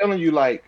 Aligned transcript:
telling 0.00 0.18
you, 0.20 0.30
like, 0.32 0.64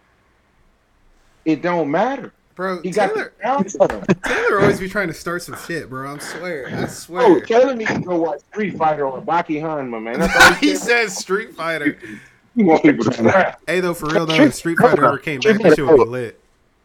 it 1.44 1.62
don't 1.62 1.90
matter. 1.90 2.32
Bro, 2.54 2.82
He 2.82 2.92
Taylor, 2.92 3.32
the 3.38 3.42
talent 3.42 3.72
for 3.72 3.90
him. 3.90 4.04
Taylor 4.24 4.60
always 4.60 4.78
be 4.78 4.88
trying 4.88 5.08
to 5.08 5.14
start 5.14 5.42
some 5.42 5.56
shit, 5.66 5.88
bro. 5.88 6.14
I 6.14 6.18
swear. 6.18 6.66
I 6.68 6.86
swear. 6.86 7.22
Oh, 7.22 7.28
swear. 7.28 7.40
Taylor 7.40 7.74
needs 7.74 7.92
to 7.94 8.00
go 8.00 8.16
watch 8.20 8.40
Street 8.52 8.76
Fighter 8.76 9.06
or 9.06 9.22
Baki 9.22 9.60
Han, 9.62 9.88
my 9.88 9.98
man. 9.98 10.20
He 10.60 10.68
he 10.68 10.76
says. 10.76 10.82
says 10.82 11.16
Street 11.18 11.54
Fighter. 11.54 11.98
He 12.54 12.64
wants 12.64 12.82
people 12.82 13.02
to 13.06 13.12
scrap. 13.14 13.62
Hey, 13.66 13.80
though, 13.80 13.94
for 13.94 14.10
real, 14.10 14.26
though, 14.26 14.34
if 14.34 14.54
Street 14.54 14.76
Fighter 14.76 15.06
ever 15.06 15.16
came 15.16 15.40
back, 15.40 15.58
that 15.62 15.74
shit 15.74 15.86
would 15.86 15.96
be 15.96 16.04
lit. 16.04 16.38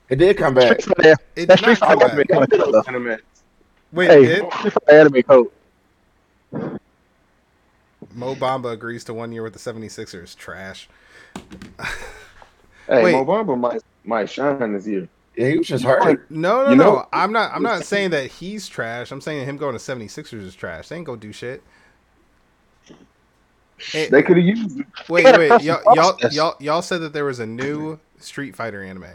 It 0.08 0.16
did 0.16 0.38
come 0.38 0.54
back. 0.54 0.80
Street 0.80 0.96
Fighter, 0.96 1.16
It 1.36 1.48
that 1.48 1.60
did 1.60 1.76
Street 1.78 1.82
not 1.82 2.00
come 2.00 2.10
Fighter 2.10 2.24
back. 2.24 2.32
anime 2.32 2.84
code, 2.86 2.86
though. 3.10 3.18
Wait, 3.92 4.08
Hey, 4.10 4.24
it 4.24 4.50
did? 4.64 4.74
Anime 4.90 5.24
code. 5.24 5.52
Mo 8.14 8.34
Bamba 8.36 8.72
agrees 8.72 9.04
to 9.04 9.14
one 9.14 9.34
year 9.34 9.44
with 9.44 9.52
the 9.52 9.60
76ers. 9.60 10.38
Trash. 10.38 10.88
Hey, 12.88 13.04
Wait. 13.04 13.12
Mo 13.12 13.26
Bamba 13.26 13.60
might 13.60 13.82
might 14.04 14.30
shine 14.30 14.74
this 14.74 14.88
year. 14.88 15.08
Yeah, 15.36 15.50
he 15.50 15.58
was 15.60 15.68
just 15.68 15.84
hurt. 15.84 16.30
No, 16.32 16.64
no, 16.66 16.70
You 16.72 16.76
no. 16.78 16.84
know- 16.84 17.08
I'm 17.14 17.32
not 17.32 17.52
I'm 17.54 17.62
not 17.64 17.84
saying 17.84 18.10
that 18.12 18.28
he's 18.32 18.68
trash. 18.68 19.12
I'm 19.12 19.22
saying 19.22 19.46
him 19.46 19.58
going 19.58 19.74
to 19.78 19.80
76ers 19.80 20.34
is 20.44 20.56
trash. 20.56 20.88
They 20.90 20.96
ain't 20.96 21.06
gonna 21.06 21.20
do 21.20 21.32
shit. 21.32 21.62
Eh, 23.94 24.08
They 24.10 24.24
could 24.24 24.38
have 24.38 24.46
used 24.46 24.80
it. 24.80 24.88
wait, 25.08 25.26
wait. 25.38 25.62
Y'all, 25.62 25.82
y'all, 25.94 26.18
y'all, 26.32 26.56
y'all 26.60 26.82
said 26.82 27.02
that 27.02 27.14
there 27.14 27.26
was 27.26 27.40
a 27.40 27.46
new 27.46 28.00
Street 28.20 28.56
Fighter 28.56 28.82
anime. 28.84 29.06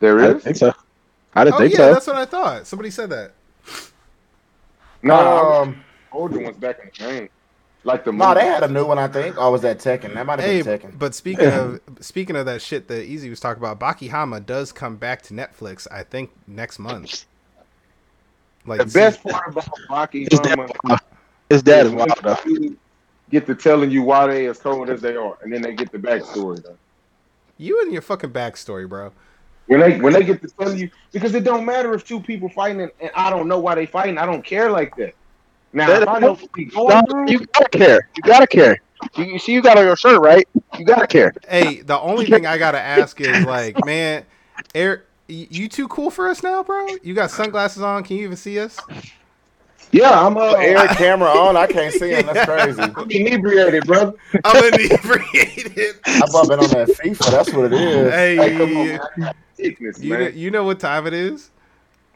There 0.00 0.18
I 0.18 0.26
didn't 0.28 0.42
think 0.42 0.56
so. 0.56 0.72
I 1.34 1.44
didn't 1.44 1.54
Oh 1.54 1.58
think 1.58 1.72
yeah, 1.72 1.78
so. 1.78 1.92
that's 1.94 2.06
what 2.08 2.16
I 2.16 2.24
thought. 2.24 2.66
Somebody 2.66 2.90
said 2.90 3.10
that. 3.10 3.32
No, 5.02 5.14
Um, 5.62 5.84
older 6.10 6.40
ones 6.40 6.56
back 6.56 6.78
in 6.80 6.86
the 6.86 7.12
game. 7.12 7.28
Like 7.88 8.04
the 8.04 8.12
no, 8.12 8.34
they 8.34 8.46
had 8.46 8.64
a 8.64 8.68
new 8.68 8.86
one, 8.86 8.98
I 8.98 9.08
think. 9.08 9.38
Or 9.38 9.52
was 9.52 9.62
that 9.62 9.78
Tekken? 9.80 10.14
That 10.14 10.26
might 10.26 10.40
have 10.40 10.44
Hey, 10.44 10.62
been 10.62 10.62
Tekken. 10.62 10.94
but 10.98 11.14
speaking 11.16 11.52
of 11.52 11.80
speaking 12.00 12.36
of 12.36 12.46
that 12.46 12.62
shit 12.62 12.88
that 12.88 13.04
Easy 13.04 13.30
was 13.30 13.40
talking 13.40 13.62
about, 13.62 13.80
Baki 13.80 14.10
Hanma 14.10 14.44
does 14.44 14.72
come 14.72 14.96
back 14.96 15.22
to 15.22 15.34
Netflix. 15.34 15.86
I 15.90 16.04
think 16.04 16.32
next 16.46 16.78
month. 16.78 17.24
Like 18.66 18.78
the 18.78 18.86
best 18.86 19.22
part 19.22 19.48
about 19.50 19.68
Baki 19.90 20.28
His 20.30 20.40
dad, 20.40 20.58
Hanma 20.58 20.98
his 21.50 21.62
is 21.74 21.88
is 21.88 21.94
when 21.94 22.08
wild 22.08 22.18
though. 22.24 22.36
you 22.46 22.78
get 23.30 23.46
to 23.46 23.54
telling 23.56 23.90
you 23.90 24.02
why 24.02 24.26
they 24.28 24.46
as 24.46 24.58
cold 24.58 24.90
as 24.90 25.02
they 25.02 25.16
are, 25.16 25.38
and 25.42 25.52
then 25.52 25.62
they 25.62 25.74
get 25.74 25.92
the 25.92 25.98
backstory. 25.98 26.62
Though. 26.62 26.78
you 27.58 27.80
and 27.82 27.92
your 27.92 28.02
fucking 28.02 28.32
backstory, 28.32 28.88
bro. 28.88 29.12
When 29.66 29.80
they 29.80 30.00
when 30.00 30.14
they 30.14 30.24
get 30.24 30.42
to 30.42 30.48
tell 30.60 30.74
you, 30.74 30.90
because 31.12 31.34
it 31.34 31.44
don't 31.44 31.66
matter 31.66 31.94
if 31.94 32.04
two 32.04 32.20
people 32.20 32.48
fighting 32.50 32.82
and, 32.82 32.92
and 33.00 33.10
I 33.16 33.30
don't 33.30 33.48
know 33.48 33.60
why 33.60 33.74
they 33.76 33.86
fighting. 33.86 34.18
I 34.18 34.26
don't 34.26 34.44
care 34.44 34.70
like 34.70 34.96
that. 34.96 35.14
Now 35.72 35.86
That- 35.88 36.08
I 36.08 36.18
know 36.18 36.32
what 36.34 36.50
they 36.56 36.64
No, 36.74 37.02
through, 37.08 37.28
you 37.28 37.46
gotta 37.54 37.68
care. 37.70 38.08
You 38.16 38.22
gotta 38.22 38.46
care. 38.46 38.78
You, 39.16 39.24
you 39.24 39.38
see, 39.38 39.52
you 39.52 39.62
got 39.62 39.78
on 39.78 39.84
your 39.84 39.96
shirt, 39.96 40.20
right? 40.20 40.46
You 40.78 40.84
gotta 40.84 41.06
care. 41.06 41.32
Hey, 41.48 41.80
the 41.82 41.98
only 42.00 42.26
thing 42.26 42.46
I 42.46 42.58
gotta 42.58 42.80
ask 42.80 43.20
is 43.20 43.44
like, 43.44 43.82
man, 43.84 44.24
Eric, 44.74 45.02
you 45.28 45.68
too 45.68 45.88
cool 45.88 46.10
for 46.10 46.28
us 46.28 46.42
now, 46.42 46.62
bro? 46.62 46.96
You 47.02 47.14
got 47.14 47.30
sunglasses 47.30 47.82
on? 47.82 48.02
Can 48.04 48.16
you 48.16 48.24
even 48.24 48.36
see 48.36 48.58
us? 48.58 48.86
yeah, 49.92 50.10
I'm 50.26 50.36
uh, 50.36 50.52
Air 50.52 50.88
camera 50.96 51.28
on, 51.28 51.56
I 51.56 51.66
can't 51.66 51.92
see 51.94 52.10
him. 52.10 52.26
That's 52.26 52.44
crazy. 52.44 52.82
I'm 52.82 53.10
inebriated, 53.10 53.86
brother. 53.86 54.12
I'm 54.44 54.64
inebriated. 54.74 55.96
I've 56.06 56.48
been 56.48 56.58
on 56.60 56.70
that 56.70 56.88
FIFA. 57.02 57.30
That's 57.30 57.52
what 57.52 57.72
it 57.72 57.80
is. 57.80 58.12
Hey, 58.14 58.36
come 58.58 58.76
on, 58.76 58.86
Hey, 58.86 58.98
man. 59.16 59.34
Sickness, 59.54 60.00
you 60.00 60.16
know, 60.16 60.26
you 60.28 60.50
know 60.50 60.64
what 60.64 60.78
time 60.80 61.06
it 61.06 61.14
is? 61.14 61.50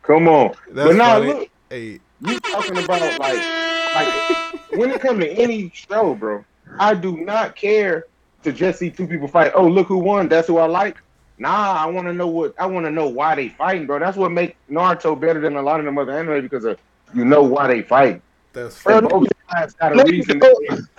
Come 0.02 0.28
on, 0.28 0.54
That's 0.72 0.88
but 0.88 0.96
now 0.96 1.18
funny. 1.18 1.26
look, 1.26 1.48
Hey, 1.70 2.00
you 2.22 2.40
talking 2.40 2.78
about 2.78 3.18
like 3.18 3.46
like 3.94 4.24
when 4.72 4.90
it 4.90 5.00
comes 5.00 5.20
to 5.20 5.30
any 5.30 5.70
show, 5.74 6.14
bro. 6.14 6.44
I 6.78 6.94
do 6.94 7.16
not 7.18 7.56
care 7.56 8.04
to 8.44 8.52
just 8.52 8.80
see 8.80 8.90
two 8.90 9.06
people 9.08 9.28
fight. 9.28 9.52
Oh, 9.54 9.68
look 9.68 9.88
who 9.88 9.98
won. 9.98 10.28
That's 10.28 10.48
who 10.48 10.58
I 10.58 10.66
like. 10.66 10.98
Nah, 11.38 11.74
I 11.74 11.86
want 11.86 12.08
to 12.08 12.14
know 12.14 12.28
what 12.28 12.54
I 12.58 12.66
want 12.66 12.86
to 12.86 12.90
know 12.92 13.08
why 13.08 13.36
they 13.36 13.48
fighting, 13.50 13.86
bro. 13.86 13.98
That's 14.00 14.16
what 14.16 14.32
make 14.32 14.56
Naruto 14.70 15.18
better 15.20 15.40
than 15.40 15.56
a 15.56 15.62
lot 15.62 15.80
of 15.80 15.86
them 15.86 15.98
other 15.98 16.12
anime 16.18 16.42
because 16.42 16.64
of 16.64 16.78
you 17.14 17.24
know 17.24 17.42
why 17.42 17.68
they 17.68 17.82
fight. 17.82 18.22
that's 18.52 18.78
Bro, 18.84 18.98
And 18.98 19.08
funny. 19.08 19.08
both 19.08 19.28
sides 19.52 19.74
got 19.74 19.92
a 19.92 19.96
Let 19.96 20.06
reason 20.06 20.38
go. 20.38 20.52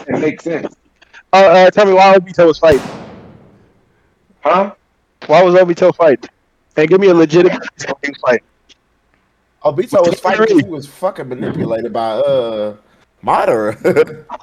and 0.08 0.22
make 0.22 0.42
sense, 0.42 0.74
Uh, 1.34 1.38
uh, 1.38 1.72
tell 1.72 1.86
me 1.86 1.94
why 1.94 2.16
Obito 2.18 2.48
was 2.48 2.60
fighting. 2.60 2.90
huh? 4.42 4.76
Why 5.28 5.44
was 5.44 5.56
Obito 5.56 5.96
fighting? 5.96 6.30
And 6.78 6.90
give 6.90 7.00
me 7.02 7.08
a 7.10 7.14
legitimate 7.14 7.54
reason 7.78 7.90
why 7.92 8.00
he 8.04 8.10
was 8.12 8.20
fighting. 8.26 8.48
Obito 9.64 10.06
was 10.06 10.20
fighting. 10.20 10.60
He 10.60 10.66
was 10.66 10.88
fucking 10.88 11.30
manipulated 11.30 11.94
by 11.94 12.12
uh 12.14 12.76
Madara. 13.24 14.26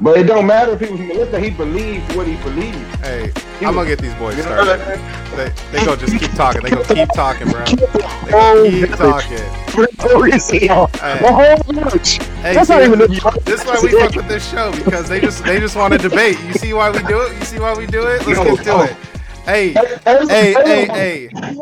But 0.00 0.16
it 0.16 0.22
don't 0.24 0.46
matter 0.46 0.72
if 0.72 0.80
he 0.80 0.86
was 0.90 1.00
Melissa. 1.00 1.38
He 1.38 1.50
believed 1.50 2.16
what 2.16 2.26
he 2.26 2.36
believed. 2.36 2.78
Hey, 3.04 3.30
He 3.60 3.66
I'm 3.66 3.74
was- 3.76 3.84
gonna 3.84 3.88
get 3.90 3.98
these 4.00 4.14
boys 4.14 4.36
You 4.38 4.44
know 4.44 4.64
started. 4.64 4.78
what 4.78 4.80
I'm 4.80 4.96
saying? 5.36 5.52
They 5.70 5.78
they 5.78 5.84
gonna 5.84 5.96
just 6.00 6.18
keep 6.18 6.30
talking. 6.32 6.62
They 6.62 6.70
gonna 6.70 6.84
keep 6.94 7.08
talking, 7.14 7.50
bro. 7.50 7.64
They 7.66 8.30
gonna 8.30 8.70
keep 8.70 8.90
talking. 8.96 9.38
For 9.68 9.86
no 10.08 10.20
reason. 10.20 10.58
Hey, 10.60 10.68
The 10.68 11.28
whole 11.30 11.72
match. 11.74 12.16
hey, 12.40 12.54
That's 12.54 12.68
see, 12.68 12.74
not 12.74 12.82
even 12.84 12.98
the 13.00 13.40
this 13.44 13.60
is 13.60 13.66
why 13.66 13.80
we 13.82 13.90
fuck 13.90 14.14
with 14.14 14.28
this 14.28 14.50
show 14.50 14.72
because 14.72 15.10
they 15.10 15.20
just 15.20 15.44
they 15.44 15.60
just 15.60 15.76
want 15.76 15.92
to 15.92 15.98
debate. 15.98 16.40
You 16.40 16.54
see 16.54 16.72
why 16.72 16.90
we 16.90 17.00
do 17.02 17.20
it? 17.20 17.34
You 17.38 17.44
see 17.44 17.58
why 17.60 17.74
we 17.74 17.84
do 17.86 18.06
it? 18.06 18.26
Let's 18.26 18.38
No, 18.38 18.44
get 18.56 18.58
to 18.64 18.64
no. 18.64 18.82
it. 18.84 18.96
Hey, 19.44 19.72
Hey, 19.72 19.96
hey, 20.04 20.54
hey, 20.54 20.86
hey. 20.86 21.28
He 21.40 21.56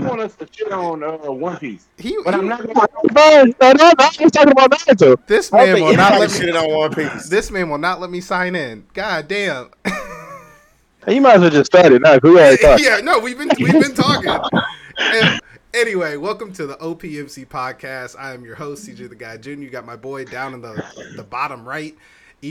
want, 0.00 0.20
us 0.20 0.34
to 0.36 0.48
shit 0.50 0.70
on 0.72 1.02
uh, 1.02 1.16
One 1.30 1.56
Piece, 1.58 1.86
He, 1.98 2.16
but 2.24 2.34
I'm 2.34 2.42
he- 2.42 2.48
not 2.48 2.66
gonna. 2.66 2.86
No, 3.12 3.44
no, 3.44 3.72
no, 3.72 3.72
no. 3.72 3.92
I'm 3.98 4.30
talking 4.30 4.52
about 4.52 4.70
Naruto. 4.70 5.26
this 5.26 5.50
man 5.52 5.80
will 5.82 5.94
not 5.96 6.18
let 6.20 6.30
me. 6.30 6.36
shitted 6.38 6.54
on 6.62 6.70
One 6.70 6.94
Piece. 6.94 7.28
This 7.28 7.50
man 7.50 7.68
will 7.70 7.78
not 7.78 8.00
let 8.00 8.10
me 8.10 8.20
sign 8.20 8.54
in. 8.54 8.86
God 8.92 9.28
damn. 9.28 9.70
You 11.06 11.20
might 11.20 11.34
as 11.34 11.40
well 11.42 11.50
just 11.50 11.66
start 11.70 11.92
it 11.92 12.00
now. 12.00 12.12
'cause 12.18 12.22
We 12.22 12.30
already 12.40 12.56
talked. 12.62 12.82
yeah, 12.82 12.96
no, 13.02 13.18
we've 13.18 13.36
been 13.36 13.50
we've 13.60 13.72
been 13.72 13.92
talking. 13.94 14.30
And 14.98 15.38
anyway, 15.74 16.16
welcome 16.16 16.50
to 16.54 16.66
the 16.66 16.76
OPMC 16.76 17.46
podcast. 17.46 18.16
I 18.18 18.32
am 18.32 18.42
your 18.42 18.54
host, 18.54 18.88
CJ 18.88 19.10
Tha 19.10 19.14
Gawd 19.14 19.42
Jr. 19.42 19.50
You 19.50 19.68
got 19.68 19.84
my 19.84 19.96
boy 19.96 20.24
down 20.24 20.54
in 20.54 20.62
the 20.62 20.82
the 21.16 21.22
bottom 21.22 21.68
right, 21.68 21.94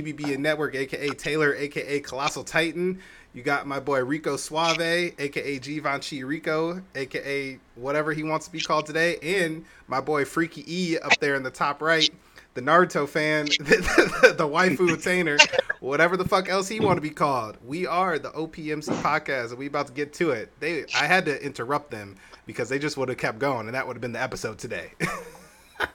EBB 0.02 0.34
and 0.34 0.44
Network, 0.44 0.76
aka 0.76 1.10
Taylor, 1.10 1.54
aka 1.56 2.00
Colossal 2.00 2.44
Titan. 2.44 3.00
You 3.34 3.42
got 3.42 3.66
my 3.66 3.80
boy 3.80 4.04
Rico 4.04 4.38
Suave, 4.38 4.80
aka 5.20 5.60
Givenchy 5.60 6.24
Rico, 6.24 6.82
aka 6.96 7.60
whatever 7.76 8.14
he 8.14 8.24
wants 8.24 8.46
to 8.46 8.52
be 8.52 8.60
called 8.60 8.86
today, 8.86 9.18
and 9.22 9.66
my 9.88 10.02
boy 10.02 10.26
Freaky 10.26 10.64
E 10.68 10.98
up 11.00 11.20
there 11.20 11.36
in 11.36 11.44
the 11.44 11.52
top 11.52 11.82
right. 11.82 12.10
The 12.54 12.62
Naruto 12.62 13.10
fan, 13.10 13.46
the, 13.46 14.36
the 14.38 14.48
waifu 14.48 14.90
attainer, 14.90 15.40
whatever 15.80 16.16
the 16.16 16.26
fuck 16.26 16.50
else 16.50 16.68
he 16.68 16.80
want 16.80 16.98
to 16.98 17.02
be 17.02 17.10
called. 17.10 17.58
We 17.66 17.88
are 17.88 18.20
the 18.20 18.30
OPMC 18.30 19.02
podcast, 19.02 19.50
and 19.50 19.58
we 19.58 19.66
about 19.66 19.88
to 19.88 19.94
get 19.94 20.14
to 20.14 20.30
it. 20.32 20.52
They, 20.60 20.86
I 20.96 21.08
had 21.08 21.26
to 21.26 21.44
interrupt 21.44 21.90
them 21.90 22.16
because 22.46 22.70
they 22.70 22.78
just 22.78 22.96
would 22.98 23.10
have 23.10 23.18
kept 23.18 23.40
going, 23.40 23.66
and 23.66 23.74
that 23.74 23.88
would 23.88 23.96
have 23.96 24.02
been 24.02 24.12
the 24.12 24.22
episode 24.22 24.60
today. 24.60 24.92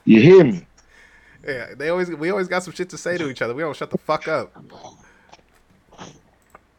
You 0.05 0.21
hear 0.21 0.43
me? 0.43 0.65
Yeah, 1.45 1.73
they 1.75 1.89
always, 1.89 2.09
we 2.09 2.29
always 2.29 2.47
got 2.47 2.63
some 2.63 2.73
shit 2.73 2.89
to 2.89 2.97
say 2.97 3.17
to 3.17 3.29
each 3.29 3.41
other. 3.41 3.53
We 3.53 3.61
don't 3.63 3.75
shut 3.75 3.89
the 3.91 3.97
fuck 3.97 4.27
up. 4.27 4.51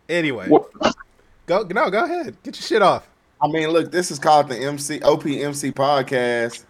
Anyway, 0.09 0.48
What? 0.48 0.71
go 1.47 1.62
no, 1.62 1.88
go 1.91 2.04
ahead, 2.04 2.37
get 2.43 2.56
your 2.56 2.62
shit 2.62 2.82
off. 2.82 3.09
I 3.41 3.47
mean, 3.49 3.69
look, 3.69 3.93
this 3.93 4.10
is 4.10 4.19
called 4.19 4.49
the 4.49 4.56
MC 4.59 4.99
OPMC 5.00 5.72
podcast, 5.72 6.65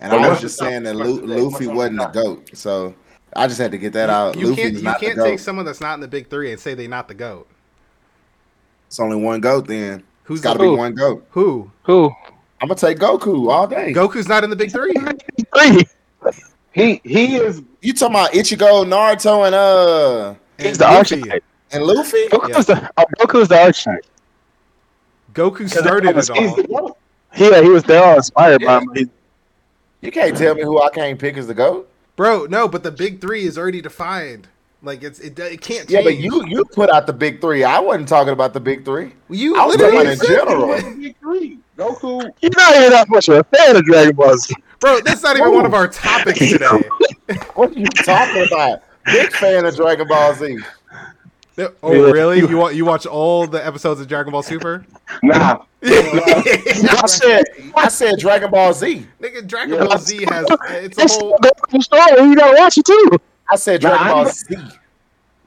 and 0.00 0.12
Well, 0.12 0.24
I 0.24 0.28
was 0.28 0.40
just 0.40 0.58
saying 0.58 0.82
that 0.84 0.94
Luffy 0.94 1.66
wasn't 1.68 1.98
the 1.98 2.06
goat, 2.08 2.50
so 2.54 2.94
I 3.34 3.46
just 3.46 3.58
had 3.58 3.70
to 3.70 3.78
get 3.78 3.94
that 3.94 4.10
out. 4.10 4.36
You 4.36 4.48
Luffy's 4.48 4.62
can't, 4.64 4.74
you 4.74 4.82
not 4.82 5.00
can't 5.00 5.16
the 5.16 5.24
take 5.24 5.38
someone 5.38 5.64
that's 5.64 5.80
not 5.80 5.94
in 5.94 6.00
the 6.00 6.08
big 6.08 6.28
three 6.28 6.52
and 6.52 6.60
say 6.60 6.74
they 6.74 6.86
not 6.86 7.08
the 7.08 7.14
goat. 7.14 7.48
It's 8.88 9.00
only 9.00 9.16
one 9.16 9.40
goat. 9.40 9.66
Then 9.66 10.02
Who's 10.24 10.40
it's 10.40 10.44
got 10.44 10.52
to 10.54 10.58
be 10.60 10.68
one 10.68 10.94
goat. 10.94 11.26
who? 11.30 11.70
Who? 11.84 12.12
I'm 12.60 12.68
gonna 12.68 12.74
take 12.78 12.98
Goku 12.98 13.50
all 13.50 13.66
day. 13.66 13.92
Goku's 13.94 14.28
not 14.28 14.44
in 14.44 14.50
the 14.50 14.56
big 14.56 14.70
three. 14.70 14.92
Three. 15.56 15.82
He 16.72 17.00
he 17.04 17.36
is. 17.36 17.62
You 17.80 17.92
talking 17.92 18.14
about 18.16 18.32
Ichigo, 18.32 18.84
Naruto, 18.86 19.46
and 19.46 19.54
uh 19.54 20.34
He's 20.58 20.66
And 20.66 20.76
the 20.76 20.84
Luffy. 20.84 21.16
archetype. 21.20 21.44
and 21.72 21.84
Luffy? 21.84 22.28
Goku's 22.28 22.66
the, 22.66 22.90
oh, 22.96 23.04
Goku's 23.18 23.48
the 23.48 23.60
archetype. 23.60 24.04
Goku 25.34 25.68
started 25.68 26.10
it 26.10 26.16
He's 26.16 26.30
all. 26.30 26.36
the. 26.54 26.94
Yeah, 27.36 27.62
he 27.62 27.68
was. 27.70 27.82
They're 27.84 28.02
all 28.04 28.16
inspired 28.16 28.60
Yeah. 28.60 28.78
by 28.80 28.82
him. 28.82 28.90
He- 28.94 29.10
You 30.06 30.10
can't 30.12 30.36
tell 30.36 30.54
me 30.54 30.62
who 30.62 30.82
I 30.82 30.90
can't 30.90 31.18
pick 31.18 31.36
as 31.36 31.46
the 31.46 31.54
goat. 31.54 31.88
Bro, 32.16 32.46
no, 32.46 32.68
but 32.68 32.82
the 32.82 32.90
big 32.90 33.20
three 33.20 33.44
is 33.44 33.56
already 33.56 33.80
defined. 33.80 34.48
Like 34.82 35.02
it's 35.02 35.20
it, 35.20 35.38
it 35.38 35.60
can't 35.60 35.88
change. 35.88 35.90
Yeah, 35.90 36.02
but 36.02 36.16
you 36.18 36.44
you 36.46 36.64
put 36.64 36.90
out 36.90 37.06
the 37.06 37.12
big 37.12 37.40
three. 37.40 37.62
I 37.64 37.78
wasn't 37.78 38.08
talking 38.08 38.32
about 38.32 38.52
the 38.52 38.60
big 38.60 38.84
three. 38.84 39.12
you 39.30 39.56
I 39.56 39.64
was 39.64 39.76
talking 39.76 40.00
in 40.06 40.16
said 40.16 40.26
general. 40.26 40.72
it. 40.74 40.82
Big 41.00 41.16
three. 41.20 41.58
Goku. 41.78 42.28
You're 42.42 42.50
not 42.56 42.76
even 42.76 42.90
that 42.90 43.08
much 43.08 43.28
of 43.28 43.36
a 43.36 43.44
fan 43.56 43.76
of 43.76 43.84
Dragon 43.84 44.14
Ball 44.16 44.36
Z. 44.36 44.54
Bro, 44.82 45.00
that's 45.02 45.22
not 45.22 45.36
even 45.36 45.52
one 45.54 45.64
of 45.64 45.74
our 45.74 45.86
topics 45.88 46.38
today. 46.40 46.66
What 47.54 47.70
are 47.70 47.78
you 47.78 47.86
talking 47.86 48.44
about? 48.46 48.82
Big 49.06 49.32
fan 49.32 49.64
of 49.64 49.74
Dragon 49.76 50.06
Ball 50.08 50.34
Z. 50.34 50.58
oh, 51.82 52.10
really? 52.12 52.40
You 52.40 52.56
want 52.58 52.74
you 52.74 52.84
watch 52.84 53.06
all 53.06 53.46
the 53.46 53.64
episodes 53.64 54.00
of 54.00 54.08
Dragon 54.08 54.32
Ball 54.32 54.42
Super? 54.42 54.84
Nah. 55.22 55.62
I 55.84 57.04
said 57.06 57.44
I 57.76 57.88
said 57.88 58.18
Dragon 58.18 58.50
Ball 58.50 58.72
Z. 58.74 59.06
Nigga, 59.20 59.46
Dragon 59.46 59.74
Yeah. 59.76 59.84
Ball 59.86 59.98
Z 59.98 60.24
has 60.28 60.46
it's 60.50 60.98
a 60.98 61.02
It's 61.02 61.16
whole 61.16 61.38
the 61.40 61.80
story. 61.80 62.28
You 62.28 62.34
gotta 62.36 62.56
watch 62.58 62.76
it 62.76 62.84
too. 62.84 63.10
I 63.48 63.56
said 63.56 63.80
Dragon 63.80 64.06
I 64.06 64.12
Ball 64.12 64.26
Z. 64.26 64.56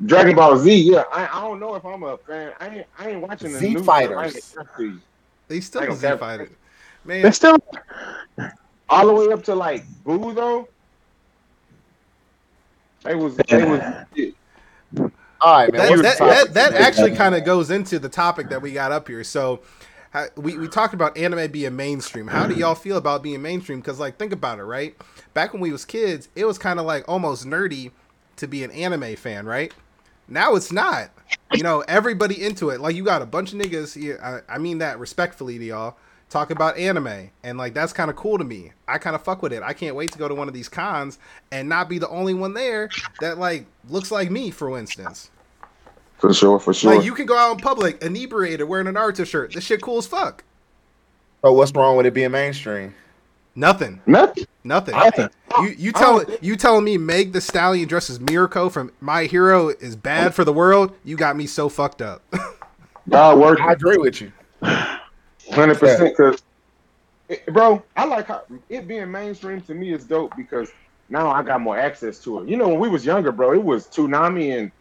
Dragon 0.05 0.35
Ball 0.35 0.57
Z, 0.57 0.75
yeah. 0.91 1.03
I, 1.11 1.27
I 1.27 1.41
don't 1.41 1.59
know 1.59 1.75
if 1.75 1.85
I'm 1.85 2.03
a 2.03 2.17
fan. 2.17 2.53
I 2.59 2.67
ain't 2.69 2.87
I 2.97 3.09
ain't 3.09 3.21
watching 3.21 3.51
the 3.51 3.59
Z 3.59 3.73
new 3.73 3.83
Fighters. 3.83 4.17
I 4.17 4.25
ain't 4.27 4.55
gonna 4.55 4.69
see. 4.77 4.93
They 5.49 5.59
still 5.59 5.81
I 5.81 5.85
don't 5.87 5.95
Z 5.97 6.07
care. 6.07 6.17
fighter. 6.17 6.49
They 7.05 7.31
still 7.31 7.57
All 8.89 9.07
the 9.07 9.13
way 9.13 9.33
up 9.33 9.43
to 9.45 9.55
like 9.55 9.83
Boo 10.03 10.33
though. 10.33 10.67
They 13.03 13.15
was 13.15 13.35
they 13.35 13.63
was 13.63 13.81
All 15.41 15.59
right, 15.59 15.71
man. 15.71 16.01
that, 16.01 16.17
that, 16.17 16.19
that, 16.19 16.53
that 16.53 16.73
actually 16.73 17.15
kind 17.15 17.35
of 17.35 17.43
goes 17.43 17.69
into 17.69 17.99
the 17.99 18.09
topic 18.09 18.49
that 18.49 18.61
we 18.61 18.71
got 18.71 18.91
up 18.91 19.07
here. 19.07 19.23
So, 19.23 19.61
how, 20.09 20.25
we, 20.37 20.57
we 20.57 20.67
talked 20.67 20.93
about 20.93 21.17
anime 21.17 21.51
being 21.51 21.75
mainstream. 21.75 22.25
How 22.25 22.47
do 22.47 22.53
mm-hmm. 22.53 22.61
y'all 22.61 22.75
feel 22.75 22.97
about 22.97 23.21
being 23.21 23.41
mainstream? 23.41 23.79
Because, 23.79 23.99
like, 23.99 24.17
think 24.17 24.31
about 24.31 24.59
it, 24.59 24.63
right? 24.63 24.95
Back 25.33 25.53
when 25.53 25.61
we 25.61 25.71
was 25.71 25.85
kids, 25.85 26.29
it 26.35 26.45
was 26.45 26.57
kind 26.57 26.79
of 26.79 26.85
like 26.85 27.03
almost 27.07 27.45
nerdy 27.45 27.91
to 28.37 28.47
be 28.47 28.63
an 28.63 28.71
anime 28.71 29.15
fan, 29.17 29.45
right? 29.45 29.73
Now 30.27 30.55
it's 30.55 30.71
not. 30.71 31.11
You 31.53 31.61
know, 31.61 31.81
everybody 31.81 32.43
into 32.43 32.69
it. 32.69 32.81
Like, 32.81 32.95
you 32.95 33.03
got 33.03 33.21
a 33.21 33.25
bunch 33.25 33.53
of 33.53 33.59
niggas 33.59 34.01
here. 34.01 34.19
I, 34.23 34.55
I 34.55 34.57
mean 34.57 34.79
that 34.79 34.97
respectfully 34.99 35.59
to 35.59 35.65
y'all. 35.65 35.97
Talk 36.29 36.49
about 36.49 36.77
anime, 36.77 37.29
and 37.43 37.57
like 37.57 37.73
that's 37.73 37.93
kind 37.93 38.09
of 38.09 38.15
cool 38.15 38.37
to 38.37 38.43
me. 38.43 38.71
I 38.87 38.97
kind 38.97 39.15
of 39.15 39.23
fuck 39.23 39.41
with 39.41 39.53
it. 39.53 39.61
I 39.63 39.73
can't 39.73 39.95
wait 39.95 40.11
to 40.11 40.17
go 40.17 40.27
to 40.27 40.35
one 40.35 40.47
of 40.47 40.53
these 40.53 40.67
cons 40.67 41.19
and 41.51 41.69
not 41.69 41.87
be 41.87 41.99
the 41.99 42.09
only 42.09 42.33
one 42.33 42.53
there 42.53 42.89
that 43.21 43.37
like 43.37 43.65
looks 43.89 44.11
like 44.11 44.31
me, 44.31 44.49
for 44.51 44.77
instance. 44.77 45.29
for 46.17 46.33
sure, 46.33 46.59
for 46.59 46.73
sure. 46.73 46.95
Like 46.95 47.05
you 47.05 47.13
can 47.13 47.25
go 47.25 47.37
out 47.37 47.53
in 47.53 47.57
public 47.59 48.01
inebriated 48.01 48.67
wearing 48.67 48.87
an 48.87 48.95
Naruto 48.95 49.25
shirt. 49.25 49.53
This 49.53 49.63
shit 49.63 49.81
cool 49.81 49.99
as 49.99 50.07
fuck. 50.07 50.43
oh 51.43 51.53
what's 51.53 51.71
wrong 51.73 51.95
with 51.95 52.05
it 52.07 52.13
being 52.13 52.31
mainstream? 52.31 52.95
Nothing. 53.55 54.01
Nothing. 54.05 54.45
Nothing. 54.65 54.95
Nothing. 54.95 55.29
You 55.59 55.67
you 55.77 55.91
tell 55.93 56.25
you 56.41 56.55
telling 56.57 56.83
me 56.83 56.97
Megan 56.97 57.31
Thee 57.31 57.39
Stallion 57.39 57.87
dresses 57.87 58.17
as 58.17 58.19
Mirko 58.19 58.67
from 58.69 58.91
My 58.99 59.25
Hero 59.25 59.69
is 59.69 59.95
bad 59.95 60.33
for 60.33 60.43
the 60.43 60.51
world? 60.51 60.93
You 61.05 61.15
got 61.15 61.37
me 61.37 61.47
so 61.47 61.69
fucked 61.69 62.01
up. 62.01 62.21
God 63.09 63.37
working. 63.39 63.63
I 63.63 63.71
agree 63.73 63.97
with 63.97 64.19
you. 64.21 64.33
Hundred 65.53 65.79
percent, 65.79 66.15
because 66.17 66.41
eh, 67.29 67.35
eh, 67.47 67.51
bro, 67.51 67.83
I 67.95 68.05
like 68.05 68.27
how 68.27 68.43
it 68.69 68.87
being 68.87 69.11
mainstream 69.11 69.61
to 69.61 69.73
me 69.73 69.93
is 69.93 70.03
dope 70.05 70.35
because 70.35 70.71
now 71.09 71.29
I 71.29 71.43
got 71.43 71.61
more 71.61 71.77
access 71.77 72.19
to 72.19 72.39
it. 72.41 72.49
You 72.49 72.57
know, 72.57 72.67
when 72.67 72.79
we 72.79 72.89
was 72.89 73.05
younger, 73.05 73.31
bro, 73.31 73.53
it 73.53 73.63
was 73.63 73.87
Toonami 73.87 74.57
and 74.57 74.71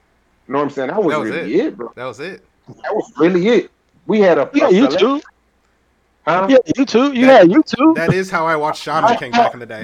you 0.47 0.53
know 0.53 0.59
what 0.59 0.65
I'm 0.65 0.71
saying. 0.71 0.89
That 0.89 1.03
was, 1.03 1.13
That 1.15 1.21
was 1.21 1.31
really 1.31 1.55
it. 1.61 1.77
bro. 1.77 1.93
that 1.97 2.05
was 2.05 2.21
it. 2.21 2.45
That 2.83 2.95
was 2.95 3.13
really 3.19 3.49
it. 3.49 3.71
We 4.07 4.21
had 4.21 4.39
a, 4.39 4.51
yeah, 4.55 4.69
a 4.69 4.73
YouTube. 4.73 5.23
Huh? 6.27 6.47
Yeah, 6.49 6.57
YouTube. 6.77 7.15
You 7.15 7.27
That- 7.27 7.43
had 7.43 7.51
YouTube. 7.51 7.95
That 7.97 8.13
is 8.15 8.31
how 8.31 8.47
I 8.47 8.57
watched 8.57 8.83
Shaman 8.83 9.17
King 9.19 9.33
back 9.33 9.53
in 9.55 9.61
the 9.61 9.67
day. 9.67 9.83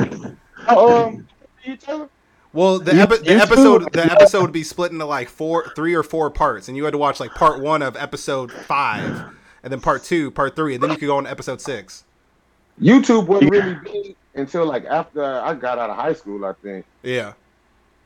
Uh, 0.68 1.04
um, 1.06 1.26
you 1.64 1.76
tell 1.76 2.02
him? 2.04 2.08
Well, 2.52 2.78
the, 2.80 2.92
epi- 2.94 3.18
the 3.18 3.34
episode 3.34 3.92
the 3.92 4.04
episode 4.10 4.42
would 4.42 4.52
be 4.52 4.64
split 4.64 4.90
into 4.92 5.04
like 5.06 5.28
four, 5.28 5.72
three 5.76 5.94
or 5.94 6.02
four 6.02 6.30
parts, 6.30 6.66
and 6.68 6.76
you 6.76 6.84
had 6.84 6.90
to 6.92 6.98
watch 6.98 7.20
like 7.20 7.30
part 7.32 7.60
one 7.60 7.80
of 7.80 7.96
episode 7.96 8.50
five, 8.50 9.30
and 9.62 9.72
then 9.72 9.80
part 9.80 10.02
two, 10.04 10.30
part 10.30 10.56
three, 10.56 10.74
and 10.74 10.82
then 10.82 10.90
you 10.90 10.96
could 10.96 11.06
go 11.06 11.16
on 11.16 11.26
episode 11.26 11.60
six. 11.60 12.04
YouTube 12.80 13.26
wasn't 13.26 13.50
really 13.50 13.76
big 13.84 14.16
until 14.34 14.64
like 14.66 14.84
after 14.86 15.22
I 15.22 15.54
got 15.54 15.78
out 15.78 15.90
of 15.90 15.96
high 15.96 16.14
school. 16.14 16.44
I 16.44 16.52
think. 16.62 16.84
Yeah. 17.02 17.32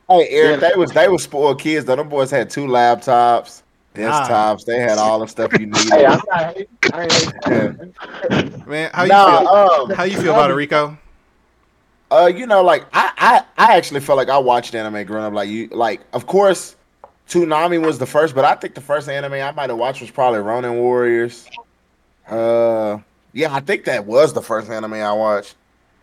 Hey, 0.08 0.28
Eric, 0.30 0.60
Yeah. 0.60 0.68
they 0.70 0.76
was 0.76 0.90
they 0.92 1.08
was 1.08 1.22
spoiled 1.22 1.60
kids. 1.60 1.86
Though 1.86 1.96
them 1.96 2.08
boys 2.08 2.30
had 2.30 2.50
two 2.50 2.66
laptops, 2.66 3.62
desktops. 3.94 4.64
They 4.64 4.78
had 4.80 4.98
all 4.98 5.20
the 5.20 5.26
stuff 5.26 5.52
you 5.58 5.66
needed. 5.66 5.92
Hey, 5.92 6.06
I'm 6.06 6.20
not 6.28 6.54
hating. 6.56 6.66
I 6.92 7.02
ain't 7.04 7.32
hating. 7.46 8.64
Man, 8.66 8.90
how 8.92 9.02
you 9.04 9.08
Nah, 9.10 9.38
feel? 9.40 9.48
um, 9.48 9.90
How 9.90 10.02
you 10.04 10.16
feel 10.20 10.32
about 10.32 10.50
it, 10.50 10.54
Rico? 10.54 10.98
Uh, 12.10 12.26
you 12.26 12.46
know, 12.46 12.62
like 12.62 12.84
I, 12.92 13.12
I, 13.16 13.44
I 13.66 13.76
actually 13.76 14.00
felt 14.00 14.16
like 14.16 14.28
I 14.28 14.38
watched 14.38 14.74
anime 14.74 15.04
growing 15.06 15.24
up. 15.24 15.32
Like 15.32 15.48
you, 15.48 15.68
like 15.68 16.02
of 16.12 16.26
course, 16.26 16.76
Toonami 17.28 17.84
was 17.84 17.98
the 17.98 18.06
first, 18.06 18.34
but 18.34 18.44
I 18.44 18.54
think 18.54 18.74
the 18.74 18.80
first 18.80 19.08
anime 19.08 19.34
I 19.34 19.50
might 19.52 19.70
have 19.70 19.78
watched 19.78 20.00
was 20.00 20.10
probably 20.10 20.40
Ronin 20.40 20.76
Warriors. 20.76 21.48
Uh, 22.28 22.98
yeah, 23.32 23.54
I 23.54 23.60
think 23.60 23.84
that 23.84 24.06
was 24.06 24.32
the 24.32 24.42
first 24.42 24.70
anime 24.70 24.94
I 24.94 25.12
watched. 25.12 25.56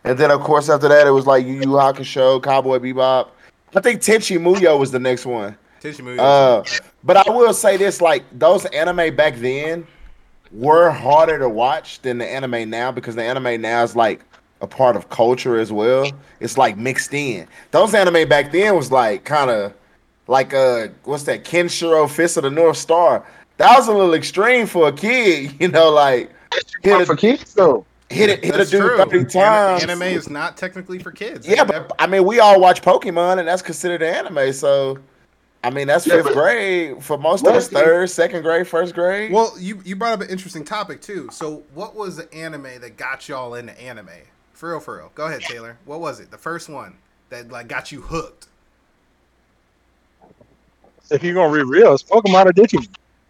And 0.04 0.18
then 0.18 0.32
of 0.32 0.42
course 0.42 0.70
after 0.70 0.88
that 0.88 1.06
it 1.06 1.12
was 1.12 1.28
like 1.28 1.46
Yu 1.46 1.54
Yu 1.54 1.68
Hakusho, 1.68 2.42
Cowboy 2.42 2.80
Bebop. 2.80 3.30
I 3.76 3.80
think 3.80 4.02
Tenchi 4.02 4.38
Muyo 4.38 4.78
was 4.80 4.92
the 4.92 5.00
next 5.00 5.26
one. 5.26 5.56
Tissue 5.80 6.04
movie. 6.04 6.20
Uh, 6.20 6.64
but 7.04 7.18
I 7.18 7.30
will 7.32 7.54
say 7.54 7.78
this: 7.78 8.02
like 8.02 8.24
those 8.38 8.66
anime 8.66 9.16
back 9.16 9.36
then 9.38 9.86
were 10.52 10.90
harder 10.90 11.40
to 11.40 11.50
watch 11.50 12.02
than 12.02 12.18
the 12.18 12.28
anime 12.28 12.70
now 12.70 12.92
because 12.92 13.16
the 13.16 13.24
anime 13.24 13.62
now 13.62 13.84
is 13.84 13.96
like 13.96 14.24
a 14.62 14.68
part 14.68 14.96
of 14.96 15.10
culture 15.10 15.58
as 15.58 15.72
well. 15.72 16.12
It's 16.40 16.58
like 16.58 16.78
mixed 16.78 17.14
in. 17.14 17.48
Those 17.72 17.94
anime 17.94 18.28
back 18.28 18.52
then 18.52 18.76
was 18.76 18.92
like 18.92 19.24
kind 19.24 19.50
of 19.50 19.74
like 20.32 20.54
uh 20.54 20.88
what's 21.04 21.24
that 21.24 21.44
Kenshiro 21.44 22.10
Fist 22.10 22.38
of 22.38 22.44
the 22.44 22.50
North 22.50 22.78
Star. 22.78 23.26
That 23.58 23.78
was 23.78 23.88
a 23.88 23.92
little 23.94 24.14
extreme 24.16 24.66
for 24.66 24.88
a 24.88 24.92
kid, 24.94 25.54
you 25.60 25.68
know, 25.68 25.92
like 25.92 26.32
hit 26.82 27.02
a, 27.02 27.06
for 27.06 27.16
kids 27.16 27.54
though. 27.54 27.86
hit 28.10 28.30
it, 28.30 28.44
hit 28.44 28.56
a 28.56 28.60
That's 28.60 28.72
dude 28.72 28.82
true. 28.82 28.98
thirty 28.98 29.26
times. 29.26 29.84
Anime 29.84 30.04
is 30.04 30.30
not 30.30 30.58
technically 30.58 31.00
for 31.00 31.12
kids. 31.12 31.48
Yeah, 31.48 31.66
That- 31.66 31.90
but 31.90 31.96
I 32.00 32.08
mean, 32.08 32.26
we 32.26 32.40
all 32.40 32.60
watch 32.60 32.82
Pokemon, 32.82 33.40
and 33.40 33.48
that's 33.48 33.62
considered 33.62 34.02
anime. 34.02 34.54
So, 34.54 34.98
I 35.64 35.70
mean, 35.70 35.86
that's 35.88 36.08
Yeah, 36.08 36.22
fifth 36.24 36.34
grade 36.34 37.04
for 37.04 37.18
most 37.18 37.46
of 37.46 37.54
us. 37.54 37.68
Third, 37.68 38.10
second 38.10 38.42
grade, 38.44 38.68
first 38.68 38.96
grade. 38.96 39.32
Well, 39.34 39.54
you 39.60 39.82
you 39.86 39.96
brought 39.98 40.14
up 40.14 40.22
an 40.22 40.30
interesting 40.30 40.64
topic 40.64 41.02
too. 41.02 41.28
So, 41.32 41.64
what 41.74 41.94
was 41.94 42.16
the 42.16 42.34
anime 42.34 42.80
that 42.82 42.96
got 42.98 43.28
y'all 43.28 43.54
into 43.56 43.80
anime? 43.80 44.08
For 44.54 44.70
real, 44.72 44.80
for 44.80 44.98
real. 44.98 45.12
Go 45.14 45.28
ahead, 45.28 45.42
Taylor. 45.42 45.78
What 45.86 46.00
was 46.00 46.20
it? 46.22 46.32
The 46.32 46.38
first 46.38 46.70
one 46.70 46.98
that 47.30 47.52
like 47.52 47.68
got 47.68 47.92
you 47.92 48.02
hooked? 48.02 48.48
If 51.10 51.24
you're 51.24 51.34
gonna 51.34 51.54
be 51.54 51.64
real, 51.64 51.94
it's 51.94 52.04
Pokemon 52.04 52.46
or 52.46 52.54
Digimon. 52.54 52.88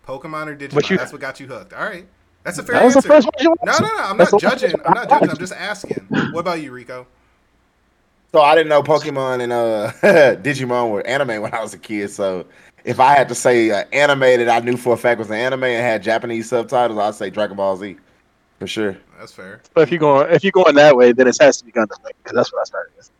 Pokemon 0.07 0.47
or 0.47 0.55
Digimon. 0.55 0.89
You, 0.89 0.97
that's 0.97 1.11
what 1.11 1.21
got 1.21 1.39
you 1.39 1.47
hooked. 1.47 1.73
All 1.73 1.83
right, 1.85 2.05
that's 2.43 2.57
a 2.57 2.63
fair 2.63 2.75
That 2.75 2.85
was 2.85 2.93
the 2.93 2.99
answer. 2.99 3.07
first 3.07 3.25
one 3.27 3.33
you 3.39 3.55
no, 3.63 3.73
no, 3.73 3.79
no. 3.79 4.03
I'm 4.03 4.17
That's 4.17 4.31
not 4.31 4.41
the 4.41 4.49
judging. 4.49 4.73
I'm 4.85 4.93
not 4.93 5.09
judging. 5.09 5.29
I'm 5.29 5.37
just 5.37 5.53
asking. 5.53 6.05
What 6.31 6.41
about 6.41 6.61
you, 6.61 6.71
Rico? 6.71 7.07
so 8.33 8.41
I 8.41 8.55
didn't 8.55 8.69
know 8.69 8.81
Pokemon 8.83 9.41
and 9.41 9.51
uh 9.53 9.91
Digimon 10.41 10.91
were 10.91 11.05
anime 11.05 11.41
when 11.41 11.53
I 11.53 11.61
was 11.61 11.73
a 11.73 11.77
kid. 11.77 12.09
So, 12.09 12.45
if 12.83 12.99
I 12.99 13.13
had 13.13 13.27
to 13.29 13.35
say 13.35 13.71
uh, 13.71 13.83
anime 13.93 14.19
that 14.21 14.49
I 14.49 14.59
knew 14.65 14.77
for 14.77 14.93
a 14.93 14.97
fact 14.97 15.19
was 15.19 15.29
an 15.29 15.35
anime 15.35 15.63
and 15.65 15.81
had 15.83 16.01
Japanese 16.03 16.49
subtitles, 16.49 16.97
I'd 16.99 17.15
say 17.15 17.29
Dragon 17.29 17.57
Ball 17.57 17.75
Z 17.77 17.97
for 18.59 18.67
sure. 18.67 18.97
That's 19.19 19.31
fair. 19.33 19.61
But 19.73 19.81
if 19.81 19.91
you're 19.91 19.99
going 19.99 20.31
if 20.33 20.43
you're 20.43 20.51
going 20.51 20.75
that 20.75 20.95
way, 20.95 21.11
then 21.11 21.27
it 21.27 21.37
has 21.41 21.57
to 21.57 21.65
be 21.65 21.71
Gundam 21.71 21.97
because 22.03 22.35
that's 22.35 22.51
what 22.53 22.61
I 22.61 22.63
started 22.65 22.91
with. 22.97 23.11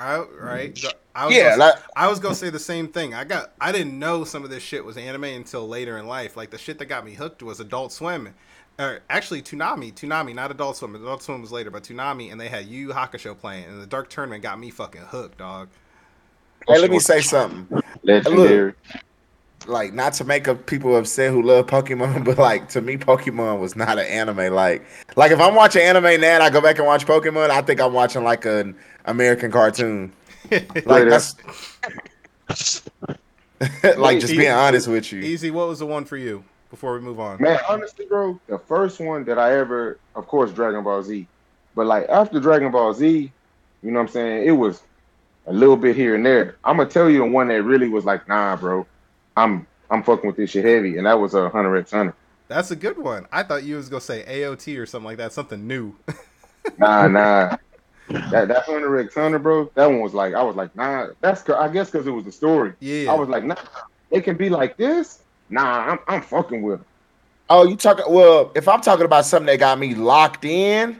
All 0.00 0.26
right. 0.38 0.82
I 1.14 1.26
was 1.26 1.34
Yeah, 1.36 1.50
gonna, 1.50 1.56
like, 1.58 1.74
I 1.94 2.08
was 2.08 2.18
gonna 2.20 2.34
say 2.34 2.50
the 2.50 2.58
same 2.58 2.88
thing. 2.88 3.14
I 3.14 3.24
got 3.24 3.52
I 3.60 3.72
didn't 3.72 3.98
know 3.98 4.24
some 4.24 4.44
of 4.44 4.50
this 4.50 4.62
shit 4.62 4.84
was 4.84 4.96
anime 4.96 5.24
until 5.24 5.68
later 5.68 5.98
in 5.98 6.06
life. 6.06 6.36
Like 6.36 6.50
the 6.50 6.58
shit 6.58 6.78
that 6.78 6.86
got 6.86 7.04
me 7.04 7.14
hooked 7.14 7.42
was 7.42 7.60
Adult 7.60 7.92
Swim. 7.92 8.34
Or 8.78 9.00
actually 9.10 9.42
Toonami, 9.42 9.92
Toonami, 9.92 10.34
not 10.34 10.50
Adult 10.50 10.78
Swim. 10.78 10.94
Adult 10.94 11.22
Swim 11.22 11.42
was 11.42 11.52
later, 11.52 11.70
but 11.70 11.82
Toonami, 11.82 12.32
and 12.32 12.40
they 12.40 12.48
had 12.48 12.64
Yu 12.66 12.88
Yu 12.88 12.94
Hakusho 12.94 13.36
playing, 13.38 13.64
and 13.64 13.82
the 13.82 13.86
Dark 13.86 14.08
Tournament 14.08 14.42
got 14.42 14.58
me 14.58 14.70
fucking 14.70 15.02
hooked, 15.02 15.36
dog. 15.38 15.68
hey, 16.66 16.78
let 16.78 16.90
me 16.90 16.98
say 16.98 17.20
something. 17.20 17.68
Legendary. 18.02 18.74
Like 19.70 19.94
not 19.94 20.12
to 20.14 20.24
make 20.24 20.48
up 20.48 20.66
people 20.66 20.96
upset 20.96 21.30
who 21.30 21.42
love 21.42 21.66
Pokemon, 21.66 22.24
but 22.26 22.38
like 22.38 22.68
to 22.70 22.80
me, 22.80 22.96
Pokemon 22.96 23.60
was 23.60 23.76
not 23.76 23.98
an 23.98 24.06
anime. 24.06 24.52
Like, 24.52 24.84
like 25.16 25.32
if 25.32 25.40
I'm 25.40 25.54
watching 25.54 25.82
anime 25.82 26.20
now 26.20 26.34
and 26.34 26.42
I 26.42 26.50
go 26.50 26.60
back 26.60 26.78
and 26.78 26.86
watch 26.86 27.06
Pokemon, 27.06 27.50
I 27.50 27.62
think 27.62 27.80
I'm 27.80 27.92
watching 27.92 28.24
like 28.24 28.44
an 28.44 28.76
American 29.06 29.50
cartoon. 29.50 30.12
Like 30.84 31.08
that's 31.08 31.36
like 33.98 34.18
just 34.18 34.36
being 34.36 34.50
honest 34.50 34.88
with 34.88 35.12
you. 35.12 35.20
Easy, 35.20 35.52
what 35.52 35.68
was 35.68 35.78
the 35.78 35.86
one 35.86 36.04
for 36.04 36.16
you 36.16 36.42
before 36.70 36.94
we 36.94 37.00
move 37.00 37.20
on? 37.20 37.40
Man, 37.40 37.60
honestly, 37.68 38.06
bro, 38.06 38.40
the 38.48 38.58
first 38.58 38.98
one 38.98 39.22
that 39.24 39.38
I 39.38 39.56
ever, 39.56 39.98
of 40.16 40.26
course, 40.26 40.50
Dragon 40.50 40.82
Ball 40.82 41.04
Z. 41.04 41.28
But 41.76 41.86
like 41.86 42.08
after 42.08 42.40
Dragon 42.40 42.72
Ball 42.72 42.92
Z, 42.94 43.30
you 43.82 43.90
know 43.90 44.00
what 44.00 44.06
I'm 44.06 44.12
saying? 44.12 44.48
It 44.48 44.52
was 44.52 44.82
a 45.46 45.52
little 45.52 45.76
bit 45.76 45.94
here 45.94 46.16
and 46.16 46.26
there. 46.26 46.56
I'm 46.64 46.78
gonna 46.78 46.88
tell 46.88 47.08
you 47.08 47.18
the 47.18 47.26
one 47.26 47.48
that 47.48 47.62
really 47.62 47.88
was 47.88 48.04
like, 48.04 48.26
nah, 48.26 48.56
bro, 48.56 48.86
I'm 49.36 49.66
I'm 49.90 50.02
fucking 50.02 50.26
with 50.26 50.36
this 50.36 50.50
shit 50.50 50.64
heavy, 50.64 50.96
and 50.98 51.06
that 51.06 51.18
was 51.18 51.34
a 51.34 51.48
Hunter 51.50 51.76
X 51.76 51.90
Hunter. 51.92 52.14
That's 52.48 52.70
a 52.70 52.76
good 52.76 52.98
one. 52.98 53.26
I 53.32 53.42
thought 53.42 53.62
you 53.64 53.76
was 53.76 53.88
gonna 53.88 54.00
say 54.00 54.24
AOT 54.26 54.78
or 54.78 54.86
something 54.86 55.06
like 55.06 55.18
that, 55.18 55.32
something 55.32 55.66
new. 55.66 55.94
Nah, 56.78 57.06
nah. 57.08 57.56
That 58.08 58.48
that 58.48 58.64
Hunter 58.64 58.98
X 59.00 59.14
Hunter, 59.14 59.38
bro, 59.38 59.70
that 59.74 59.86
one 59.86 60.00
was 60.00 60.14
like, 60.14 60.34
I 60.34 60.42
was 60.42 60.56
like, 60.56 60.74
nah. 60.74 61.08
That's 61.20 61.42
'cause- 61.42 61.56
I 61.60 61.68
guess 61.68 61.90
because 61.90 62.06
it 62.06 62.10
was 62.10 62.24
the 62.24 62.32
story. 62.32 62.72
yeah. 62.80 63.12
I 63.12 63.14
was 63.14 63.28
like, 63.28 63.44
nah, 63.44 63.54
they 64.10 64.20
can 64.20 64.36
be 64.36 64.48
like 64.48 64.76
this. 64.76 65.20
Nah, 65.48 65.90
I'm 65.92 65.98
I'm 66.08 66.22
fucking 66.22 66.62
with 66.62 66.78
them. 66.78 66.86
Oh, 67.48 67.66
you 67.66 67.76
talking? 67.76 68.04
Well, 68.08 68.52
if 68.54 68.68
I'm 68.68 68.80
talking 68.80 69.04
about 69.04 69.26
something 69.26 69.46
that 69.46 69.58
got 69.58 69.78
me 69.78 69.94
locked 69.94 70.44
in, 70.44 70.98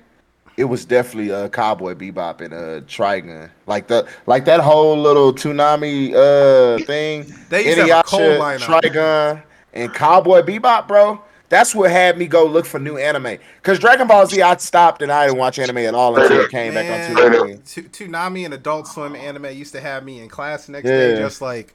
it 0.61 0.65
was 0.65 0.85
definitely 0.85 1.33
uh, 1.33 1.49
Cowboy 1.49 1.95
Bebop 1.95 2.43
and 2.43 2.53
uh, 2.53 2.81
Trigun. 2.83 3.51
Like 3.67 3.87
the 3.87 4.07
like 4.27 4.45
that 4.45 4.61
whole 4.61 4.97
little 4.97 5.33
Toonami 5.33 6.13
uh 6.15 6.79
thing. 6.85 7.35
they 7.49 7.65
used 7.65 7.79
to 7.79 7.87
have 7.87 8.05
a 8.05 8.09
cold 8.09 8.23
Inuyasha, 8.23 8.61
lineup. 8.61 8.83
Trigun, 8.83 9.43
and 9.73 9.95
Cowboy 9.95 10.43
Bebop, 10.43 10.87
bro. 10.87 11.23
That's 11.49 11.75
what 11.75 11.91
had 11.91 12.17
me 12.17 12.27
go 12.29 12.45
look 12.45 12.65
for 12.67 12.79
new 12.79 12.97
anime. 12.97 13.39
Cause 13.65 13.79
Dragon 13.81 14.07
Ball 14.07 14.25
Z, 14.27 14.41
I 14.41 14.55
stopped 14.57 15.03
and 15.03 15.11
I 15.11 15.27
didn't 15.27 15.39
watch 15.39 15.59
anime 15.59 15.79
at 15.79 15.95
all 15.95 16.15
until 16.17 16.41
it 16.41 16.49
came 16.51 16.75
back 16.75 16.91
on 16.91 17.01
Man, 17.01 17.17
Toonami. 17.17 17.63
Toonami 17.65 18.45
and 18.45 18.55
Adult 18.55 18.87
Swim 18.87 19.17
anime 19.17 19.47
used 19.47 19.73
to 19.73 19.81
have 19.81 20.05
me 20.05 20.21
in 20.21 20.29
class 20.29 20.67
the 20.67 20.73
next 20.73 20.89
day, 20.91 21.13
just 21.13 21.41
like 21.41 21.75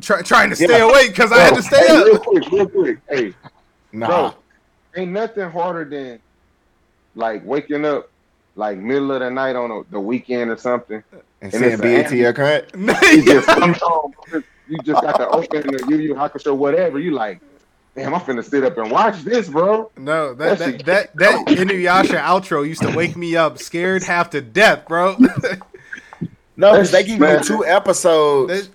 Try, 0.00 0.22
trying 0.22 0.50
to 0.50 0.56
stay 0.56 0.80
Yeah. 0.80 0.90
awake 0.90 1.10
because 1.10 1.30
I 1.30 1.38
had 1.40 1.54
to 1.54 1.62
stay 1.62 1.86
hey, 1.86 2.02
real 2.02 2.18
quick, 2.18 2.50
real 2.50 2.68
quick. 2.68 2.98
Hey, 3.08 3.34
Nah. 3.92 4.06
bro, 4.08 4.34
ain't 4.96 5.12
nothing 5.12 5.50
harder 5.50 5.84
than 5.84 6.20
like 7.14 7.44
waking 7.44 7.84
up 7.84 8.10
like 8.56 8.78
middle 8.78 9.12
of 9.12 9.20
the 9.20 9.30
night 9.30 9.56
on 9.56 9.70
a, 9.70 9.82
the 9.90 10.00
weekend 10.00 10.50
or 10.50 10.56
something. 10.56 11.02
And 11.12 11.22
And 11.40 11.52
saying 11.52 11.72
it's 11.82 12.10
BET 12.10 12.34
cut. 12.36 12.70
You 12.76 13.24
just 13.24 13.46
come 13.58 13.74
home, 13.80 14.14
you 14.68 14.78
just 14.84 15.02
got 15.02 15.16
to 15.18 15.28
open 15.28 15.62
the 15.66 15.84
Yu 15.88 15.96
Yu 15.98 16.14
Hakusho 16.14 16.56
whatever. 16.56 16.98
You 16.98 17.10
like, 17.10 17.40
damn, 17.94 18.14
I'm 18.14 18.20
finna 18.20 18.44
sit 18.44 18.64
up 18.64 18.78
and 18.78 18.90
watch 18.90 19.22
this, 19.22 19.48
bro. 19.48 19.90
No, 19.96 20.34
that 20.34 20.58
That 20.58 20.84
that 20.84 21.16
that, 21.16 21.16
that 21.16 21.46
Inuyasha 21.46 22.20
outro 22.20 22.66
used 22.66 22.82
to 22.82 22.94
wake 22.96 23.16
me 23.16 23.36
up, 23.36 23.58
scared 23.58 24.02
half 24.04 24.30
to 24.30 24.40
death, 24.40 24.86
bro. 24.88 25.16
No, 26.56 26.70
because 26.72 26.92
they 26.92 27.02
give 27.02 27.18
you 27.18 27.40
two 27.40 27.64
episodes 27.64 28.68
That- 28.68 28.74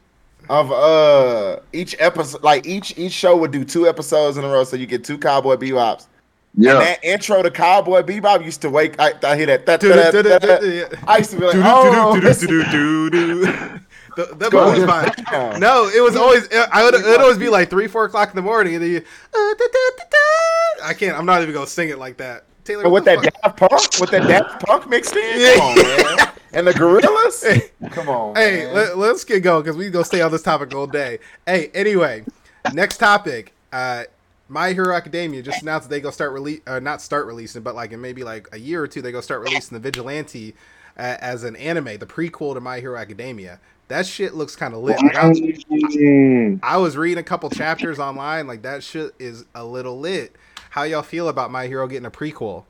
of 0.49 0.71
uh 0.71 1.59
each 1.71 1.95
episode. 1.99 2.43
Like 2.43 2.65
each 2.67 2.97
each 2.97 3.13
show 3.13 3.37
would 3.37 3.51
do 3.51 3.63
two 3.63 3.87
episodes 3.87 4.37
in 4.37 4.43
a 4.43 4.49
row, 4.49 4.63
so 4.65 4.75
you 4.75 4.85
get 4.85 5.03
two 5.05 5.17
Cowboy 5.17 5.55
Bebops. 5.55 6.07
And 6.55 6.63
Yeah, 6.65 6.73
that 6.73 7.03
intro 7.03 7.41
to 7.43 7.51
Cowboy 7.51 8.01
Bebop 8.01 8.43
used 8.43 8.61
to 8.61 8.69
wake. 8.69 8.99
I, 8.99 9.13
I 9.23 9.35
hear 9.37 9.45
that. 9.47 9.65
that, 9.65 9.79
that, 9.81 10.11
that, 10.13 10.41
that. 10.41 10.99
I 11.07 11.17
used 11.19 11.31
to 11.31 11.37
be 11.39 11.45
like, 11.45 11.55
oh, 11.57 12.19
this- 12.19 12.41
The- 14.15 14.25
That 14.35 14.51
was 14.53 14.83
fine. 14.83 15.59
No, 15.59 15.87
it 15.87 16.01
was 16.03 16.15
always. 16.15 16.47
I 16.71 16.83
would. 16.83 16.93
It 16.95 17.05
would 17.05 17.21
always 17.21 17.37
be 17.37 17.47
like 17.47 17.69
three, 17.69 17.87
four 17.87 18.05
o'clock 18.05 18.29
in 18.29 18.35
the 18.35 18.41
morning, 18.41 18.73
and 18.75 18.83
then 18.83 18.91
you. 18.91 18.97
Uh, 18.97 19.53
da, 19.53 19.53
da, 19.57 19.89
da, 19.97 20.03
da. 20.09 20.85
I 20.87 20.93
can't. 20.93 21.17
I'm 21.17 21.25
not 21.25 21.41
even 21.41 21.53
gonna 21.53 21.67
sing 21.67 21.89
it 21.89 21.99
like 21.99 22.17
that. 22.17 22.43
Taylor, 22.65 22.83
But 22.83 22.89
with 22.89 23.05
that 23.05 23.21
Daft 23.21 23.57
Punk, 23.57 23.71
with 24.01 24.09
that 24.11 24.27
Daft 24.27 24.65
Punk 24.65 24.89
mixed 24.89 25.15
in, 25.15 25.39
Yeah. 25.39 25.53
come 25.53 25.61
on, 25.61 25.75
man. 26.17 26.27
And 26.53 26.67
the 26.67 26.73
Gorillaz, 26.73 27.69
come 27.91 28.09
on. 28.09 28.35
Hey, 28.35 28.65
man. 28.65 28.73
let, 28.75 28.97
let's 28.97 29.23
get 29.23 29.39
going 29.41 29.63
because 29.63 29.77
we 29.77 29.89
gonna 29.89 30.03
stay 30.03 30.21
on 30.21 30.31
this 30.31 30.41
topic 30.41 30.73
all 30.75 30.87
day. 30.87 31.19
Hey, 31.45 31.69
anyway, 31.73 32.25
next 32.73 32.97
topic. 32.97 33.53
Uh, 33.71 34.03
My 34.49 34.73
Hero 34.73 34.95
Academia 34.95 35.43
just 35.43 35.61
announced 35.61 35.87
that 35.87 35.95
they 35.95 36.01
go 36.01 36.09
start 36.09 36.33
release, 36.33 36.61
uh, 36.65 36.79
not 36.79 37.01
start 37.01 37.27
releasing, 37.27 37.61
but 37.61 37.75
like 37.75 37.91
in 37.91 38.01
maybe 38.01 38.23
like 38.23 38.47
a 38.51 38.59
year 38.59 38.83
or 38.83 38.87
two, 38.87 39.01
they 39.01 39.11
go 39.11 39.21
start 39.21 39.41
releasing 39.41 39.79
the 39.79 39.79
Vigilante 39.79 40.55
uh, 40.97 41.17
as 41.19 41.43
an 41.43 41.55
anime, 41.55 41.97
the 41.99 42.07
prequel 42.07 42.55
to 42.55 42.59
My 42.59 42.79
Hero 42.79 42.97
Academia. 42.97 43.59
That 43.89 44.05
shit 44.05 44.33
looks 44.33 44.55
kind 44.55 44.73
of 44.73 44.81
lit. 44.81 45.01
Like, 45.01 45.15
I, 45.15 45.27
was. 45.29 46.59
I 46.63 46.77
was 46.77 46.97
reading 46.97 47.19
a 47.19 47.23
couple 47.23 47.49
chapters 47.51 47.99
online. 47.99 48.47
Like 48.47 48.63
that 48.63 48.83
shit 48.83 49.13
is 49.19 49.45
a 49.53 49.63
little 49.63 49.99
lit. 49.99 50.35
How 50.71 50.83
y'all 50.83 51.03
feel 51.03 51.29
about 51.29 51.51
My 51.51 51.67
Hero 51.67 51.87
getting 51.87 52.05
a 52.05 52.11
prequel? 52.11 52.65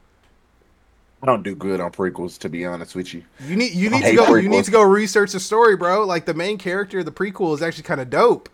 I 1.21 1.25
don't 1.25 1.43
do 1.43 1.55
good 1.55 1.81
on 1.81 1.91
prequels, 1.91 2.37
to 2.39 2.49
be 2.49 2.65
honest 2.65 2.95
with 2.95 3.13
you. 3.13 3.23
You 3.45 3.57
need 3.57 3.73
you 3.73 3.89
need 3.89 4.01
to 4.01 4.09
hate 4.09 4.15
go 4.15 4.35
you 4.35 4.47
need 4.47 4.63
to 4.63 4.71
go 4.71 4.81
research 4.81 5.33
the 5.33 5.39
story, 5.39 5.75
bro. 5.75 6.05
Like 6.05 6.25
the 6.25 6.33
main 6.33 6.57
character, 6.57 6.99
of 6.99 7.05
the 7.05 7.11
prequel 7.11 7.53
is 7.53 7.61
actually 7.61 7.83
kind 7.83 7.99
of 7.99 8.09
dope. 8.09 8.49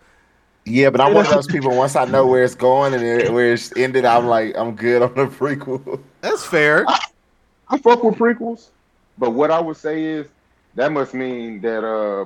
Yeah, 0.66 0.90
but 0.90 1.00
I'm 1.02 1.14
one 1.14 1.26
of 1.26 1.32
those 1.32 1.48
people. 1.56 1.76
Once 1.76 1.96
I 1.96 2.06
know 2.06 2.26
where 2.28 2.44
it's 2.44 2.56
going 2.56 2.94
and 2.94 3.04
it- 3.04 3.32
where 3.32 3.54
it's 3.54 3.76
ended, 3.78 4.06
I'm 4.06 4.28
like, 4.28 4.56
I'm 4.58 4.76
good 4.76 5.02
on 5.02 5.14
the 5.14 5.26
prequel. 5.28 6.02
That's 6.22 6.46
fair. 6.46 6.86
I 7.68 7.78
fuck 7.80 8.04
with 8.04 8.16
prequels, 8.16 8.70
but 9.18 9.32
what 9.32 9.52
I 9.52 9.60
would 9.60 9.78
say 9.78 10.04
is 10.04 10.28
that 10.76 10.92
must 10.92 11.14
mean 11.14 11.62
that 11.62 11.84
uh, 11.84 12.26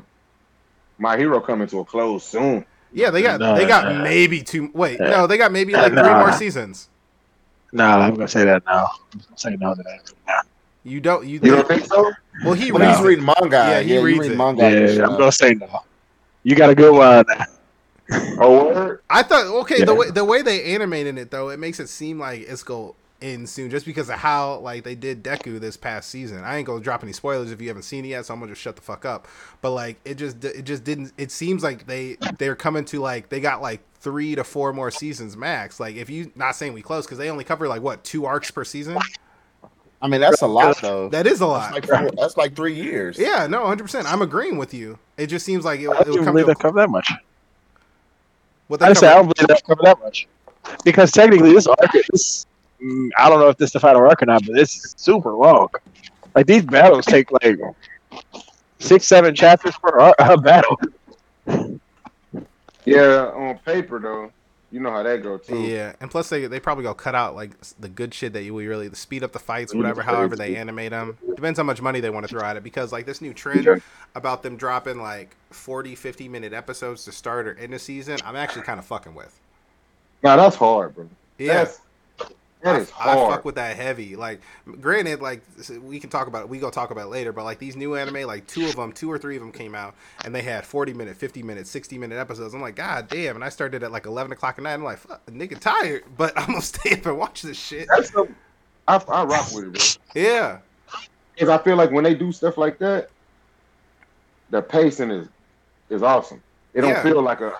my 0.98 1.17
hero 1.17 1.39
coming 1.39 1.67
to 1.69 1.79
a 1.79 1.86
close 1.86 2.25
soon. 2.25 2.65
Yeah, 2.91 3.10
they 3.12 3.22
got 3.22 3.39
No, 3.39 3.55
they 3.55 3.65
got 3.67 3.93
no. 3.93 4.01
maybe 4.03 4.41
two. 4.41 4.69
Wait, 4.74 5.00
Yeah. 5.00 5.10
no, 5.12 5.27
they 5.27 5.38
got 5.38 5.51
maybe 5.51 5.74
like 5.74 5.91
three 5.93 6.01
Nah. 6.01 6.19
more 6.19 6.31
seasons. 6.34 6.89
No, 7.72 7.86
I'm 7.86 8.15
gonna 8.15 8.27
say 8.27 8.46
that 8.46 8.63
now. 8.65 8.88
I'm 9.13 9.19
gonna 9.19 9.38
say 9.38 9.55
no 9.60 9.75
to 9.75 9.84
that. 9.84 10.12
Nah. 10.27 10.41
You 10.84 11.00
don't 11.00 11.25
you, 11.25 11.39
You 11.43 11.51
don't 11.51 11.67
think 11.67 11.86
so? 11.86 12.12
well 12.43 12.55
he 12.55 12.72
But 12.72 12.81
reads 12.81 12.98
he's 12.98 13.05
reading 13.05 13.25
manga. 13.25 13.48
Yeah, 13.51 13.69
Yeah, 13.69 13.81
he 13.81 13.93
you 13.93 14.01
reads 14.01 14.27
read 14.29 14.38
manga. 14.38 14.63
and 14.63 14.88
Yeah, 14.88 14.93
stuff. 14.96 15.10
I'm 15.12 15.17
gonna 15.19 15.31
say 15.31 15.53
no. 15.53 15.81
You 16.43 16.55
got 16.55 16.69
a 16.72 16.75
good 16.75 16.93
one. 16.93 17.25
Oh. 18.11 18.97
I 19.09 19.23
thought 19.23 19.45
okay 19.61 19.83
the 19.83 19.93
way 19.93 20.09
the 20.09 20.25
way 20.25 20.41
they 20.41 20.73
animated 20.73 21.17
it 21.17 21.31
though 21.31 21.49
it 21.49 21.59
makes 21.59 21.79
it 21.79 21.87
seem 21.89 22.19
like 22.19 22.41
it's 22.41 22.63
go 22.63 22.95
in 23.21 23.45
soon 23.45 23.69
just 23.69 23.85
because 23.85 24.09
of 24.09 24.15
how 24.15 24.59
like 24.59 24.83
they 24.83 24.95
did 24.95 25.23
Deku 25.23 25.59
this 25.59 25.75
past 25.77 26.09
season. 26.09 26.43
I 26.43 26.57
ain't 26.57 26.65
gonna 26.65 26.81
drop 26.81 27.03
any 27.03 27.11
spoilers 27.13 27.51
if 27.51 27.61
you 27.61 27.67
haven't 27.67 27.83
seen 27.83 28.05
it 28.05 28.09
yet, 28.09 28.25
so 28.25 28.33
I'm 28.33 28.39
gonna 28.39 28.51
just 28.53 28.61
shut 28.61 28.75
the 28.75 28.81
fuck 28.81 29.05
up. 29.05 29.27
But 29.61 29.71
like 29.71 29.97
it 30.05 30.15
just 30.15 30.43
it 30.43 30.63
just 30.63 30.83
didn't. 30.83 31.13
It 31.17 31.31
seems 31.31 31.61
like 31.63 31.85
they 31.85 32.17
they're 32.37 32.55
coming 32.55 32.85
to 32.85 32.99
like 32.99 33.29
they 33.29 33.41
got 33.41 33.61
like 33.61 33.81
three 33.95 34.35
to 34.35 34.43
four 34.43 34.71
more 34.71 34.89
seasons 34.89 35.35
max. 35.35 35.79
Like 35.79 35.95
if 35.95 36.09
you 36.09 36.31
not 36.35 36.55
saying 36.55 36.73
we 36.73 36.81
close 36.81 37.05
because 37.05 37.17
they 37.17 37.29
only 37.29 37.43
cover 37.43 37.67
like 37.67 37.81
what 37.81 38.03
two 38.03 38.25
arcs 38.25 38.51
per 38.51 38.63
season. 38.63 38.97
I 40.01 40.07
mean, 40.07 40.21
that's 40.21 40.41
a 40.41 40.47
lot 40.47 40.81
though. 40.81 41.09
That 41.09 41.27
is 41.27 41.41
a 41.41 41.45
That's 41.45 41.89
lot. 41.89 41.91
like 41.91 42.15
that's 42.15 42.37
like 42.37 42.55
three 42.55 42.73
years. 42.73 43.19
Yeah, 43.19 43.47
no, 43.47 43.65
hundred 43.65 43.83
percent. 43.83 44.07
I'm 44.11 44.21
agreeing 44.21 44.57
with 44.57 44.73
you. 44.73 44.97
It 45.17 45.27
just 45.27 45.45
seems 45.45 45.65
like 45.65 45.81
it, 45.81 45.89
I 45.89 45.99
it 45.99 46.05
didn't 46.05 46.13
would 46.13 46.23
come 46.23 46.33
believe 46.35 46.45
to 46.45 46.53
they 46.53 46.61
cover 46.61 46.79
that 46.79 46.89
much. 46.89 47.11
What 48.69 48.81
I 48.81 48.88
they 48.88 48.89
just 48.89 49.01
say 49.01 49.07
I 49.07 49.15
don't 49.15 49.31
believe 49.33 49.47
they 49.47 49.55
cover 49.67 49.81
that 49.83 49.99
much 49.99 50.27
because 50.83 51.11
technically 51.11 51.53
this 51.53 51.67
arc 51.67 51.91
is. 52.13 52.45
mm, 52.83 53.09
I 53.17 53.29
don't 53.29 53.39
know 53.39 53.49
if 53.49 53.57
this 53.57 53.69
is 53.69 53.73
the 53.73 53.79
final 53.79 54.01
arc 54.07 54.23
or 54.23 54.25
not, 54.27 54.43
but 54.45 54.57
it's 54.59 54.95
super 54.97 55.33
long. 55.33 55.69
Like 56.35 56.47
these 56.47 56.65
battles 56.65 57.05
take 57.07 57.27
like 57.31 57.57
six, 58.79 59.07
seven 59.07 59.35
chapters 59.35 59.75
per 59.81 59.99
ar- 59.99 60.15
uh, 60.19 60.38
battle. 60.38 60.77
Yeah, 62.85 63.31
on 63.35 63.59
paper 63.59 63.99
though, 63.99 64.31
you 64.71 64.79
know 64.79 64.91
how 64.91 65.01
that 65.03 65.23
go 65.23 65.38
too. 65.38 65.59
Yeah, 65.61 65.93
and 65.99 66.11
plus 66.11 66.29
they 66.29 66.45
they 66.47 66.59
probably 66.59 66.83
go 66.83 66.93
cut 66.93 67.15
out 67.15 67.35
like 67.35 67.51
the 67.79 67.89
good 67.89 68.13
shit 68.13 68.33
that 68.33 68.43
you 68.43 68.57
really 68.57 68.89
speed 68.93 69.23
up 69.23 69.31
the 69.31 69.39
fights, 69.39 69.73
whatever. 69.73 70.01
However 70.01 70.35
they 70.35 70.55
animate 70.55 70.91
them 70.91 71.17
depends 71.35 71.57
how 71.57 71.63
much 71.63 71.81
money 71.81 71.99
they 71.99 72.09
want 72.09 72.27
to 72.27 72.29
throw 72.29 72.43
at 72.47 72.55
it. 72.57 72.63
Because 72.63 72.91
like 72.91 73.05
this 73.05 73.21
new 73.21 73.33
trend 73.33 73.65
Yeah. 73.65 73.77
about 74.15 74.43
them 74.43 74.57
dropping 74.57 75.01
like 75.01 75.35
40, 75.51 75.95
50 75.95 76.29
minute 76.29 76.53
episodes 76.53 77.03
to 77.05 77.11
start 77.11 77.47
or 77.47 77.55
end 77.55 77.73
the 77.73 77.79
season, 77.79 78.17
I'm 78.25 78.35
actually 78.35 78.61
kind 78.63 78.79
of 78.79 78.85
fucking 78.85 79.15
with. 79.15 79.39
Now 80.23 80.35
that's 80.35 80.55
hard, 80.55 80.95
bro. 80.95 81.09
Yeah, 81.38 81.53
That's, 81.63 81.79
that 82.61 82.81
is 82.81 82.91
I, 82.99 83.11
I 83.11 83.13
hard. 83.13 83.33
fuck 83.35 83.45
with 83.45 83.55
that 83.55 83.77
heavy. 83.77 84.15
Like, 84.15 84.41
granted, 84.81 85.21
like 85.21 85.41
we 85.81 85.99
can 85.99 86.09
talk 86.09 86.27
about 86.27 86.41
it. 86.43 86.49
We 86.49 86.59
go 86.59 86.69
talk 86.69 86.91
about 86.91 87.05
it 87.07 87.09
later. 87.09 87.31
But 87.31 87.45
like 87.45 87.57
these 87.59 87.75
new 87.75 87.95
anime, 87.95 88.27
like 88.27 88.45
two 88.47 88.65
of 88.65 88.75
them, 88.75 88.91
two 88.91 89.09
or 89.11 89.17
three 89.17 89.35
of 89.37 89.41
them 89.41 89.51
came 89.51 89.73
out, 89.75 89.95
and 90.25 90.35
they 90.35 90.41
had 90.41 90.65
forty 90.65 90.93
minute, 90.93 91.15
fifty 91.15 91.41
minute, 91.41 91.67
sixty 91.67 91.97
minute 91.97 92.17
episodes. 92.17 92.53
I'm 92.53 92.61
like, 92.61 92.75
god 92.75 93.07
damn! 93.07 93.35
And 93.35 93.43
I 93.45 93.49
started 93.49 93.81
at 93.83 93.91
like 93.91 94.05
eleven 94.05 94.31
o'clock 94.33 94.55
at 94.57 94.63
night. 94.63 94.73
I'm 94.73 94.83
like, 94.83 94.97
fuck, 94.97 95.25
nigga, 95.27 95.57
tired, 95.59 96.03
but 96.17 96.37
I'm 96.37 96.47
gonna 96.47 96.61
stay 96.61 96.93
up 96.93 97.05
and 97.05 97.17
watch 97.17 97.41
this 97.43 97.57
shit. 97.57 97.87
That's 97.87 98.11
some, 98.11 98.35
I, 98.87 98.95
I 99.07 99.23
rock 99.23 99.47
with 99.53 99.65
it, 99.65 99.73
bro. 100.13 100.21
Yeah, 100.21 100.57
Because 101.35 101.49
I 101.49 101.57
feel 101.59 101.75
like 101.77 101.91
when 101.91 102.03
they 102.03 102.13
do 102.15 102.31
stuff 102.31 102.57
like 102.57 102.77
that, 102.79 103.09
the 104.49 104.61
pacing 104.61 105.11
is 105.11 105.27
is 105.89 106.03
awesome. 106.03 106.41
It 106.73 106.81
don't 106.81 106.89
Yeah. 106.91 107.03
feel 107.03 107.21
like 107.21 107.41
a, 107.41 107.53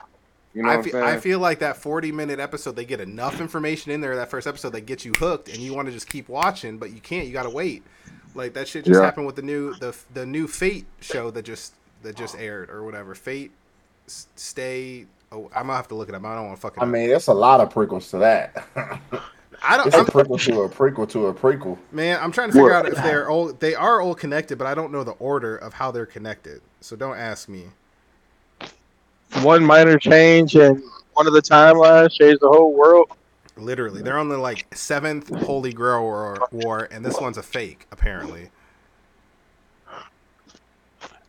you 0.54 0.64
know 0.64 0.70
I 0.70 0.82
feel, 0.82 0.98
I'm 0.98 1.04
I 1.04 1.10
saying? 1.12 1.22
feel 1.22 1.40
like 1.40 1.60
that 1.60 1.78
40 1.78 2.12
minute 2.12 2.40
episode, 2.40 2.76
they 2.76 2.86
get 2.86 3.00
enough 3.00 3.40
information 3.42 3.92
in 3.92 4.02
there 4.02 4.16
that 4.16 4.30
first 4.30 4.48
episode 4.48 4.72
that 4.72 4.82
gets 4.82 5.06
you 5.06 5.14
hooked, 5.14 5.48
and 5.50 5.58
you 5.58 5.74
want 5.74 5.88
to 5.88 5.92
just 5.92 6.10
keep 6.10 6.28
watching, 6.30 6.78
but 6.78 6.92
you 6.92 7.00
can't. 7.02 7.28
You 7.28 7.34
gotta 7.34 7.50
wait. 7.50 7.84
Like 8.36 8.54
that 8.54 8.68
shit 8.68 8.86
just 8.86 9.00
Yeah. 9.00 9.06
happened 9.06 9.26
with 9.26 9.36
the 9.36 9.42
new 9.42 9.74
the 9.76 9.96
the 10.14 10.26
new 10.26 10.48
Fate 10.48 10.86
show 11.02 11.32
that 11.32 11.44
just 11.44 11.74
that 12.04 12.16
just 12.16 12.38
aired 12.38 12.70
or 12.70 12.84
whatever. 12.84 13.14
Fate, 13.16 13.52
stay. 14.08 15.06
Oh, 15.32 15.46
I'm 15.56 15.64
gonna 15.68 15.76
have 15.76 15.88
to 15.90 15.96
look 15.96 16.10
it 16.10 16.16
up. 16.16 16.24
I 16.26 16.36
don't 16.36 16.46
want 16.48 16.58
to 16.58 16.62
fucking. 16.62 16.82
I 16.82 16.86
mean, 16.86 17.10
it's 17.10 17.28
a 17.28 17.34
lot 17.34 17.60
of 17.60 17.72
prequels 17.74 18.10
to 18.12 18.18
that. 18.20 18.66
I 19.62 19.76
don't. 19.78 19.88
it's 19.88 19.96
a 19.96 20.00
I'm, 20.00 20.06
prequel 20.06 20.42
to 20.46 20.62
a 20.62 20.70
prequel 20.70 21.10
to 21.10 21.28
a 21.28 21.34
prequel. 21.34 21.78
man, 21.92 22.18
I'm 22.22 22.32
trying 22.32 22.48
to 22.50 22.54
figure 22.54 22.70
What? 22.70 22.86
out 22.86 22.88
if 22.88 22.96
they're 22.96 23.30
all 23.30 23.52
they 23.52 23.76
are 23.76 24.02
all 24.02 24.16
connected, 24.16 24.58
but 24.58 24.68
I 24.68 24.74
don't 24.74 24.92
know 24.92 25.04
the 25.04 25.12
order 25.14 25.56
of 25.56 25.74
how 25.74 25.92
they're 25.92 26.06
connected. 26.06 26.62
So 26.82 26.96
don't 26.96 27.18
ask 27.18 27.50
me. 27.50 27.66
One 29.42 29.64
minor 29.64 29.98
change 29.98 30.56
and 30.56 30.82
one 31.14 31.28
of 31.28 31.34
the 31.34 31.42
timelines 31.42 32.12
changed 32.12 32.42
the 32.42 32.50
whole 32.50 32.74
world. 32.74 33.10
Literally, 33.58 34.02
they're 34.02 34.18
on 34.18 34.30
the 34.30 34.38
like 34.38 34.74
seventh 34.74 35.30
Holy 35.44 35.74
Grail 35.74 36.02
war, 36.02 36.48
war, 36.52 36.88
and 36.92 37.06
this 37.06 37.20
one's 37.20 37.38
a 37.38 37.44
fake 37.44 37.88
apparently. 37.92 38.50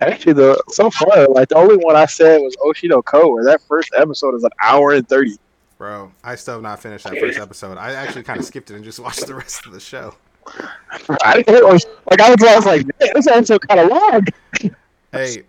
Actually, 0.01 0.33
the 0.33 0.63
so 0.69 0.91
far, 0.91 1.29
like 1.29 1.49
the 1.49 1.57
only 1.57 1.77
one 1.77 1.97
I 1.97 2.07
said 2.07 2.41
was 2.41 2.57
Oshi 2.57 2.89
no 2.89 3.03
Ko, 3.03 3.33
where 3.33 3.45
that 3.45 3.61
first 3.63 3.91
episode 3.97 4.35
is 4.35 4.45
an 4.45 4.51
hour 4.63 4.93
and 4.93 5.07
thirty. 5.07 5.37
Bro, 5.77 6.13
I 6.23 6.37
still 6.37 6.55
have 6.55 6.63
not 6.63 6.81
finished 6.81 7.05
that 7.05 7.19
first 7.19 7.39
episode. 7.39 7.77
I 7.77 7.93
actually 7.93 8.23
kind 8.23 8.39
of 8.39 8.45
skipped 8.45 8.71
it 8.71 8.77
and 8.77 8.85
just 8.85 9.01
watched 9.01 9.27
the 9.27 9.35
rest 9.35 9.67
of 9.67 9.73
the 9.73 9.81
show. 9.81 10.15
I 11.23 11.43
didn't 11.43 11.65
like 12.11 12.21
I 12.21 12.31
was, 12.31 12.43
I 12.43 12.57
was 12.57 12.67
like, 12.67 12.87
man, 12.87 13.11
this 13.15 13.27
episode 13.27 13.67
kind 13.69 13.81
of 13.81 13.89
long. 13.91 14.27
Hey, 15.13 15.43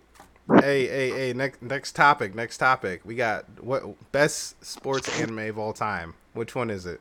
hey, 0.48 0.86
hey, 0.86 1.10
hey! 1.10 1.32
Next, 1.32 1.62
next 1.62 1.92
topic. 1.92 2.34
Next 2.34 2.58
topic. 2.58 3.02
We 3.04 3.14
got 3.14 3.44
what 3.62 3.82
best 4.12 4.64
sports 4.64 5.08
anime 5.20 5.38
of 5.40 5.58
all 5.58 5.72
time. 5.72 6.14
Which 6.34 6.54
one 6.54 6.70
is 6.70 6.86
it? 6.86 7.00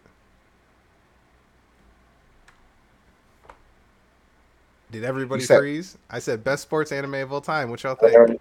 Did 4.92 5.04
everybody 5.06 5.44
said- 5.44 5.60
freeze? 5.60 5.98
I 6.10 6.20
said 6.20 6.44
best 6.44 6.64
sports 6.64 6.92
anime 6.92 7.16
of 7.16 7.32
all 7.32 7.42
time. 7.42 7.70
What 7.70 7.82
y'all 7.84 7.96
think? 7.96 8.40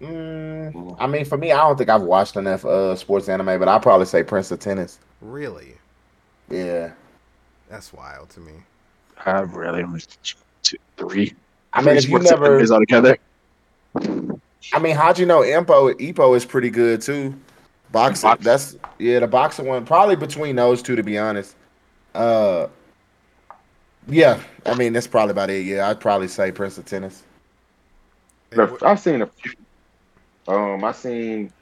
Mm, 0.00 0.96
I 0.98 1.06
mean, 1.06 1.24
for 1.24 1.38
me, 1.38 1.52
I 1.52 1.56
don't 1.58 1.78
think 1.78 1.88
I've 1.88 2.02
watched 2.02 2.36
enough 2.36 2.64
uh, 2.64 2.94
sports 2.96 3.28
anime, 3.28 3.58
but 3.58 3.68
I'll 3.68 3.80
probably 3.80 4.06
say 4.06 4.22
Prince 4.22 4.50
of 4.50 4.58
Tennis. 4.58 4.98
Really? 5.22 5.76
Yeah. 6.50 6.92
That's 7.70 7.92
wild 7.92 8.28
to 8.30 8.40
me. 8.40 8.52
I 9.24 9.40
really 9.40 9.82
only 9.82 10.02
two, 10.62 10.76
three. 10.96 11.34
I 11.72 11.80
mean, 11.80 11.96
if 11.96 12.08
you 12.08 12.18
never, 12.18 12.60
animes 12.60 12.70
all 12.70 12.80
together. 12.80 13.16
I 13.96 14.78
mean, 14.80 14.96
how'd 14.96 15.18
you 15.18 15.26
know 15.26 15.40
Impo 15.40 15.92
Epo 15.94 16.36
is 16.36 16.44
pretty 16.44 16.70
good 16.70 17.00
too? 17.00 17.34
Boxing. 17.92 18.28
Boxing. 18.28 18.44
That's 18.44 18.76
yeah, 18.98 19.20
the 19.20 19.26
boxing 19.28 19.66
one. 19.66 19.84
Probably 19.84 20.16
between 20.16 20.56
those 20.56 20.82
two, 20.82 20.96
to 20.96 21.02
be 21.02 21.18
honest. 21.18 21.54
Uh, 22.14 22.66
yeah. 24.08 24.40
I 24.66 24.74
mean, 24.74 24.92
that's 24.92 25.06
probably 25.06 25.30
about 25.32 25.50
it. 25.50 25.64
Yeah, 25.64 25.88
I'd 25.88 26.00
probably 26.00 26.28
say 26.28 26.50
Prince 26.50 26.78
of 26.78 26.86
Tennis. 26.86 27.22
Hey, 28.50 28.56
Look, 28.56 28.80
wh- 28.80 28.84
I've 28.84 28.98
seen 29.00 29.22
a 29.22 29.26
few. 29.26 29.52
Um, 30.48 30.84
I 30.84 30.92
seen 30.92 31.52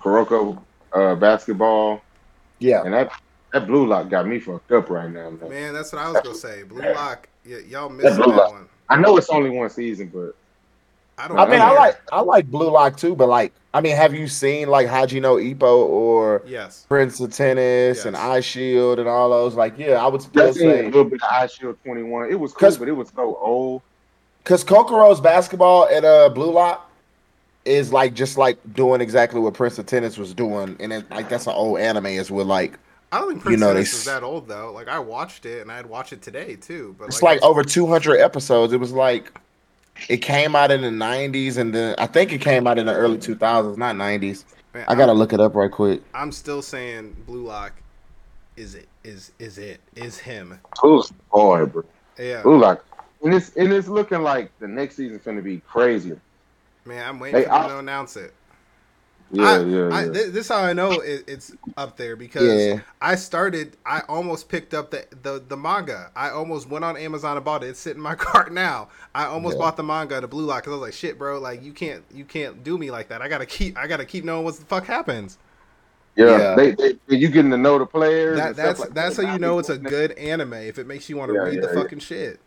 Kuroko 0.00 0.60
uh, 0.92 1.14
basketball, 1.16 2.02
Yeah. 2.58 2.82
and 2.84 2.94
that 2.94 3.12
that 3.52 3.66
blue 3.66 3.86
lock 3.86 4.08
got 4.08 4.26
me 4.26 4.38
fucked 4.40 4.72
up 4.72 4.90
right 4.90 5.10
now. 5.10 5.30
Man. 5.30 5.50
man, 5.50 5.74
that's 5.74 5.92
what 5.92 6.02
I 6.02 6.10
was 6.10 6.20
gonna 6.22 6.34
say. 6.34 6.62
Blue 6.62 6.80
Lock, 6.80 7.28
y- 7.48 7.62
y'all 7.68 7.88
missing 7.88 8.22
Blue 8.22 8.32
that 8.34 8.50
one. 8.50 8.68
I 8.88 8.96
know 8.96 9.16
it's 9.16 9.28
only 9.30 9.50
one 9.50 9.70
season, 9.70 10.08
but 10.12 10.34
I 11.20 11.28
don't. 11.28 11.38
I 11.38 11.46
mean, 11.46 11.60
I 11.60 11.70
like 11.72 12.00
I 12.12 12.20
like 12.20 12.50
Blue 12.50 12.70
Lock 12.70 12.96
too, 12.96 13.14
but 13.14 13.28
like, 13.28 13.52
I 13.74 13.80
mean, 13.80 13.94
have 13.96 14.14
you 14.14 14.26
seen 14.28 14.68
like 14.68 14.88
Hajime 14.88 15.20
no 15.22 15.36
Ippo 15.36 15.62
or 15.88 16.42
Yes. 16.46 16.86
Prince 16.88 17.20
of 17.20 17.32
Tennis 17.32 18.04
and 18.04 18.16
Eyeshield 18.16 18.98
and 18.98 19.08
all 19.08 19.30
those? 19.30 19.54
Like, 19.54 19.78
yeah, 19.78 20.02
I 20.04 20.06
would 20.08 20.22
still 20.22 20.48
I 20.48 20.52
seen 20.52 20.70
a 20.70 20.82
little 20.84 21.04
bit 21.04 21.20
of 21.22 21.28
Eyeshield 21.28 21.76
21. 21.84 22.30
It 22.30 22.40
was 22.40 22.52
cool, 22.52 22.60
'Cause- 22.68 22.78
but 22.78 22.88
it 22.88 22.92
was 22.92 23.08
so 23.14 23.36
old. 23.40 23.82
because 24.42 24.64
Kuroko's 24.64 25.20
basketball 25.20 25.86
at 25.88 26.04
uh 26.04 26.28
Blue 26.30 26.50
Lock 26.52 26.90
is 27.66 27.92
like 27.92 28.14
just 28.14 28.38
like 28.38 28.58
doing 28.72 29.00
exactly 29.02 29.38
what 29.40 29.52
Prince 29.54 29.78
of 29.78 29.86
Tennis 29.86 30.16
was 30.16 30.32
doing, 30.32 30.76
and 30.80 30.92
it, 30.92 31.10
like 31.10 31.28
that's 31.28 31.46
an 31.46 31.52
old 31.54 31.78
anime 31.78 32.06
as 32.06 32.30
well. 32.30 32.46
Like 32.46 32.78
I 33.12 33.18
don't 33.18 33.28
think 33.28 33.38
You 33.40 33.42
Prince 33.42 33.60
know, 33.60 33.72
Tennis 33.74 33.92
is 33.92 34.04
that 34.06 34.22
old 34.22 34.48
though. 34.48 34.72
Like 34.72 34.88
I 34.88 34.98
watched 34.98 35.44
it 35.44 35.60
and 35.60 35.70
I'd 35.70 35.84
watch 35.86 36.12
it 36.12 36.22
today 36.22 36.56
too. 36.56 36.94
But 36.98 37.08
it's 37.08 37.22
like 37.22 37.36
it's- 37.36 37.48
over 37.48 37.62
200 37.62 38.18
episodes. 38.18 38.72
It 38.72 38.80
was 38.80 38.92
like 38.92 39.30
it 40.08 40.18
came 40.18 40.54
out 40.56 40.70
in 40.70 40.80
the 40.82 40.88
90s, 40.88 41.56
and 41.58 41.74
then 41.74 41.94
I 41.98 42.06
think 42.06 42.32
it 42.32 42.40
came 42.40 42.66
out 42.66 42.78
in 42.78 42.86
the 42.86 42.94
early 42.94 43.18
2000s, 43.18 43.76
not 43.76 43.96
90s. 43.96 44.44
man, 44.74 44.84
I 44.88 44.94
gotta 44.94 45.12
look 45.12 45.32
it 45.32 45.40
up 45.40 45.54
right 45.54 45.70
quick. 45.70 46.00
I'm 46.14 46.32
still 46.32 46.62
saying 46.62 47.16
Blue 47.26 47.44
Lock 47.46 47.72
is 48.56 48.74
it 48.74 48.88
is 49.04 49.32
is 49.38 49.58
it 49.58 49.80
is 49.96 50.18
him. 50.18 50.58
Who's 50.80 51.10
boy, 51.32 51.66
bro? 51.66 51.84
Yeah, 52.18 52.42
Blue 52.42 52.58
lock, 52.58 52.84
and 53.22 53.32
it's 53.34 53.56
and 53.56 53.72
it's 53.72 53.88
looking 53.88 54.22
like 54.22 54.50
the 54.58 54.68
next 54.68 54.96
season's 54.96 55.22
gonna 55.22 55.42
be 55.42 55.58
crazier. 55.60 56.20
man, 56.84 57.06
I'm 57.08 57.18
waiting 57.20 57.40
Hey, 57.40 57.44
for 57.46 57.50
them 57.52 57.62
I- 57.64 57.68
to 57.68 57.78
announce 57.78 58.16
it. 58.16 58.34
Yeah, 59.32 59.44
I, 59.44 59.58
yeah, 59.64 59.88
yeah. 59.90 60.04
thi- 60.06 60.30
this 60.30 60.46
is 60.46 60.48
how 60.48 60.58
I 60.58 60.72
know 60.72 60.92
it, 61.00 61.24
it's 61.28 61.52
up 61.76 61.96
there 61.96 62.16
because 62.16 62.42
Yeah. 62.42 62.80
I 63.00 63.14
started. 63.14 63.76
I 63.86 64.00
almost 64.08 64.48
picked 64.48 64.74
up 64.74 64.90
the, 64.90 65.06
the 65.22 65.42
the 65.46 65.56
manga. 65.56 66.10
I 66.16 66.30
almost 66.30 66.68
went 66.68 66.84
on 66.84 66.96
Amazon 66.96 67.36
and 67.36 67.44
bought 67.44 67.62
it. 67.62 67.68
It's 67.68 67.78
sitting 67.78 67.98
in 67.98 68.02
my 68.02 68.14
cart 68.16 68.52
now. 68.52 68.88
I 69.14 69.26
almost 69.26 69.54
Yeah. 69.56 69.60
bought 69.60 69.76
the 69.76 69.84
manga, 69.84 70.20
the 70.20 70.26
Blue 70.28 70.44
Lock, 70.44 70.62
because 70.64 70.72
I 70.72 70.76
was 70.76 70.82
like, 70.82 70.94
shit, 70.94 71.16
bro, 71.18 71.38
like 71.38 71.62
you 71.62 71.72
can't 71.72 72.02
you 72.12 72.24
can't 72.24 72.64
do 72.64 72.76
me 72.76 72.90
like 72.90 73.08
that. 73.08 73.22
I 73.22 73.28
gotta 73.28 73.46
keep 73.46 73.78
I 73.78 73.86
gotta 73.86 74.04
keep 74.04 74.24
knowing 74.24 74.44
what 74.44 74.56
the 74.56 74.64
fuck 74.64 74.84
happens. 74.86 75.38
yeah, 76.16 76.38
Yeah. 76.38 76.54
They, 76.56 76.72
they, 76.72 76.98
you 77.08 77.28
getting 77.28 77.52
to 77.52 77.56
know 77.56 77.78
the 77.78 77.86
players. 77.86 78.36
That 78.36 78.56
that's 78.56 78.80
like 78.80 78.94
that's 78.94 79.16
that. 79.16 79.26
how 79.26 79.32
you 79.34 79.38
know 79.38 79.60
it's 79.60 79.68
a 79.68 79.78
good 79.78 80.10
anime 80.12 80.54
if 80.54 80.78
it 80.78 80.88
makes 80.88 81.08
you 81.08 81.16
want 81.16 81.30
to 81.30 81.34
Yeah, 81.34 81.42
read 81.42 81.62
the 81.62 81.68
yeah, 81.68 81.74
yeah. 81.74 81.82
fucking 81.82 82.00
shit. 82.00 82.40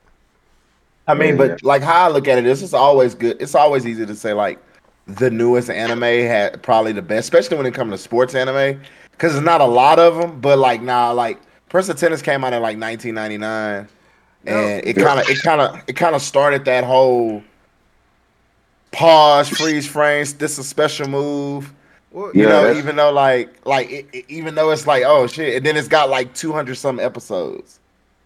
I 1.07 1.13
mean, 1.13 1.31
Yeah, 1.31 1.35
but 1.37 1.49
yeah. 1.51 1.55
like 1.63 1.81
how 1.81 2.05
I 2.05 2.11
look 2.11 2.27
at 2.27 2.37
it, 2.39 2.43
this 2.43 2.61
is 2.61 2.73
always 2.73 3.15
good. 3.15 3.41
It's 3.41 3.55
always 3.55 3.85
easy 3.87 4.05
to 4.05 4.15
say 4.15 4.33
like 4.33 4.59
the 5.07 5.29
newest 5.29 5.69
anime 5.69 6.01
had 6.01 6.61
probably 6.63 6.91
the 6.93 7.01
best, 7.01 7.25
especially 7.25 7.57
when 7.57 7.65
it 7.65 7.73
comes 7.73 7.91
to 7.91 7.97
sports 7.97 8.35
anime, 8.35 8.79
because 9.11 9.33
there's 9.33 9.43
not 9.45 9.61
a 9.61 9.65
lot 9.65 9.99
of 9.99 10.15
them. 10.15 10.39
But 10.39 10.59
like 10.59 10.81
nah, 10.81 11.11
like 11.11 11.39
Prince 11.69 11.89
of 11.89 11.97
Tennis 11.97 12.21
came 12.21 12.43
out 12.43 12.53
in 12.53 12.61
like 12.61 12.77
1999, 12.79 13.87
No. 14.45 14.51
and 14.53 14.85
it 14.85 14.95
kind 14.95 15.19
of 15.19 15.29
it 15.29 15.41
kind 15.41 15.61
of 15.61 15.81
it 15.87 15.93
kind 15.95 16.15
of 16.15 16.21
started 16.21 16.65
that 16.65 16.83
whole 16.83 17.43
pause, 18.91 19.49
freeze 19.49 19.87
frames. 19.87 20.33
This 20.35 20.53
is 20.53 20.59
a 20.59 20.63
special 20.63 21.07
move. 21.07 21.73
Well, 22.11 22.31
You 22.33 22.43
Yeah, 22.43 22.49
know, 22.49 22.61
that's- 22.63 22.77
even 22.77 22.95
though 22.95 23.11
like 23.11 23.49
like 23.65 23.89
it, 23.91 24.05
it- 24.13 24.25
even 24.29 24.55
though 24.55 24.69
it's 24.69 24.85
like 24.87 25.03
oh 25.05 25.27
shit, 25.27 25.55
and 25.57 25.65
then 25.65 25.75
it's 25.75 25.87
got 25.87 26.09
like 26.09 26.33
200 26.35 26.75
some 26.75 26.99
episodes, 26.99 27.79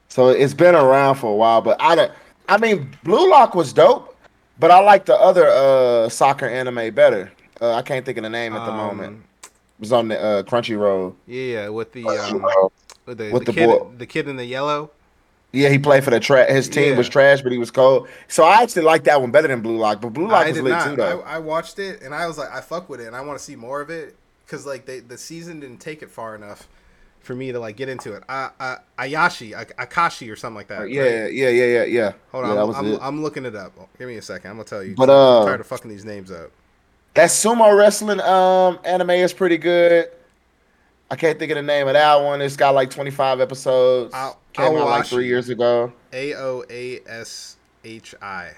so 0.09 0.27
it's 0.29 0.53
been 0.53 0.75
around 0.75 1.15
for 1.15 1.31
a 1.31 1.35
while. 1.35 1.61
But 1.61 1.77
I 1.81 1.95
don't. 1.95 2.11
I 2.49 2.57
mean, 2.57 2.89
Blue 3.03 3.29
Lock 3.29 3.55
was 3.55 3.71
dope, 3.73 4.15
but 4.59 4.71
I 4.71 4.79
like 4.79 5.05
the 5.05 5.15
other 5.15 5.47
uh 5.47 6.09
soccer 6.09 6.47
anime 6.47 6.93
better. 6.93 7.31
Uh, 7.59 7.73
I 7.73 7.81
can't 7.81 8.05
think 8.05 8.17
of 8.17 8.23
the 8.23 8.29
name 8.29 8.53
at 8.53 8.65
the 8.65 8.71
um, 8.71 8.77
moment. 8.77 9.23
It 9.43 9.49
was 9.79 9.91
on 9.91 10.07
the 10.09 10.19
uh, 10.21 10.43
Crunchyroll. 10.43 11.15
Yeah, 11.25 11.69
with 11.69 11.91
the 11.91 12.07
um, 12.07 12.45
Uh, 12.45 12.69
with 13.05 13.17
the, 13.17 13.31
With 13.31 13.45
the, 13.45 13.51
the 13.51 13.53
kid 13.53 13.67
boy- 13.67 13.87
the 13.97 14.05
kid 14.05 14.27
in 14.27 14.35
the 14.35 14.45
yellow. 14.45 14.91
Yeah, 15.53 15.69
he 15.69 15.79
played 15.79 16.03
for 16.03 16.09
the 16.11 16.19
trash. 16.19 16.49
His 16.49 16.67
team 16.67 16.91
Yeah. 16.91 16.97
was 16.97 17.07
trash, 17.07 17.41
but 17.41 17.51
he 17.51 17.57
was 17.57 17.71
cold. 17.71 18.07
So 18.27 18.43
I 18.43 18.61
actually 18.61 18.81
like 18.83 19.05
that 19.05 19.21
one 19.21 19.31
better 19.31 19.47
than 19.47 19.61
Blue 19.61 19.77
Lock. 19.77 20.01
But 20.01 20.09
Blue 20.09 20.27
Lock 20.27 20.45
I 20.45 20.47
was 20.49 20.55
did 20.57 20.63
lit 20.65 20.71
not. 20.71 20.89
too, 20.89 20.95
though. 20.97 21.21
I, 21.21 21.35
I 21.35 21.37
watched 21.39 21.79
it 21.79 22.01
and 22.01 22.13
I 22.13 22.27
was 22.27 22.37
like, 22.37 22.51
I 22.51 22.59
fuck 22.59 22.89
with 22.89 22.99
it 22.99 23.07
and 23.07 23.15
I 23.15 23.21
want 23.21 23.39
to 23.39 23.43
see 23.43 23.55
more 23.55 23.79
of 23.81 23.89
it 23.89 24.15
because 24.45 24.65
like 24.65 24.85
they, 24.85 24.99
the 24.99 25.17
season 25.17 25.61
didn't 25.61 25.79
take 25.79 26.01
it 26.03 26.09
far 26.09 26.35
enough 26.35 26.67
for 27.21 27.35
me 27.35 27.51
to 27.51 27.59
like 27.59 27.75
get 27.75 27.89
into 27.89 28.13
it. 28.13 28.23
I, 28.29 28.49
I, 28.59 28.77
Ayashi, 29.07 29.55
I, 29.55 29.65
Akashi 29.85 30.31
or 30.31 30.35
something 30.35 30.55
like 30.55 30.67
that. 30.67 30.81
right? 30.81 30.91
yeah, 30.91 31.27
yeah, 31.27 31.49
yeah, 31.49 31.65
yeah, 31.65 31.83
yeah. 31.83 32.13
Hold 32.31 32.45
Yeah, 32.45 32.51
on, 32.61 32.75
I'm, 32.75 32.85
I'm. 32.93 32.99
I'm 33.01 33.23
looking 33.23 33.45
it 33.45 33.55
up. 33.55 33.73
Give 33.97 34.07
me 34.07 34.17
a 34.17 34.21
second. 34.21 34.49
I'm 34.51 34.57
gonna 34.57 34.65
tell 34.67 34.83
you. 34.83 34.95
But, 34.95 35.09
I'm 35.09 35.15
uh, 35.43 35.45
tired 35.45 35.59
of 35.61 35.67
fucking 35.67 35.89
these 35.89 36.05
names 36.05 36.31
up. 36.31 36.51
That 37.15 37.29
sumo 37.29 37.77
wrestling 37.77 38.21
um 38.21 38.79
anime 38.85 39.09
is 39.11 39.33
pretty 39.33 39.57
good. 39.57 40.09
I 41.09 41.15
can't 41.15 41.39
think 41.39 41.51
of 41.51 41.55
the 41.55 41.61
name 41.63 41.87
of 41.87 41.93
that 41.93 42.15
one. 42.21 42.41
It's 42.41 42.57
got 42.57 42.75
like 42.75 42.89
25 42.89 43.39
episodes. 43.39 44.13
I'll- 44.13 44.39
Came 44.53 44.65
I'll 44.75 44.79
out 44.83 44.87
like 44.89 45.05
three 45.05 45.27
years 45.27 45.49
ago. 45.49 45.93
A 46.13 46.33
O 46.33 46.63
A 46.69 46.99
S 47.07 47.57
H 47.83 48.15
I. 48.21 48.51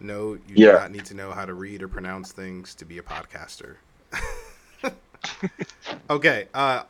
No, 0.00 0.32
you 0.34 0.40
Yeah. 0.56 0.72
do 0.72 0.78
not 0.80 0.90
need 0.90 1.04
to 1.06 1.14
know 1.14 1.30
how 1.30 1.44
to 1.44 1.54
read 1.54 1.82
or 1.84 1.88
pronounce 1.88 2.32
things 2.32 2.74
to 2.74 2.84
be 2.84 2.98
a 2.98 3.02
podcaster. 3.02 3.76
okay. 6.10 6.48
Uh, 6.52 6.82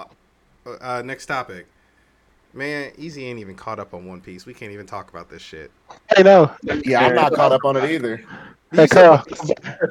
uh, 0.80 1.02
next 1.04 1.26
topic. 1.26 1.66
Man, 2.54 2.92
Easy 2.98 3.24
ain't 3.26 3.38
even 3.38 3.54
caught 3.54 3.78
up 3.78 3.94
on 3.94 4.06
One 4.06 4.20
Piece. 4.20 4.44
We 4.44 4.52
can't 4.52 4.72
even 4.72 4.86
talk 4.86 5.10
about 5.10 5.30
this 5.30 5.40
shit. 5.40 5.70
Hey, 6.14 6.22
no. 6.22 6.54
Yeah, 6.84 7.06
I'm 7.06 7.14
not 7.14 7.32
caught 7.32 7.52
up 7.52 7.64
on 7.64 7.76
it 7.76 7.90
either. 7.90 8.22
Hey, 8.72 8.86
Carl. 8.86 9.24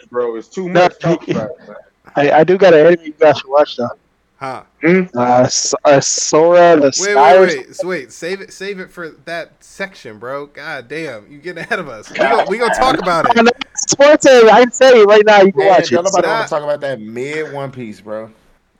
bro, 0.09 0.35
it's 0.35 0.47
too 0.47 0.69
much 0.69 0.99
talk 0.99 1.27
about. 1.27 1.49
man. 1.67 1.75
I, 2.15 2.31
I 2.31 2.43
do 2.43 2.57
got 2.57 2.73
an 2.73 2.85
anime 2.87 3.05
you 3.05 3.13
guys 3.13 3.37
should 3.37 3.49
watch, 3.49 3.77
though. 3.77 3.89
Huh? 4.35 4.63
Uh, 4.83 5.43
S- 5.45 5.75
uh 5.85 5.99
Sora 6.01 6.75
the 6.75 6.85
Wait, 6.85 6.93
Sky. 6.95 7.39
wait, 7.39 7.47
wait, 7.47 7.75
so 7.75 7.87
wait. 7.87 8.11
Save 8.11 8.41
it, 8.41 8.51
save 8.51 8.79
it 8.79 8.89
for 8.89 9.09
that 9.25 9.63
section, 9.63 10.17
bro. 10.17 10.47
God 10.47 10.87
damn, 10.87 11.31
you 11.31 11.37
getting 11.37 11.63
ahead 11.63 11.77
of 11.77 11.87
us. 11.87 12.09
We 12.11 12.17
gonna, 12.17 12.49
we 12.49 12.57
gonna 12.57 12.73
talk 12.73 12.97
about 12.97 13.27
it. 13.27 13.55
Sports 13.75 14.25
anime. 14.25 14.49
I 14.49 14.61
can 14.61 14.71
tell 14.71 14.95
you 14.95 15.05
right 15.05 15.23
now, 15.23 15.41
you 15.41 15.51
can 15.51 15.59
Man, 15.59 15.67
watch 15.69 15.91
it. 15.91 15.95
Nobody 15.95 16.27
want 16.27 16.47
to 16.47 16.49
talk 16.49 16.63
about 16.63 16.81
that 16.81 16.99
mid 16.99 17.53
One 17.53 17.71
Piece, 17.71 18.01
bro. 18.01 18.31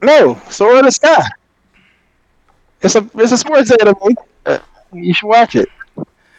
No, 0.01 0.41
Sora 0.49 0.81
the 0.81 0.91
Sky. 0.91 1.27
It's 2.81 2.95
a 2.95 3.09
it's 3.15 3.31
a 3.31 3.37
sports 3.37 3.71
anime. 3.71 4.15
Uh, 4.45 4.59
you 4.93 5.13
should 5.13 5.27
watch 5.27 5.55
it. 5.55 5.69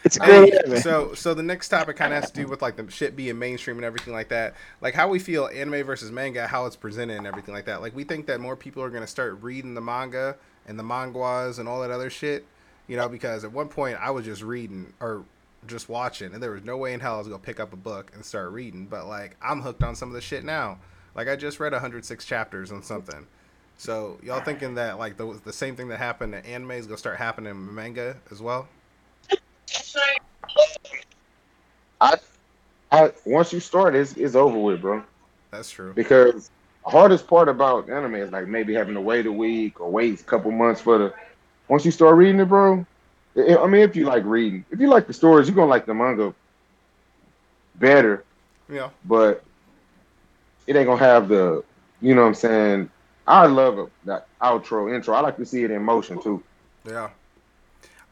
It's 0.03 0.17
a 0.17 0.19
great 0.19 0.53
anime. 0.53 0.81
so, 0.81 1.13
so 1.13 1.33
the 1.33 1.43
next 1.43 1.69
topic 1.69 1.95
kind 1.95 2.13
of 2.13 2.21
has 2.21 2.31
to 2.31 2.41
do 2.41 2.47
with 2.47 2.61
like 2.61 2.75
the 2.75 2.89
shit 2.91 3.15
being 3.15 3.39
mainstream 3.39 3.77
and 3.77 3.85
everything 3.85 4.13
like 4.13 4.29
that. 4.29 4.53
Like 4.81 4.93
how 4.93 5.07
we 5.07 5.17
feel 5.17 5.47
anime 5.47 5.85
versus 5.85 6.11
manga, 6.11 6.45
how 6.45 6.65
it's 6.65 6.75
presented 6.75 7.17
and 7.17 7.25
everything 7.25 7.53
like 7.53 7.65
that. 7.65 7.81
Like 7.81 7.95
we 7.95 8.03
think 8.03 8.25
that 8.27 8.41
more 8.41 8.57
people 8.57 8.83
are 8.83 8.89
gonna 8.89 9.07
start 9.07 9.41
reading 9.41 9.73
the 9.73 9.81
manga 9.81 10.35
and 10.67 10.77
the 10.77 10.83
manhwas 10.83 11.59
and 11.59 11.69
all 11.69 11.81
that 11.81 11.91
other 11.91 12.09
shit. 12.09 12.45
You 12.87 12.97
know, 12.97 13.07
because 13.07 13.45
at 13.45 13.53
one 13.53 13.69
point 13.69 13.97
I 14.01 14.11
was 14.11 14.25
just 14.25 14.41
reading 14.41 14.91
or 14.99 15.23
just 15.67 15.87
watching, 15.87 16.33
and 16.33 16.43
there 16.43 16.51
was 16.51 16.65
no 16.65 16.75
way 16.75 16.93
in 16.93 16.99
hell 16.99 17.15
I 17.15 17.19
was 17.19 17.27
gonna 17.27 17.39
pick 17.39 17.61
up 17.61 17.71
a 17.71 17.77
book 17.77 18.11
and 18.13 18.25
start 18.25 18.51
reading. 18.51 18.87
But 18.87 19.07
like 19.07 19.37
I'm 19.41 19.61
hooked 19.61 19.83
on 19.83 19.95
some 19.95 20.09
of 20.09 20.15
the 20.15 20.21
shit 20.21 20.43
now. 20.43 20.79
Like 21.15 21.29
I 21.29 21.37
just 21.37 21.61
read 21.61 21.71
106 21.71 22.25
chapters 22.25 22.73
on 22.73 22.83
something. 22.83 23.25
So 23.77 24.19
y'all 24.23 24.41
thinking 24.41 24.75
that 24.75 24.97
like 24.97 25.17
the 25.17 25.39
the 25.43 25.53
same 25.53 25.75
thing 25.75 25.89
that 25.89 25.97
happened 25.97 26.35
in 26.35 26.45
anime 26.45 26.71
is 26.71 26.87
gonna 26.87 26.97
start 26.97 27.17
happening 27.17 27.51
in 27.51 27.75
manga 27.75 28.17
as 28.31 28.41
well? 28.41 28.67
I, 31.99 32.17
I 32.91 33.11
once 33.25 33.53
you 33.53 33.59
start, 33.59 33.95
it's, 33.95 34.13
it's 34.13 34.35
over 34.35 34.57
with, 34.57 34.81
bro. 34.81 35.03
That's 35.51 35.69
true. 35.69 35.93
Because 35.93 36.49
the 36.83 36.91
hardest 36.91 37.27
part 37.27 37.47
about 37.47 37.89
anime 37.89 38.15
is 38.15 38.31
like 38.31 38.47
maybe 38.47 38.73
having 38.73 38.93
to 38.95 39.01
wait 39.01 39.25
a 39.25 39.31
week 39.31 39.79
or 39.79 39.89
wait 39.89 40.19
a 40.19 40.23
couple 40.23 40.51
months 40.51 40.81
for 40.81 40.97
the. 40.97 41.13
Once 41.69 41.85
you 41.85 41.91
start 41.91 42.15
reading 42.17 42.39
it, 42.39 42.45
bro. 42.45 42.85
I 43.37 43.57
I 43.57 43.67
mean, 43.67 43.81
if 43.81 43.95
you 43.95 44.05
like 44.05 44.23
reading, 44.25 44.65
if 44.69 44.79
you 44.79 44.87
like 44.87 45.07
the 45.07 45.13
stories, 45.13 45.47
you're 45.47 45.55
gonna 45.55 45.69
like 45.69 45.85
the 45.85 45.93
manga 45.93 46.33
better. 47.75 48.23
Yeah. 48.69 48.89
but 49.05 49.43
it 50.67 50.75
ain't 50.75 50.87
gonna 50.87 50.99
have 50.99 51.27
the, 51.27 51.63
you 52.01 52.15
know 52.15 52.21
what 52.21 52.27
I'm 52.27 52.33
saying. 52.33 52.89
I 53.27 53.45
love 53.45 53.79
it, 53.79 53.89
that 54.05 54.27
outro 54.41 54.93
intro. 54.93 55.15
I 55.15 55.21
like 55.21 55.37
to 55.37 55.45
see 55.45 55.63
it 55.63 55.71
in 55.71 55.81
motion 55.81 56.21
too. 56.21 56.43
Yeah. 56.85 57.09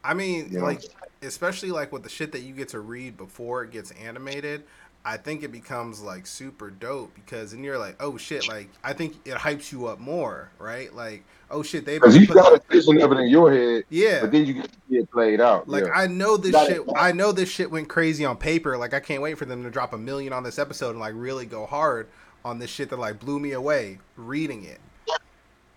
I 0.04 0.14
mean, 0.14 0.52
like, 0.60 0.82
especially 1.22 1.70
like 1.70 1.92
with 1.92 2.02
the 2.02 2.08
shit 2.08 2.32
that 2.32 2.40
you 2.40 2.54
get 2.54 2.68
to 2.70 2.80
read 2.80 3.16
before 3.16 3.62
it 3.62 3.70
gets 3.70 3.90
animated. 3.92 4.64
I 5.04 5.16
think 5.16 5.42
it 5.42 5.50
becomes 5.50 6.00
like 6.00 6.28
super 6.28 6.70
dope 6.70 7.12
because 7.16 7.50
then 7.50 7.64
you're 7.64 7.78
like, 7.78 7.96
oh 8.00 8.16
shit, 8.16 8.48
like 8.48 8.68
I 8.84 8.92
think 8.92 9.16
it 9.24 9.34
hypes 9.34 9.72
you 9.72 9.86
up 9.86 9.98
more, 9.98 10.50
right? 10.60 10.94
Like, 10.94 11.24
oh 11.50 11.64
shit, 11.64 11.84
they 11.84 11.98
Because 11.98 12.16
you 12.16 12.26
put- 12.26 12.36
got 12.36 12.52
a 12.52 12.62
vision 12.70 13.02
of 13.02 13.10
it 13.10 13.18
in 13.18 13.28
your 13.28 13.52
head, 13.52 13.84
yeah. 13.90 14.20
but 14.20 14.30
then 14.30 14.46
you 14.46 14.54
get 14.54 14.70
it 14.90 15.10
played 15.10 15.40
out. 15.40 15.68
Like 15.68 15.86
yeah. 15.86 15.92
I 15.92 16.06
know 16.06 16.36
this 16.36 16.54
shit. 16.66 16.76
it. 16.76 16.92
I 16.96 17.10
know 17.10 17.32
this 17.32 17.48
shit 17.48 17.68
went 17.70 17.88
crazy 17.88 18.24
on 18.24 18.36
paper. 18.36 18.78
Like 18.78 18.94
I 18.94 19.00
can't 19.00 19.22
wait 19.22 19.38
for 19.38 19.44
them 19.44 19.64
to 19.64 19.70
drop 19.70 19.92
a 19.92 19.98
million 19.98 20.32
on 20.32 20.44
this 20.44 20.58
episode 20.58 20.90
and 20.90 21.00
like 21.00 21.14
really 21.16 21.46
go 21.46 21.66
hard 21.66 22.06
on 22.44 22.60
this 22.60 22.70
shit 22.70 22.88
that 22.90 22.98
like 22.98 23.18
blew 23.18 23.40
me 23.40 23.52
away 23.52 23.98
reading 24.16 24.64
it. 24.64 24.78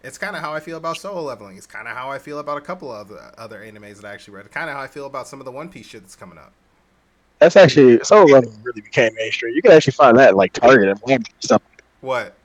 It's 0.06 0.20
kind 0.20 0.36
of 0.36 0.42
how 0.44 0.54
I 0.54 0.60
feel 0.60 0.78
about 0.78 0.98
Solo 0.98 1.22
Leveling. 1.24 1.58
It's 1.58 1.66
kind 1.66 1.88
of 1.88 1.96
how 1.96 2.12
I 2.12 2.20
feel 2.20 2.38
about 2.38 2.60
a 2.60 2.62
couple 2.62 2.92
of 2.92 3.08
the 3.08 3.34
other 3.40 3.60
animes 3.62 4.00
that 4.02 4.06
I 4.06 4.14
actually 4.14 4.36
read. 4.38 4.52
Kind 4.52 4.70
of 4.70 4.76
how 4.76 4.82
I 4.82 4.88
feel 4.88 5.08
about 5.08 5.28
some 5.28 5.40
of 5.42 5.46
the 5.46 5.52
One 5.52 5.68
Piece 5.68 5.88
shit 5.88 6.02
that's 6.02 6.16
coming 6.16 6.38
up. 6.38 6.52
That's 7.40 7.56
actually 7.56 8.00
Solo 8.04 8.26
Leveling 8.26 8.62
really 8.64 8.82
became 8.82 9.14
mainstream. 9.16 9.56
You 9.56 9.64
can 9.64 9.72
actually 9.72 9.94
find 9.94 10.16
that 10.20 10.36
like 10.36 10.54
Target 10.54 10.90
and 10.90 11.02
Walmart 11.02 11.16
and 11.16 11.30
stuff. 11.40 11.62
What? 12.02 12.36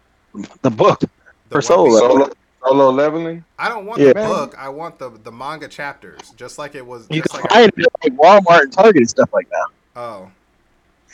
The 0.62 0.70
book. 0.70 1.00
The 1.00 1.08
For 1.50 1.60
Solo 1.60 1.90
Leveling. 1.90 2.10
solo, 2.22 2.32
solo 2.66 2.90
leveling. 2.90 3.44
I 3.58 3.68
don't 3.68 3.84
want 3.84 4.00
Yeah. 4.00 4.08
the 4.08 4.14
book. 4.14 4.54
I 4.58 4.70
want 4.70 4.98
the 4.98 5.10
the 5.10 5.30
manga 5.32 5.68
chapters, 5.68 6.30
just 6.36 6.58
like 6.58 6.74
it 6.74 6.86
was. 6.86 7.06
You 7.10 7.20
Just 7.20 7.34
can 7.34 7.42
like 7.42 7.50
find 7.52 7.72
it 7.76 7.86
at 7.86 7.92
like 8.02 8.18
Walmart 8.18 8.62
and 8.62 8.72
Target 8.72 8.96
and 8.96 9.10
stuff 9.10 9.28
like 9.34 9.48
that. 9.50 9.66
oh, 9.96 10.30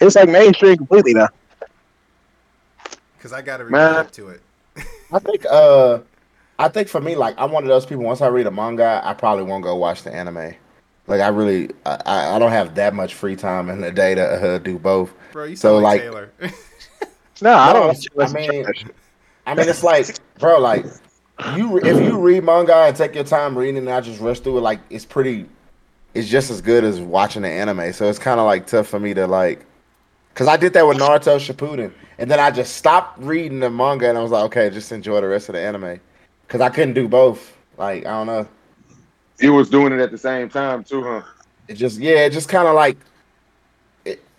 It's 0.00 0.14
like 0.14 0.28
mainstream 0.28 0.76
completely 0.76 1.14
now. 1.14 1.28
because 3.18 3.32
I 3.32 3.42
got 3.42 3.56
to 3.56 3.64
Man. 3.64 3.94
read 3.94 4.00
up 4.00 4.10
to 4.12 4.28
it. 4.28 4.40
I 5.12 5.18
think 5.18 5.44
uh 5.50 5.98
I 6.58 6.68
think 6.68 6.88
for 6.88 7.00
me, 7.00 7.16
like 7.16 7.34
I'm 7.38 7.50
one 7.52 7.64
of 7.64 7.68
those 7.68 7.86
people. 7.86 8.04
Once 8.04 8.20
I 8.20 8.28
read 8.28 8.46
a 8.46 8.50
manga, 8.50 9.00
I 9.04 9.12
probably 9.14 9.44
won't 9.44 9.62
go 9.64 9.76
watch 9.76 10.02
the 10.02 10.12
anime. 10.14 10.54
Like 11.06 11.20
I 11.20 11.28
really, 11.28 11.70
I, 11.84 12.00
I 12.06 12.36
I 12.36 12.38
don't 12.38 12.50
have 12.50 12.74
that 12.76 12.94
much 12.94 13.14
free 13.14 13.36
time 13.36 13.68
in 13.70 13.80
the 13.80 13.92
day 13.92 14.14
to 14.14 14.22
uh, 14.54 14.58
do 14.58 14.78
both. 14.78 15.12
Bro, 15.32 15.44
you 15.44 15.56
So, 15.56 15.78
like, 15.78 16.02
like- 16.02 16.02
Taylor. 16.02 16.30
No, 17.42 17.52
I 17.54 17.72
don't. 17.74 18.06
I 18.18 18.32
mean- 18.32 18.64
I 19.46 19.54
mean, 19.54 19.68
it's 19.68 19.84
like, 19.84 20.06
bro, 20.38 20.58
like 20.58 20.86
you 21.54 21.76
if 21.78 22.02
you 22.02 22.18
read 22.18 22.42
manga 22.44 22.74
and 22.74 22.96
take 22.96 23.14
your 23.14 23.24
time 23.24 23.56
reading, 23.56 23.76
and 23.78 23.90
I 23.90 24.00
just 24.00 24.20
rush 24.20 24.40
through 24.40 24.58
it, 24.58 24.62
like 24.62 24.80
it's 24.90 25.04
pretty, 25.04 25.46
it's 26.14 26.28
just 26.28 26.50
as 26.50 26.60
good 26.62 26.82
as 26.82 26.98
watching 26.98 27.42
the 27.42 27.48
anime. 27.50 27.92
So 27.92 28.08
it's 28.08 28.18
kind 28.18 28.40
of 28.40 28.46
like 28.46 28.66
tough 28.66 28.88
for 28.88 28.98
me 28.98 29.12
to 29.14 29.26
like, 29.26 29.66
cause 30.34 30.48
I 30.48 30.56
did 30.56 30.72
that 30.72 30.86
with 30.88 30.96
Naruto 30.96 31.36
Shippuden, 31.38 31.92
and 32.18 32.30
then 32.30 32.40
I 32.40 32.50
just 32.50 32.76
stopped 32.76 33.20
reading 33.22 33.60
the 33.60 33.68
manga, 33.70 34.08
and 34.08 34.16
I 34.18 34.22
was 34.22 34.32
like, 34.32 34.44
okay, 34.46 34.70
just 34.70 34.90
enjoy 34.90 35.20
the 35.20 35.28
rest 35.28 35.48
of 35.50 35.52
the 35.52 35.60
anime, 35.60 36.00
cause 36.48 36.60
I 36.60 36.68
couldn't 36.70 36.94
do 36.94 37.08
both. 37.08 37.56
Like 37.76 38.06
I 38.06 38.10
don't 38.10 38.26
know. 38.26 38.48
You 39.40 39.52
was 39.52 39.68
doing 39.68 39.92
it 39.92 40.00
at 40.00 40.10
the 40.10 40.18
same 40.18 40.48
time 40.48 40.82
too, 40.84 41.02
huh? 41.02 41.22
it 41.68 41.74
just 41.74 41.98
yeah, 41.98 42.24
it 42.26 42.30
just 42.30 42.48
kind 42.48 42.68
of 42.68 42.74
like 42.74 42.96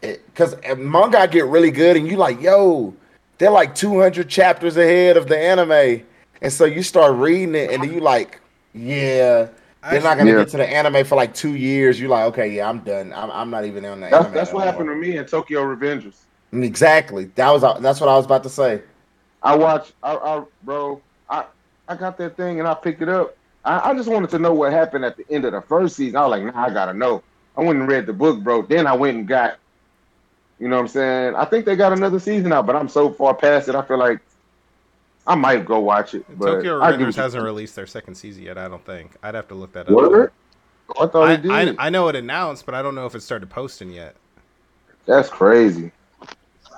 it, 0.01 0.33
cuz 0.35 0.55
manga 0.77 1.27
get 1.27 1.45
really 1.45 1.71
good 1.71 1.97
and 1.97 2.07
you 2.07 2.17
like, 2.17 2.41
yo, 2.41 2.93
they're 3.37 3.51
like 3.51 3.75
200 3.75 4.29
chapters 4.29 4.77
ahead 4.77 5.17
of 5.17 5.27
the 5.27 5.37
anime. 5.37 6.03
And 6.41 6.53
so 6.53 6.65
you 6.65 6.83
start 6.83 7.15
reading 7.15 7.55
it 7.55 7.71
and 7.71 7.83
then 7.83 7.91
you 7.93 7.99
like, 7.99 8.41
yeah, 8.73 9.47
they're 9.89 10.01
not 10.01 10.15
going 10.17 10.27
to 10.27 10.33
Yeah. 10.33 10.39
get 10.43 10.49
to 10.49 10.57
the 10.57 10.67
anime 10.67 11.03
for 11.05 11.15
like 11.15 11.33
2 11.33 11.55
years. 11.55 11.99
You're 11.99 12.09
like, 12.09 12.25
okay, 12.25 12.47
yeah, 12.47 12.69
I'm 12.69 12.79
done. 12.79 13.13
I'm, 13.13 13.31
I'm 13.31 13.49
not 13.49 13.65
even 13.65 13.85
on 13.85 14.01
the 14.01 14.07
That's 14.09 14.27
anime. 14.27 14.33
that's 14.33 14.53
what 14.53 14.65
happened 14.65 14.89
to 14.89 14.95
me 14.95 15.17
in 15.17 15.25
Tokyo 15.25 15.63
Revengers. 15.63 16.27
Exactly. 16.53 17.25
That 17.35 17.49
was 17.51 17.61
that's 17.81 17.99
what 17.99 18.09
I 18.09 18.15
was 18.15 18.25
about 18.25 18.43
to 18.43 18.49
say. 18.49 18.81
I 19.43 19.55
watched, 19.55 19.93
I, 20.03 20.15
I 20.15 20.43
bro, 20.63 21.01
I 21.87 21.93
I 21.93 21.95
got 21.95 22.17
that 22.17 22.37
thing 22.37 22.59
and 22.59 22.67
I 22.67 22.73
picked 22.73 23.01
it 23.01 23.09
up. 23.09 23.35
I, 23.63 23.91
I 23.91 23.93
just 23.95 24.09
wanted 24.09 24.29
to 24.31 24.39
know 24.39 24.53
what 24.53 24.71
happened 24.71 25.05
at 25.05 25.17
the 25.17 25.25
end 25.29 25.45
of 25.45 25.53
the 25.53 25.61
first 25.61 25.95
season. 25.95 26.17
I 26.17 26.25
was 26.25 26.31
like, 26.31 26.55
nah, 26.55 26.65
I 26.65 26.69
gotta 26.73 26.93
know. 26.93 27.23
I 27.55 27.61
went 27.61 27.79
and 27.79 27.87
read 27.87 28.05
the 28.05 28.13
book, 28.13 28.43
bro. 28.43 28.61
Then 28.61 28.87
I 28.87 28.93
went 28.93 29.17
and 29.17 29.27
got, 29.27 29.57
you 30.59 30.67
know 30.67 30.75
what 30.75 30.83
I'm 30.83 30.87
saying? 30.87 31.35
I 31.35 31.45
think 31.45 31.65
they 31.65 31.75
got 31.75 31.91
another 31.91 32.19
season 32.19 32.53
out, 32.53 32.65
but 32.65 32.75
I'm 32.75 32.87
so 32.87 33.11
far 33.11 33.33
past 33.33 33.67
it. 33.67 33.75
I 33.75 33.81
feel 33.81 33.97
like 33.97 34.19
I 35.25 35.35
might 35.35 35.65
go 35.65 35.79
watch 35.79 36.13
it. 36.13 36.25
But 36.37 36.55
Tokyo 36.55 36.81
I 36.81 36.91
get 36.91 36.99
Revengers 36.99 37.15
hasn't 37.15 37.43
released 37.43 37.75
their 37.75 37.87
second 37.87 38.15
season 38.15 38.43
yet. 38.43 38.57
I 38.57 38.67
don't 38.67 38.85
think. 38.85 39.11
I'd 39.23 39.35
have 39.35 39.47
to 39.49 39.55
look 39.55 39.73
that 39.73 39.87
up. 39.87 39.91
Word? 39.91 40.31
Oh, 40.95 41.05
I 41.05 41.07
thought 41.09 41.29
I, 41.29 41.33
it 41.33 41.41
did. 41.41 41.51
I, 41.51 41.87
I 41.87 41.89
know 41.89 42.07
it 42.07 42.15
announced, 42.15 42.65
but 42.65 42.75
I 42.75 42.81
don't 42.81 42.95
know 42.95 43.05
if 43.05 43.15
it 43.15 43.21
started 43.21 43.49
posting 43.49 43.91
yet. 43.91 44.15
That's 45.05 45.29
crazy. 45.29 45.91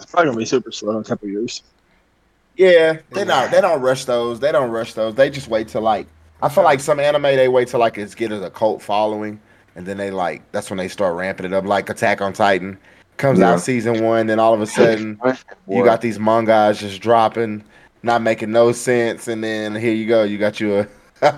It's 0.02 0.06
probably 0.12 0.30
gonna 0.30 0.38
be 0.38 0.46
super 0.46 0.72
slow 0.72 0.96
in 0.96 1.02
a 1.02 1.04
couple 1.04 1.28
years. 1.28 1.62
Yeah, 2.60 2.98
they 3.12 3.24
don't 3.24 3.50
they 3.52 3.62
don't 3.62 3.80
rush 3.82 4.04
those. 4.04 4.42
They 4.42 4.52
don't 4.52 4.70
rush 4.70 4.94
those. 4.94 5.16
They 5.16 5.30
just 5.30 5.48
wait 5.48 5.70
till 5.70 5.80
like 5.82 6.08
I 6.42 6.50
feel 6.50 6.66
like 6.66 6.82
some 6.82 7.00
anime 7.00 7.24
they 7.24 7.48
wait 7.48 7.70
till 7.70 7.80
like 7.80 7.98
it's 7.98 8.14
getting 8.14 8.44
a 8.44 8.50
cult 8.50 8.82
following, 8.82 9.40
and 9.76 9.86
then 9.86 9.96
they 9.96 10.12
like 10.12 10.42
that's 10.52 10.70
when 10.70 10.76
they 10.76 10.90
start 10.90 11.16
ramping 11.16 11.46
it 11.46 11.54
up. 11.54 11.64
Like 11.64 11.90
Attack 11.90 12.20
on 12.22 12.34
Titan 12.34 12.78
comes 13.16 13.40
Yeah. 13.40 13.54
out 13.54 13.62
season 13.62 14.04
one, 14.04 14.28
then 14.28 14.40
all 14.40 14.54
of 14.54 14.60
a 14.60 14.68
sudden 14.68 15.18
you 15.70 15.86
got 15.86 16.02
these 16.02 16.20
mangas 16.20 16.82
just 16.82 17.02
dropping, 17.02 17.64
not 18.04 18.22
making 18.22 18.52
no 18.52 18.74
sense, 18.74 19.30
and 19.30 19.42
then 19.42 19.74
here 19.74 19.94
you 19.94 20.06
go, 20.06 20.24
you 20.24 20.38
got 20.38 20.60
you 20.60 20.86
a 21.22 21.34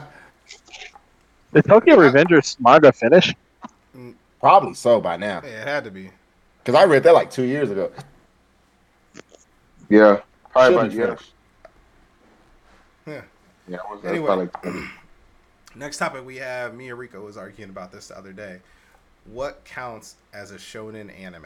The 1.51 1.61
Tokyo 1.61 1.97
Revengers 1.97 2.59
manga 2.59 2.91
finish? 2.91 3.35
probably 4.39 4.73
so 4.73 4.99
by 4.99 5.17
now 5.17 5.39
Yeah, 5.43 5.61
it 5.61 5.67
had 5.67 5.83
to 5.83 5.91
be. 5.91 6.09
because 6.63 6.73
I 6.73 6.85
read 6.85 7.03
that 7.03 7.13
like 7.13 7.29
two 7.29 7.43
years 7.43 7.69
ago. 7.69 7.91
Yeah. 9.87 10.21
Probably 10.51 10.73
Should 10.73 10.79
about, 10.79 10.91
be 10.91 10.95
yeah. 10.97 11.05
finished. 11.05 11.31
Yeah. 13.07 13.21
Yeah, 13.67 13.77
was, 13.89 14.03
uh, 14.03 14.07
Anyway. 14.07 14.47
probably- 14.51 14.83
Next 15.75 15.97
topic 15.97 16.25
we 16.25 16.35
have 16.37 16.75
me 16.75 16.89
and 16.89 16.99
Rico 16.99 17.21
was 17.21 17.37
arguing 17.37 17.69
about 17.69 17.91
this 17.91 18.09
the 18.09 18.17
other 18.17 18.33
day. 18.33 18.59
What 19.25 19.63
counts 19.63 20.15
as 20.33 20.51
a 20.51 20.55
shonen 20.55 21.17
anime? 21.17 21.45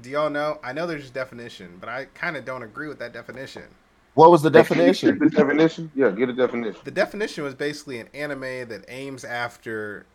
Do 0.00 0.10
y'all 0.10 0.30
know? 0.30 0.58
I 0.64 0.72
know 0.72 0.86
there's 0.86 1.08
a 1.08 1.12
definition, 1.12 1.76
but 1.80 1.88
I 1.88 2.06
kind 2.14 2.36
of 2.36 2.44
don't 2.44 2.62
agree 2.62 2.88
with 2.88 2.98
that 2.98 3.12
definition. 3.12 3.64
What 4.14 4.30
was 4.30 4.42
the 4.42 4.50
definition? 4.50 5.18
the 5.18 5.28
definition? 5.28 5.90
Yeah, 5.94 6.10
get 6.10 6.28
a 6.28 6.32
definition. 6.32 6.80
The 6.84 6.90
definition 6.90 7.44
was 7.44 7.54
basically 7.54 7.98
an 8.00 8.08
anime 8.14 8.68
that 8.68 8.84
aims 8.88 9.24
after 9.24 10.06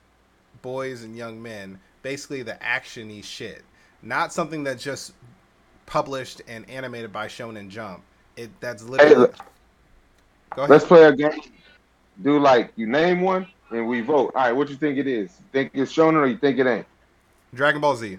boys 0.61 1.03
and 1.03 1.15
young 1.15 1.41
men, 1.41 1.79
basically 2.01 2.41
the 2.43 2.57
actiony 2.63 3.23
shit, 3.23 3.63
not 4.01 4.33
something 4.33 4.63
that 4.63 4.79
just 4.79 5.13
published 5.89 6.41
and 6.47 6.69
animated 6.69 7.11
by 7.11 7.27
Shonen 7.27 7.67
Jump. 7.67 8.01
It 8.37 8.49
that's 8.61 8.83
literally. 8.83 9.15
look. 9.15 9.35
Go 10.55 10.61
ahead. 10.61 10.69
Let's 10.69 10.85
play 10.85 11.03
a 11.03 11.11
game. 11.13 11.41
Do 12.21 12.39
like 12.39 12.71
you 12.75 12.87
name 12.87 13.21
one 13.21 13.47
and 13.71 13.87
we 13.87 14.01
vote. 14.01 14.31
All 14.35 14.43
right, 14.43 14.51
what 14.51 14.69
you 14.69 14.75
think 14.75 14.97
it 14.97 15.07
is? 15.07 15.31
Think 15.51 15.71
it's 15.73 15.91
shonen 15.93 16.13
or 16.15 16.27
you 16.27 16.37
think 16.37 16.59
it 16.59 16.67
ain't? 16.67 16.85
Dragon 17.53 17.81
Ball 17.81 17.95
Z. 17.95 18.17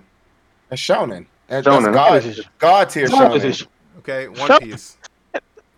A 0.71 0.75
shonen. 0.75 1.27
That's 1.47 1.67
Shonen. 1.67 1.93
God, 1.93 2.23
God 2.59 2.91
tier 2.91 3.09
shonen. 3.09 3.67
Okay, 3.99 4.29
One 4.29 4.47
Shut- 4.47 4.63
Piece. 4.63 4.97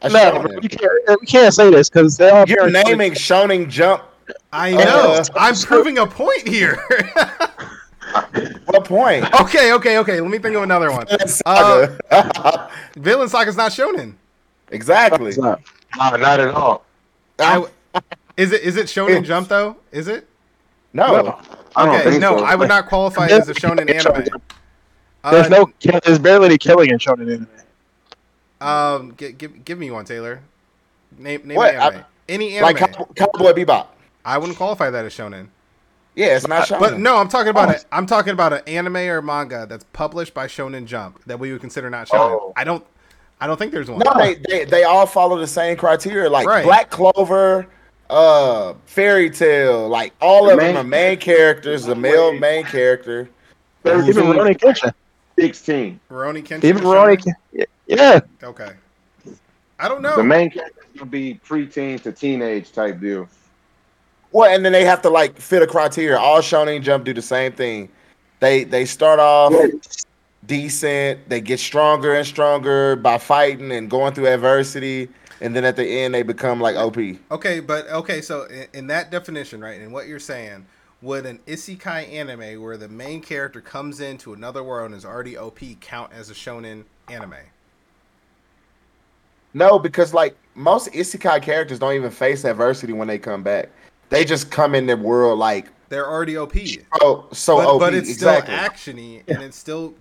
A 0.03 0.09
No, 0.11 0.43
bro, 0.43 0.53
you 0.61 0.69
can't, 0.69 1.21
we 1.21 1.27
can't 1.27 1.55
say 1.55 1.71
this 1.71 1.89
because 1.89 2.17
they 2.19 2.29
all 2.29 2.45
You're 2.47 2.67
appear 2.67 2.81
in- 2.81 2.87
naming 2.89 3.13
Shonen 3.13 3.69
Jump. 3.69 4.03
I 4.53 4.73
know. 4.73 5.15
Uh, 5.19 5.25
I'm 5.35 5.55
proving 5.57 5.99
a 5.99 6.07
point 6.07 6.47
here. 6.47 6.83
What 8.67 8.85
point? 8.85 9.25
okay, 9.41 9.73
okay, 9.75 9.99
okay. 9.99 10.21
Let 10.21 10.31
me 10.31 10.39
think 10.39 10.57
of 10.57 10.63
another 10.63 10.91
one. 10.91 11.07
Saga. 11.27 12.71
Vinland 12.97 13.31
Saga's 13.31 13.57
not 13.57 13.73
shonen. 13.73 14.15
exactly. 14.71 15.33
Not. 15.37 15.61
No, 15.99 16.17
not 16.17 16.41
at 16.41 16.49
all. 16.55 16.85
I, 17.39 17.65
is 18.37 18.53
it 18.53 18.63
is 18.63 18.77
it 18.77 18.87
Shonen 18.87 19.25
Jump 19.25 19.49
though? 19.49 19.77
Is 19.91 20.09
it? 20.09 20.27
No. 20.93 21.39
I 21.77 21.85
don't 21.87 21.95
Okay, 21.95 22.11
think 22.11 22.21
no, 22.21 22.39
so. 22.39 22.45
I 22.45 22.55
would 22.55 22.69
not 22.69 22.87
qualify 22.89 23.27
it 23.27 23.33
as 23.33 23.49
a 23.49 23.55
shonen 23.55 23.91
anime. 23.91 24.25
There's 25.31 25.47
Uh, 25.47 25.49
no, 25.49 25.73
there's 26.05 26.19
barely 26.19 26.47
any 26.47 26.59
killing 26.59 26.91
in 26.91 26.99
shonen 26.99 27.33
anime. 27.33 27.49
Um, 28.61 29.13
give, 29.17 29.37
give, 29.39 29.65
give 29.65 29.79
me 29.79 29.91
one, 29.91 30.05
Taylor. 30.05 30.41
Name, 31.19 31.43
name 31.47 31.57
What? 31.57 31.75
an 31.75 31.81
anime. 31.81 32.05
Any 32.29 32.57
anime. 32.57 32.63
Like 32.65 32.77
Cow- 32.77 33.09
Cowboy 33.17 33.53
Bebop. 33.53 33.87
I 34.25 34.39
wouldn't 34.39 34.57
qualify 34.57 34.91
that 34.91 35.05
as 35.05 35.15
shonen. 35.15 35.49
Yeah, 36.15 36.37
it's 36.37 36.47
not 36.47 36.69
shonen. 36.69 36.81
But 36.81 36.99
no, 36.99 37.17
I'm 37.17 37.29
talking 37.29 37.49
about 37.49 37.69
Oh. 37.71 37.73
it. 37.73 37.85
I'm 37.91 38.07
talking 38.07 38.33
about 38.33 38.53
an 38.53 38.61
anime 38.67 38.97
or 38.97 39.23
manga 39.23 39.67
that's 39.69 39.85
published 39.93 40.35
by 40.35 40.47
Shonen 40.47 40.85
Jump 40.85 41.23
that 41.25 41.39
we 41.39 41.53
would 41.53 41.61
consider 41.61 41.89
not 41.89 42.09
shonen. 42.09 42.19
Oh. 42.41 42.53
I 42.57 42.65
don't. 42.65 42.85
I 43.41 43.47
don't 43.47 43.57
think 43.57 43.73
there's 43.73 43.91
one. 43.91 43.99
No, 44.05 44.13
they, 44.19 44.35
they 44.49 44.65
they 44.67 44.85
all 44.85 45.07
follow 45.07 45.39
the 45.39 45.47
same 45.47 45.77
criteria. 45.77 46.29
Like 46.31 46.47
Right. 46.47 46.65
Black 46.65 46.91
Clover, 46.91 47.67
uh, 48.11 48.75
Fairy 48.87 49.31
Tail, 49.31 49.89
like 49.89 50.13
all 50.21 50.47
The 50.47 50.53
of 50.53 50.59
main- 50.59 50.75
them 50.75 50.87
are 50.87 50.89
main 50.89 51.19
characters. 51.19 51.85
The 51.85 51.95
male 51.97 52.33
main 52.35 52.65
character. 52.65 53.29
Even 53.85 54.05
Thirteen, 54.13 54.23
Rurouni 54.23 54.59
Kenshin. 54.61 54.93
sixteen. 55.39 55.99
Rurouni 56.11 56.45
Kenshin. 56.45 56.65
Even 56.65 56.83
is 56.83 56.89
Rurouni. 56.89 57.35
Yeah. 57.89 58.21
Okay. 58.45 58.73
I 59.81 59.89
don't 59.89 60.03
know. 60.03 60.15
The 60.15 60.23
main 60.23 60.51
character 60.51 60.83
will 60.99 61.07
be 61.07 61.41
preteen 61.45 62.01
to 62.03 62.13
teenage 62.13 62.71
type 62.71 63.01
deal. 63.01 63.29
Well, 64.33 64.53
and 64.53 64.65
then 64.65 64.73
they 64.73 64.85
have 64.85 65.03
to 65.03 65.11
like 65.11 65.39
fit 65.39 65.63
a 65.63 65.67
criteria. 65.67 66.19
All 66.19 66.41
Shonen 66.41 66.83
Jump 66.83 67.05
do 67.05 67.13
the 67.13 67.23
same 67.23 67.53
thing. 67.53 67.89
They 68.41 68.65
they 68.65 68.85
start 68.85 69.21
off 69.21 69.53
decent. 70.47 71.29
They 71.29 71.41
get 71.41 71.61
stronger 71.61 72.15
and 72.15 72.27
stronger 72.27 72.97
by 72.97 73.19
fighting 73.19 73.73
and 73.73 73.91
going 73.91 74.15
through 74.15 74.29
adversity, 74.29 75.09
and 75.41 75.55
then 75.55 75.65
at 75.65 75.77
the 75.77 75.87
end 75.87 76.15
they 76.15 76.23
become 76.23 76.61
like 76.61 76.77
OP. 76.77 76.97
Okay, 77.31 77.61
but 77.61 77.87
okay, 77.89 78.21
so 78.21 78.45
in, 78.45 78.67
in 78.73 78.87
that 78.89 79.11
definition, 79.11 79.61
right, 79.61 79.81
and 79.81 79.93
what 79.93 80.09
you're 80.09 80.19
saying, 80.19 80.67
would 81.03 81.27
an 81.27 81.39
isekai 81.47 82.11
anime 82.13 82.63
where 82.63 82.77
the 82.77 82.89
main 82.89 83.21
character 83.21 83.61
comes 83.61 84.01
into 84.01 84.33
another 84.33 84.63
world 84.63 84.87
and 84.87 84.95
is 84.95 85.05
already 85.05 85.37
OP 85.37 85.61
count 85.81 86.13
as 86.13 86.31
a 86.31 86.35
shonen 86.35 86.85
anime? 87.09 87.35
No, 89.55 89.79
because 89.79 90.15
like 90.15 90.37
most 90.55 90.91
isekai 90.93 91.43
characters 91.43 91.79
don't 91.79 91.95
even 91.95 92.11
face 92.11 92.45
adversity 92.45 92.93
when 92.93 93.09
they 93.09 93.19
come 93.19 93.43
back. 93.43 93.69
They 94.13 94.27
just 94.27 94.51
come 94.51 94.75
in 94.75 94.85
the 94.85 94.97
world 94.97 95.39
like 95.39 95.69
They're 95.89 96.07
already 96.07 96.37
OP, 96.37 96.55
oh 97.01 97.27
so 97.33 97.57
but, 97.57 97.67
OP 97.67 97.81
but 97.81 97.95
it's 97.95 98.11
exactly. 98.11 98.55
still 98.55 98.69
actiony 98.69 99.23
and 99.27 99.43
it 99.43 99.55
still 99.55 99.95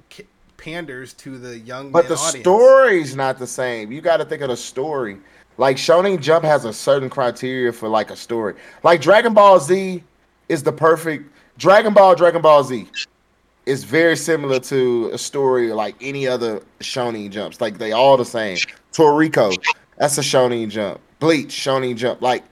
panders 0.57 1.13
to 1.13 1.37
the 1.37 1.57
young 1.59 1.91
but 1.91 2.09
the 2.09 2.15
audience. 2.15 2.41
story's 2.41 3.15
not 3.15 3.39
the 3.39 3.47
same. 3.47 3.89
You 3.89 4.01
got 4.01 4.17
to 4.17 4.25
think 4.25 4.41
of 4.41 4.49
the 4.49 4.57
story. 4.57 5.17
Like 5.57 5.77
Shonen 5.77 6.19
Jump 6.19 6.43
has 6.43 6.65
a 6.65 6.73
certain 6.73 7.09
criteria 7.09 7.71
for 7.71 7.87
like 7.87 8.11
a 8.11 8.15
story. 8.17 8.55
Like 8.83 8.99
Dragon 8.99 9.33
Ball 9.33 9.61
Z 9.61 10.03
is 10.49 10.61
the 10.61 10.73
perfect 10.73 11.33
Dragon 11.57 11.93
Ball. 11.93 12.13
Dragon 12.13 12.41
Ball 12.41 12.65
Z 12.65 12.89
is 13.65 13.85
very 13.85 14.17
similar 14.17 14.59
to 14.59 15.09
a 15.13 15.17
story 15.17 15.71
like 15.71 15.95
any 16.01 16.27
other 16.27 16.61
Shonen 16.81 17.29
Jumps. 17.29 17.61
Like 17.61 17.77
they 17.77 17.93
all 17.93 18.17
the 18.17 18.25
same. 18.25 18.57
Toriko, 18.91 19.55
that's 19.97 20.17
a 20.17 20.21
Shonen 20.21 20.69
Jump. 20.69 20.99
Bleach, 21.19 21.49
Shonen 21.49 21.95
Jump. 21.95 22.21
Like 22.21 22.43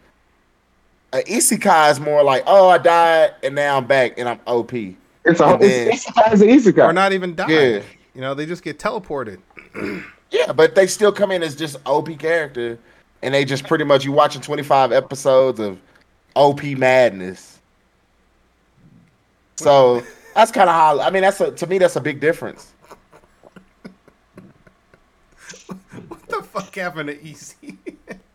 a 1.14 1.18
Isekai 1.24 1.92
is 1.92 2.00
more 2.00 2.24
like, 2.24 2.44
oh, 2.46 2.70
I 2.70 2.78
died 2.78 3.34
and 3.44 3.56
now 3.56 3.78
I'm 3.78 3.86
back 3.88 4.14
and 4.18 4.30
I'm 4.30 4.40
OP. 4.48 4.74
It's 4.74 5.40
a 5.40 5.44
Yeah. 5.46 5.58
it's 5.62 6.06
isekai 6.06 6.34
is 6.34 6.42
an 6.42 6.48
isekai. 6.50 6.84
or 6.86 6.94
not 6.94 7.14
even 7.14 7.36
die. 7.36 7.48
Yeah. 7.50 7.82
You 8.16 8.22
know, 8.22 8.34
they 8.34 8.46
just 8.46 8.64
get 8.64 8.80
teleported. 8.80 9.40
Yeah, 10.32 10.52
but 10.52 10.76
they 10.76 10.86
still 10.86 11.12
come 11.12 11.32
in 11.32 11.42
as 11.42 11.56
just 11.56 11.78
OP 11.88 12.20
character, 12.20 12.78
and 13.24 13.34
they 13.34 13.44
just 13.44 13.64
pretty 13.68 13.84
much 13.84 14.06
you 14.06 14.12
watching 14.12 14.44
twenty 14.44 14.62
five 14.62 14.92
episodes 14.92 15.60
of 15.60 15.80
OP 16.36 16.64
madness. 16.78 17.58
So 19.56 20.04
that's 20.36 20.52
kind 20.52 20.70
of 20.70 20.76
how 20.76 21.00
I 21.02 21.10
mean. 21.10 21.24
That's 21.24 21.42
a 21.42 21.50
to 21.50 21.66
me 21.66 21.80
that's 21.80 21.96
a 21.96 22.02
big 22.02 22.20
difference. 22.20 22.74
What 26.08 26.28
the 26.28 26.44
fuck 26.44 26.76
happened 26.76 27.10
to 27.10 27.26
Easy? 27.26 27.76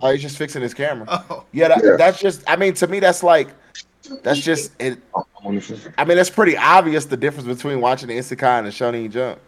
Oh, 0.00 0.10
he's 0.10 0.22
just 0.22 0.36
fixing 0.36 0.62
his 0.62 0.74
camera. 0.74 1.06
oh, 1.08 1.44
Yeah, 1.52 1.68
that, 1.68 1.82
Yeah. 1.84 1.96
that's 1.96 2.20
just. 2.20 2.42
I 2.48 2.56
mean, 2.56 2.74
to 2.74 2.86
me, 2.86 3.00
that's 3.00 3.22
like 3.22 3.48
that's 4.22 4.40
just. 4.40 4.72
It, 4.80 4.98
I 5.98 6.04
mean, 6.04 6.18
it's 6.18 6.30
pretty 6.30 6.56
obvious 6.56 7.04
the 7.04 7.16
difference 7.16 7.46
between 7.46 7.80
watching 7.80 8.08
the 8.08 8.18
Isekai 8.18 8.58
and 8.58 8.66
the 8.66 8.70
Shonen 8.70 9.10
Jump. 9.10 9.38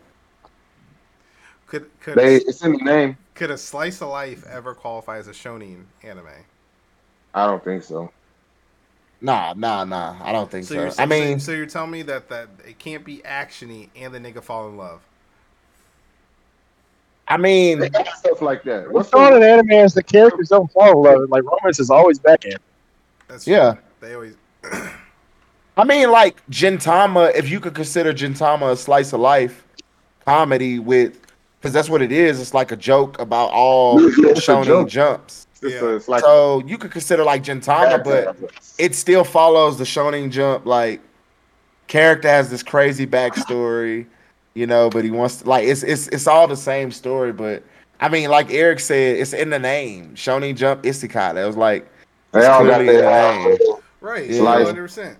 could 1.66 1.90
could 2.00 2.16
They, 2.16 2.36
it's 2.36 2.64
in 2.64 2.72
the 2.72 2.78
name. 2.84 3.16
could 3.34 3.50
a 3.50 3.58
slice 3.58 4.00
of 4.00 4.08
life 4.08 4.44
ever 4.46 4.74
qualify 4.74 5.18
as 5.18 5.28
a 5.28 5.32
shonen 5.32 5.84
anime? 6.02 6.28
I 7.34 7.46
don't 7.46 7.62
think 7.62 7.82
so. 7.82 8.10
Nah, 9.20 9.54
nah, 9.56 9.84
nah. 9.84 10.16
I 10.22 10.32
don't 10.32 10.50
think 10.50 10.64
So 10.66 10.88
so. 10.90 11.02
I 11.02 11.06
mean, 11.06 11.38
so, 11.40 11.52
so 11.52 11.56
you're 11.56 11.66
telling 11.66 11.90
me 11.90 12.02
that 12.02 12.28
that 12.28 12.48
it 12.66 12.78
can't 12.78 13.04
be 13.04 13.18
actiony 13.18 13.88
and 13.96 14.14
the 14.14 14.20
nigga 14.20 14.42
fall 14.42 14.68
in 14.68 14.76
love. 14.76 15.00
I 17.28 17.36
mean, 17.36 17.82
stuff 18.16 18.40
like 18.40 18.62
that. 18.64 18.90
What's 18.90 19.12
What's 19.12 19.14
on 19.14 19.34
in 19.36 19.42
anime 19.42 19.70
is 19.72 19.94
the 19.94 20.02
characters 20.02 20.48
don't 20.48 20.70
fall 20.72 21.04
in 21.06 21.12
love. 21.20 21.28
Like 21.30 21.42
romance 21.44 21.80
is 21.80 21.90
always 21.90 22.18
backhand. 22.18 22.58
That's 23.28 23.46
Yeah. 23.46 23.72
true. 23.72 23.82
They 24.00 24.14
always 24.14 24.36
I 25.78 25.84
mean, 25.84 26.10
like 26.10 26.36
Gintama. 26.50 27.34
if 27.34 27.48
you 27.50 27.60
could 27.60 27.74
consider 27.74 28.12
Gintama 28.14 28.72
a 28.72 28.76
slice 28.76 29.12
of 29.12 29.20
life 29.20 29.64
comedy 30.24 30.78
with, 30.78 31.20
because 31.60 31.72
that's 31.72 31.90
what 31.90 32.00
it 32.02 32.12
is. 32.12 32.40
It's 32.40 32.54
like 32.54 32.72
a 32.72 32.76
joke 32.76 33.18
about 33.20 33.50
all 33.50 33.98
It's 34.06 34.40
Shonen 34.46 34.88
jumps. 34.88 35.46
Yeah. 35.62 35.98
like 36.06 36.22
So 36.22 36.62
you 36.66 36.78
could 36.78 36.92
consider 36.92 37.24
like 37.24 37.42
Gintama, 37.42 38.02
but 38.04 38.36
it 38.78 38.94
still 38.94 39.24
follows 39.24 39.78
the 39.78 39.84
Shonen 39.84 40.30
Jump. 40.30 40.64
Like 40.64 41.00
character 41.88 42.28
has 42.28 42.50
this 42.50 42.62
crazy 42.62 43.06
backstory, 43.06 44.06
you 44.56 44.66
know, 44.66 44.88
but 44.88 45.04
he 45.04 45.10
wants 45.10 45.36
to, 45.42 45.48
like 45.48 45.66
it's 45.68 45.82
it's 45.82 46.08
it's 46.08 46.26
all 46.26 46.48
the 46.48 46.56
same 46.56 46.90
story. 46.90 47.32
But 47.32 47.62
I 48.00 48.08
mean, 48.08 48.30
like 48.30 48.50
Eric 48.50 48.80
said, 48.80 49.18
it's 49.18 49.34
in 49.34 49.50
the 49.50 49.58
name. 49.58 50.14
Shonen 50.14 50.56
Jump 50.56 50.82
Isekai. 50.82 51.34
That 51.34 51.44
was 51.46 51.56
like 51.56 51.86
they 52.32 52.46
all 52.46 52.64
got 52.66 52.78
their 52.78 53.02
the 53.02 53.48
name. 53.48 53.76
right, 54.00 54.28
Yeah. 54.28 54.42
one 54.42 54.64
hundred 54.64 54.82
percent. 54.82 55.18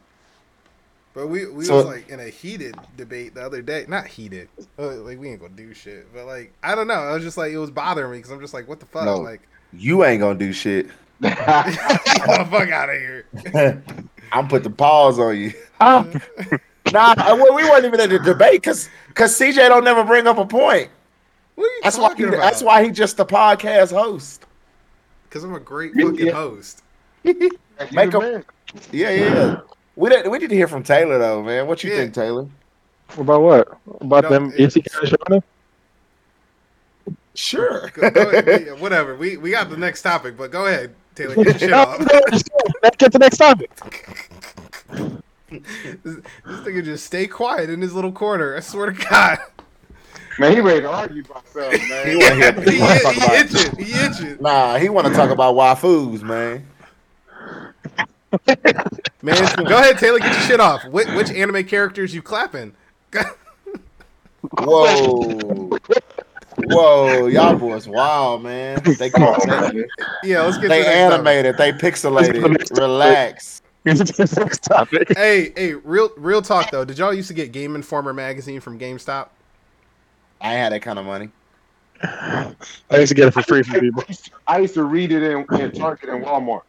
But 1.13 1.29
we 1.29 1.47
we 1.47 1.65
So- 1.65 1.77
was 1.77 1.85
like 1.87 2.09
in 2.09 2.19
a 2.21 2.29
heated 2.29 2.77
debate 2.97 3.35
the 3.35 3.43
other 3.45 3.61
day. 3.63 3.85
Not 3.89 4.07
heated, 4.07 4.49
uh, 4.79 4.97
like 4.97 5.19
we 5.19 5.29
ain't 5.31 5.41
gonna 5.41 5.55
do 5.55 5.75
shit. 5.75 6.13
But 6.15 6.25
like 6.27 6.53
I 6.63 6.75
don't 6.75 6.87
know. 6.87 6.95
I 6.95 7.13
was 7.13 7.23
just 7.23 7.37
like 7.37 7.53
it 7.53 7.59
was 7.59 7.71
bothering 7.71 8.11
me 8.13 8.19
because 8.19 8.31
I'm 8.33 8.41
just 8.41 8.55
like, 8.55 8.67
what 8.67 8.81
the 8.81 8.87
fuck? 8.87 9.05
No. 9.05 9.19
Like, 9.19 9.43
You 9.73 10.03
ain't 10.05 10.21
gonna 10.21 10.39
do 10.39 10.53
shit. 10.53 10.87
get 11.21 11.37
the 11.37 12.49
fuck 12.51 12.71
out 12.71 12.89
of 12.91 12.97
here. 12.97 13.27
I'm 14.33 14.49
put 14.49 14.63
the 14.63 14.71
pause 14.71 15.19
on 15.19 15.37
you. 15.39 15.53
Nah, 16.93 17.15
I- 17.17 17.33
well, 17.33 17.55
we 17.55 17.65
weren't 17.65 17.85
even 17.85 18.01
in 18.01 18.11
the 18.11 18.19
debate 18.19 18.63
because 18.63 18.89
because 19.09 19.39
CJ 19.39 19.69
don't 19.69 19.85
never 19.85 20.05
bring 20.05 20.27
up 20.27 20.39
a 20.39 20.47
point. 20.47 20.91
What 21.55 21.65
are 21.65 21.69
you 21.69 21.81
That's 21.83 21.99
why 21.99 22.15
he, 22.15 22.23
about? 22.25 22.37
that's 22.39 22.63
why 22.63 22.85
he 22.85 22.91
just 22.91 23.17
the 23.17 23.25
podcast 23.27 23.93
host. 23.93 24.45
Because 25.29 25.43
I'm 25.45 25.55
a 25.55 25.61
great 25.61 25.93
Yeah. 25.95 26.05
fucking 26.11 26.29
host. 26.33 26.83
Make 27.25 27.37
a- 28.15 28.45
Yeah, 28.93 29.11
yeah. 29.11 29.11
yeah. 29.11 29.61
We 29.97 30.11
did, 30.11 30.29
we 30.29 30.39
need 30.39 30.51
to 30.51 30.55
hear 30.57 30.69
from 30.69 30.83
Taylor 30.83 31.19
though, 31.19 31.43
man. 31.43 31.67
What 31.67 31.83
you 31.83 31.91
Yeah. 31.91 31.97
think, 31.99 32.15
Taylor? 32.15 32.47
About 33.19 33.41
what? 33.43 33.79
About 34.01 34.25
No, 34.25 34.29
them 34.31 34.53
it's- 34.57 34.75
isekai 34.75 35.09
shonen? 35.17 35.43
Sure. 37.35 37.91
Go, 37.95 38.11
go 38.11 38.31
ahead, 38.31 38.81
whatever. 38.81 39.15
We 39.15 39.37
we 39.37 39.51
got 39.51 39.69
the 39.71 39.77
next 39.77 40.03
topic, 40.03 40.37
but 40.39 40.51
go 40.51 40.67
ahead, 40.67 40.95
Taylor. 41.15 41.35
Get 41.37 41.45
your 41.47 41.59
shit 41.59 41.73
off. 41.73 41.99
Let's 42.83 42.97
get 42.97 43.13
to 43.13 43.19
the 43.19 43.19
next 43.19 43.37
topic. 43.39 43.71
This, 46.03 46.17
this 46.17 46.23
nigga 46.45 46.85
just 46.85 47.05
stay 47.07 47.27
quiet 47.27 47.71
in 47.71 47.81
his 47.81 47.93
little 47.95 48.13
corner. 48.13 48.57
I 48.57 48.61
swear 48.61 48.91
to 48.91 49.05
God. 49.09 49.39
Man, 50.39 50.53
he 50.53 50.61
ready 50.61 50.83
to 50.83 50.91
argue 50.91 51.23
by 51.25 51.41
himself, 51.41 51.73
He 51.73 51.89
man. 51.89 52.19
wanna 52.19 52.35
hear- 52.35 52.53
he, 52.63 52.71
he 52.77 52.81
wanna 52.83 53.01
talk 53.01 53.15
he 53.15 53.25
about- 53.25 53.35
itching. 53.55 53.77
He 53.85 53.93
itching. 53.95 54.37
Nah, 54.41 54.77
he 54.77 54.89
want 54.91 55.07
to 55.07 55.15
talk 55.15 55.31
about 55.31 55.55
waifus, 55.55 56.23
man. 56.23 56.67
Man, 59.23 59.65
go 59.65 59.79
ahead, 59.79 59.97
Taylor. 59.99 60.19
Get 60.19 60.33
your 60.33 60.43
shit 60.43 60.61
off. 60.61 60.85
Which, 60.87 61.09
which 61.09 61.31
anime 61.31 61.65
characters 61.65 62.15
you 62.15 62.21
clapping? 62.23 62.75
Whoa, 64.59 65.79
whoa, 66.65 67.27
y'all 67.27 67.57
boys, 67.57 67.89
wow, 67.89 68.37
man. 68.37 68.81
They 68.99 69.11
Come 69.11 69.23
on, 69.25 69.39
they, 69.41 69.47
man. 69.47 69.85
yeah, 70.23 70.43
let's 70.43 70.59
get 70.59 70.69
they 70.69 70.79
to 70.83 70.85
the 70.85 70.91
next 70.91 71.11
topic. 71.15 71.27
animated, 71.27 71.57
they 71.57 71.73
pixelated. 71.73 72.79
Relax. 72.79 73.63
Get 73.87 74.05
to 74.05 74.41
next 74.41 74.65
topic. 74.65 75.17
Hey, 75.17 75.53
hey, 75.55 75.75
real 75.75 76.11
real 76.17 76.43
talk 76.43 76.73
though. 76.73 76.85
Did 76.85 76.99
y'all 76.99 77.15
used 77.15 77.29
to 77.29 77.35
get 77.35 77.53
Game 77.53 77.77
Informer 77.77 78.13
magazine 78.13 78.59
from 78.59 78.81
GameStop? 78.81 79.29
I 80.41 80.55
had 80.55 80.73
that 80.73 80.83
kind 80.83 80.99
of 80.99 81.07
money. 81.07 81.31
I 82.03 82.55
used 82.91 83.11
to 83.11 83.15
get 83.15 83.29
it 83.29 83.31
for 83.31 83.43
free 83.43 83.63
from 83.63 83.79
people. 83.79 84.03
I 84.49 84.59
used 84.59 84.75
to 84.75 84.83
read 84.83 85.13
it 85.13 85.23
in, 85.23 85.47
in 85.61 85.71
Target 85.71 86.09
and 86.09 86.25
Walmart. 86.25 86.63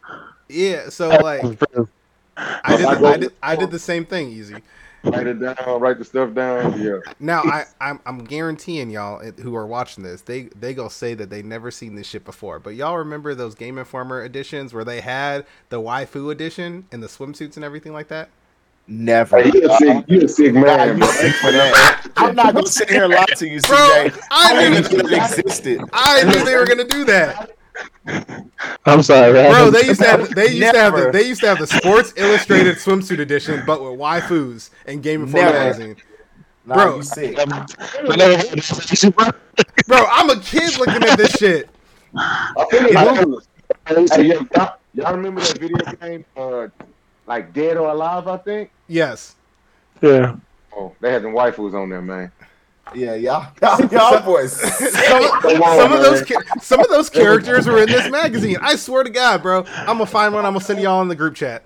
Yeah, 0.48 0.90
so 0.90 1.08
like 1.08 1.44
I 2.36 2.76
did, 2.76 2.86
the, 2.86 3.04
I 3.04 3.16
did 3.16 3.32
I 3.42 3.56
did 3.56 3.72
the 3.72 3.80
same 3.80 4.06
thing, 4.06 4.28
easy. 4.28 4.62
Write 5.04 5.26
it 5.28 5.40
down, 5.40 5.56
write 5.80 5.98
the 5.98 6.04
stuff 6.04 6.34
down. 6.34 6.80
Yeah. 6.80 6.98
Now 7.20 7.42
I 7.44 7.64
I'm, 7.80 8.00
I'm 8.04 8.24
guaranteeing 8.24 8.90
y'all 8.90 9.20
who 9.40 9.54
are 9.54 9.66
watching 9.66 10.02
this, 10.04 10.22
they 10.22 10.48
they 10.58 10.74
go 10.74 10.88
say 10.88 11.14
that 11.14 11.30
they 11.30 11.42
never 11.42 11.70
seen 11.70 11.94
this 11.94 12.06
shit 12.06 12.24
before. 12.24 12.58
But 12.58 12.74
y'all 12.74 12.96
remember 12.98 13.34
those 13.34 13.54
Game 13.54 13.78
Informer 13.78 14.24
editions 14.24 14.74
where 14.74 14.84
they 14.84 15.00
had 15.00 15.46
the 15.68 15.80
waifu 15.80 16.32
edition 16.32 16.86
and 16.90 17.02
the 17.02 17.06
swimsuits 17.06 17.56
and 17.56 17.64
everything 17.64 17.92
like 17.92 18.08
that? 18.08 18.28
Never. 18.90 19.42
Hey, 19.42 19.50
you 19.54 19.70
a 19.70 19.76
sick, 19.76 20.04
you 20.08 20.20
a 20.22 20.28
sick 20.28 20.54
Nah, 20.54 20.62
man, 20.62 20.88
you 20.94 20.98
bro. 20.98 21.08
sick 21.08 21.34
for 21.34 21.52
that. 21.52 22.06
I'm 22.16 22.34
not 22.34 22.54
gonna 22.54 22.66
sit 22.66 22.88
here 22.90 23.04
and 23.04 23.12
lie 23.12 23.26
to 23.26 23.46
you, 23.46 23.60
Bro, 23.60 23.76
CJ. 23.76 24.18
I 24.30 24.52
I 24.56 24.68
knew 24.70 24.82
didn't 24.82 25.12
it 25.12 25.16
existed. 25.38 25.80
I 25.92 26.24
knew 26.24 26.44
they 26.44 26.56
were 26.56 26.64
gonna 26.66 26.84
do 26.84 27.04
that, 27.04 27.50
I'm 28.86 29.02
sorry, 29.02 29.32
man. 29.32 29.50
bro. 29.52 29.70
They 29.70 29.86
used 29.86 30.00
to 30.00 30.06
have 30.06 30.34
they 30.34 30.48
used 30.52 30.72
to 30.72 30.78
have 30.80 30.94
the, 30.94 31.10
they 31.12 31.26
used 31.26 31.40
to 31.42 31.48
have 31.48 31.58
the 31.58 31.66
Sports 31.66 32.12
Illustrated 32.16 32.76
swimsuit 32.76 33.18
edition, 33.20 33.62
but 33.66 33.82
with 33.82 33.98
waifus 33.98 34.70
and 34.86 35.02
Game 35.02 35.22
Informer 35.22 35.46
Never. 35.46 35.58
magazine. 35.58 35.96
Nah, 36.64 36.74
Bro. 36.74 36.96
you 36.96 37.02
sick. 37.02 37.38
I 37.38 37.44
never 38.16 38.36
had 38.36 38.48
this 38.50 38.92
issue, 38.92 39.10
bro. 39.10 39.30
Bro, 39.86 40.06
I'm 40.10 40.28
a 40.30 40.38
kid 40.40 40.78
looking 40.78 41.02
at 41.02 41.16
this 41.16 41.32
shit. 41.32 41.68
I 42.14 42.64
think 42.70 42.90
it's 42.92 43.20
Google. 43.20 43.42
Hey, 43.86 44.26
y'all, 44.54 44.76
y'all 44.94 45.12
remember 45.16 45.40
that 45.40 45.58
video 45.58 45.92
game, 46.00 46.24
uh, 46.36 46.68
like 47.26 47.52
Dead 47.54 47.76
or 47.76 47.88
Alive? 47.90 48.26
I 48.28 48.36
think. 48.38 48.70
Yes. 48.86 49.36
Yeah. 50.02 50.36
Oh, 50.76 50.94
they 51.00 51.12
had 51.12 51.22
them 51.22 51.32
waifus 51.32 51.74
on 51.74 51.88
there, 51.88 52.02
man. 52.02 52.30
Yeah, 52.94 53.14
y'all, 53.14 53.52
y'all, 53.62 53.86
y'all 53.86 54.22
boys. 54.22 54.52
some, 54.52 55.24
of, 55.24 55.42
some 55.42 55.92
of 55.92 56.02
those 56.02 56.28
man. 56.30 56.60
some 56.60 56.80
of 56.80 56.88
those 56.88 57.10
characters 57.10 57.66
were 57.66 57.82
in 57.82 57.88
this 57.88 58.10
magazine. 58.10 58.56
I 58.60 58.76
swear 58.76 59.04
to 59.04 59.10
God, 59.10 59.42
bro. 59.42 59.64
I'm 59.76 59.86
gonna 59.98 60.06
find 60.06 60.32
one. 60.34 60.46
I'm 60.46 60.54
gonna 60.54 60.64
send 60.64 60.80
y'all 60.80 61.02
in 61.02 61.08
the 61.08 61.14
group 61.16 61.34
chat. 61.34 61.64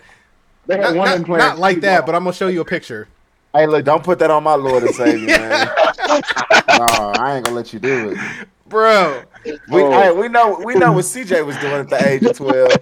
They 0.67 0.77
had 0.77 0.95
Not, 0.95 0.97
one 0.97 1.13
of 1.13 1.29
not, 1.29 1.39
not 1.39 1.59
like 1.59 1.81
that, 1.81 1.99
football. 1.99 2.07
but 2.07 2.15
I'm 2.17 2.25
gonna 2.25 2.35
show 2.35 2.49
you 2.49 2.61
a 2.61 2.65
picture. 2.65 3.09
Hey, 3.55 3.67
look, 3.67 3.85
don't 3.85 4.03
put 4.03 4.19
that 4.21 4.31
on 4.31 4.43
my 4.43 4.55
Lord 4.55 4.83
and 4.83 4.95
Savior, 4.95 5.27
man. 5.39 5.69
no, 6.09 6.87
I 7.19 7.35
ain't 7.37 7.45
gonna 7.45 7.57
let 7.57 7.73
you 7.73 7.79
do 7.79 8.11
it. 8.11 8.19
Bro, 8.67 9.23
We, 9.45 9.83
Oh. 9.83 9.91
hey, 9.91 10.13
we 10.13 10.29
know, 10.29 10.61
we 10.65 10.75
know 10.75 10.93
what 10.93 11.05
CJ 11.05 11.45
was 11.45 11.57
doing 11.59 11.73
at 11.75 11.89
the 11.91 12.09
age 12.09 12.23
of 12.25 12.37
twelve. 12.37 12.77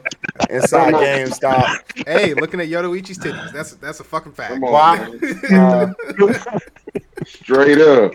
inside 0.51 0.95
GameStop. 0.95 2.07
Hey, 2.07 2.35
looking 2.35 2.61
at 2.61 2.69
Yoruichi's 2.69 3.19
titties. 3.19 3.53
That's 3.53 3.73
that's 3.75 4.01
a 4.01 4.05
fucking 4.05 4.33
fact. 4.33 4.63
On? 4.63 5.21
Uh, 5.55 5.93
Straight 7.27 7.79
up. 7.81 8.13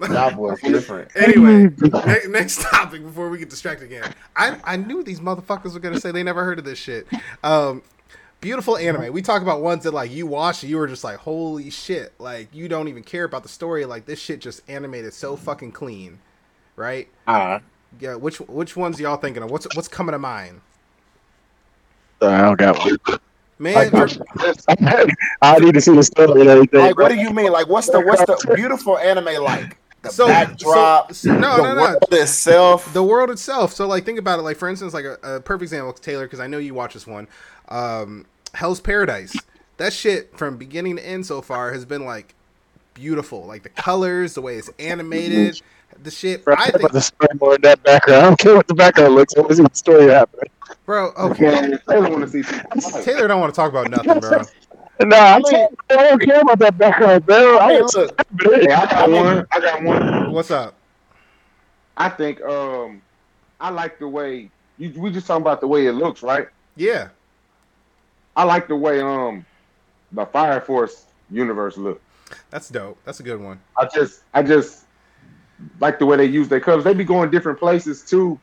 that 0.00 0.36
was 0.36 0.60
different. 0.60 1.10
anyway, 1.14 1.70
ne- 1.80 2.28
next 2.28 2.62
topic 2.62 3.02
before 3.02 3.28
we 3.28 3.38
get 3.38 3.50
distracted 3.50 3.84
again. 3.86 4.12
I 4.36 4.58
I 4.64 4.76
knew 4.76 5.02
these 5.02 5.20
motherfuckers 5.20 5.74
were 5.74 5.80
gonna 5.80 6.00
say 6.00 6.10
they 6.10 6.22
never 6.22 6.44
heard 6.44 6.58
of 6.58 6.64
this 6.64 6.78
shit. 6.78 7.06
Um, 7.44 7.82
beautiful 8.40 8.76
anime. 8.78 9.12
We 9.12 9.20
talk 9.22 9.42
about 9.42 9.60
ones 9.60 9.84
that 9.84 9.92
like 9.92 10.10
you 10.10 10.26
watch, 10.26 10.64
you 10.64 10.76
were 10.78 10.86
just 10.86 11.04
like, 11.04 11.18
holy 11.18 11.70
shit! 11.70 12.12
Like 12.18 12.48
you 12.54 12.68
don't 12.68 12.88
even 12.88 13.02
care 13.02 13.24
about 13.24 13.42
the 13.42 13.48
story. 13.50 13.84
Like 13.84 14.06
this 14.06 14.18
shit 14.18 14.40
just 14.40 14.62
animated 14.68 15.12
so 15.12 15.36
fucking 15.36 15.72
clean, 15.72 16.18
right? 16.80 17.08
Uh, 17.26 17.60
Yeah. 18.00 18.14
Which 18.16 18.38
which 18.40 18.74
ones 18.76 18.98
y'all 18.98 19.16
thinking 19.18 19.42
of? 19.42 19.50
What's 19.50 19.66
what's 19.76 19.88
coming 19.88 20.12
to 20.12 20.18
mind? 20.18 20.60
I 22.22 22.42
don't 22.42 22.58
got 22.58 22.78
one. 22.78 22.98
Man, 23.58 23.76
I 25.42 25.58
need 25.58 25.74
to 25.74 25.80
see 25.82 25.94
the 25.94 26.02
story 26.02 26.40
and 26.40 26.48
everything. 26.50 26.80
like, 26.80 26.98
what 26.98 27.10
do 27.10 27.16
you 27.16 27.30
mean? 27.30 27.52
Like, 27.52 27.68
what's 27.68 27.88
the 27.90 28.00
what's 28.00 28.24
the 28.24 28.54
beautiful 28.54 28.98
anime 28.98 29.42
like? 29.42 29.76
The 30.02 30.08
So- 30.08 30.28
backdrop, 30.28 31.12
so- 31.12 31.28
so- 31.28 31.38
no, 31.38 31.56
the 31.58 31.62
no, 31.62 31.74
no. 31.74 31.80
world 31.82 31.98
itself. 32.12 32.90
the 32.94 33.02
world 33.02 33.28
itself. 33.28 33.74
So 33.74 33.86
like 33.86 34.06
think 34.06 34.18
about 34.18 34.38
it. 34.38 34.42
Like 34.42 34.56
for 34.56 34.66
instance, 34.70 34.94
like 34.94 35.04
a, 35.04 35.18
a 35.22 35.40
perfect 35.40 35.64
example, 35.64 35.92
Taylor, 35.92 36.24
because 36.24 36.40
I 36.40 36.46
know 36.46 36.56
you 36.56 36.72
watch 36.72 36.94
this 36.94 37.06
one. 37.06 37.28
Um, 37.68 38.24
Hell's 38.54 38.80
Paradise. 38.80 39.36
That 39.76 39.92
shit 39.92 40.34
from 40.38 40.56
beginning 40.56 40.96
to 40.96 41.06
end 41.06 41.26
so 41.26 41.42
far 41.42 41.72
has 41.74 41.84
been 41.84 42.06
like 42.06 42.34
beautiful. 42.94 43.44
Like 43.44 43.62
the 43.62 43.68
colors, 43.68 44.32
the 44.32 44.40
way 44.40 44.56
it's 44.56 44.70
animated, 44.78 45.60
the 46.04 46.10
shit. 46.10 46.44
Bro, 46.44 46.56
I 46.56 46.64
I 46.64 46.70
think, 46.70 46.76
about 46.80 46.92
the 46.92 47.00
story 47.00 47.30
more 47.40 47.54
in 47.56 47.60
that 47.62 47.82
background. 47.82 48.22
I 48.22 48.26
don't 48.26 48.38
care 48.38 48.56
what 48.56 48.66
the 48.68 48.74
background 48.74 49.14
looks. 49.14 49.34
I 49.36 49.40
want 49.40 49.50
to 49.50 49.56
see 49.56 49.62
the 49.62 49.70
story 49.74 50.06
happening. 50.08 50.50
bro. 50.86 51.12
Okay, 51.18 51.44
Man, 51.44 51.80
Taylor 51.88 52.10
want 52.10 52.22
to 52.22 52.28
see. 52.28 52.42
Taylor 53.02 53.28
don't 53.28 53.40
want 53.40 53.52
to 53.52 53.56
talk 53.56 53.70
about 53.70 53.88
nothing, 53.88 54.18
bro. 54.20 54.46
No, 55.02 55.16
I'm 55.16 55.42
saying, 55.44 55.68
I 55.90 55.96
don't 55.96 56.22
care 56.22 56.40
about 56.40 56.58
that 56.60 56.76
background, 56.78 57.26
bro. 57.26 57.58
I 57.58 57.72
Hey, 57.72 57.80
want 57.80 57.94
look, 57.94 58.16
Hey, 58.42 58.72
I 58.72 58.86
got 58.86 59.10
one. 59.10 59.46
I 59.52 59.60
got 59.60 59.82
one. 59.82 60.32
What's 60.32 60.50
up? 60.50 60.74
I 61.96 62.08
think 62.08 62.40
um, 62.42 63.02
I 63.60 63.70
like 63.70 63.98
the 63.98 64.08
way 64.08 64.50
you. 64.78 64.92
We 65.00 65.10
just 65.10 65.26
talking 65.26 65.42
about 65.42 65.60
the 65.60 65.66
way 65.68 65.86
it 65.86 65.92
looks, 65.92 66.22
right? 66.22 66.46
Yeah, 66.76 67.08
I 68.36 68.44
like 68.44 68.68
the 68.68 68.76
way 68.76 69.00
um, 69.00 69.44
the 70.12 70.26
Fire 70.26 70.60
Force 70.60 71.06
universe 71.30 71.76
look. 71.76 72.00
that's 72.50 72.68
dope. 72.68 72.98
That's 73.04 73.20
a 73.20 73.22
good 73.22 73.40
one. 73.40 73.60
I 73.76 73.86
just, 73.92 74.22
I 74.34 74.42
just 74.42 74.86
like 75.80 75.98
the 75.98 76.06
way 76.06 76.16
they 76.16 76.24
use 76.26 76.48
their 76.48 76.60
colors. 76.60 76.84
They 76.84 76.94
be 76.94 77.04
going 77.04 77.30
different 77.30 77.58
places 77.58 78.02
too, 78.02 78.38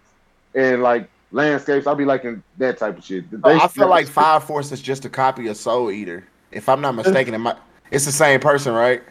and 0.56 0.82
like 0.84 1.10
landscapes. 1.32 1.88
I'll 1.88 1.96
be 1.96 2.06
liking 2.06 2.42
that 2.58 2.78
type 2.78 2.98
of 2.98 3.04
shit. 3.04 3.26
Oh, 3.44 3.50
they- 3.50 3.60
I 3.60 3.68
feel 3.68 3.90
like 3.90 4.08
Fire 4.20 4.40
Force 4.40 4.72
is 4.72 4.82
just 4.82 5.06
a 5.06 5.10
copy 5.10 5.48
of 5.48 5.58
Soul 5.58 5.92
Eater. 5.92 6.26
If 6.52 6.70
I'm 6.70 6.82
not 6.82 6.96
mistaken, 6.96 7.34
it 7.34 7.40
might, 7.40 7.58
it's 7.92 8.06
the 8.06 8.12
same 8.12 8.40
person, 8.40 8.74
right? 8.74 9.04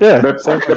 Yeah, 0.00 0.22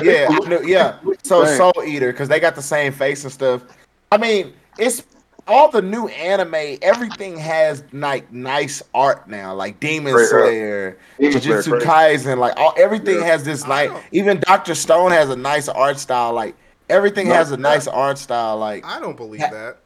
Yeah, 0.01 0.27
I 0.29 0.47
knew- 0.49 0.65
yeah. 0.65 0.97
So 1.23 1.45
Same. 1.45 1.57
Soul 1.57 1.83
Eater, 1.85 2.11
because 2.11 2.27
they 2.27 2.39
got 2.39 2.55
the 2.55 2.61
same 2.61 2.91
face 2.91 3.23
and 3.23 3.31
stuff. 3.31 3.63
I 4.11 4.17
mean, 4.17 4.53
it's 4.77 5.03
all 5.47 5.69
the 5.69 5.81
new 5.81 6.07
anime. 6.09 6.77
Everything 6.81 7.37
has 7.37 7.83
like 7.93 8.31
nice 8.33 8.81
art 8.93 9.29
now, 9.29 9.53
like 9.53 9.79
Demon 9.79 10.13
Straight. 10.13 10.27
Slayer, 10.27 10.97
Demon 11.19 11.41
Slayer, 11.41 11.57
Jujutsu 11.61 11.69
crazy. 11.71 11.85
Kaisen. 11.85 12.37
Like 12.37 12.57
all 12.57 12.73
everything 12.77 13.15
Yeah. 13.19 13.25
has 13.25 13.43
this 13.45 13.65
like. 13.67 13.91
Even 14.11 14.39
Doctor 14.41 14.75
Stone 14.75 15.11
has 15.11 15.29
a 15.29 15.35
nice 15.35 15.69
art 15.69 15.99
style. 15.99 16.33
Like 16.33 16.55
everything 16.89 17.27
No, 17.27 17.33
has 17.33 17.51
a 17.51 17.57
nice 17.57 17.87
art 17.87 18.17
style. 18.17 18.57
Like 18.57 18.85
I 18.85 18.99
don't 18.99 19.17
believe 19.17 19.41
that. 19.41 19.77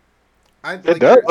I 0.63 0.75
it 0.75 0.85
like, 0.85 0.99
does. 0.99 1.23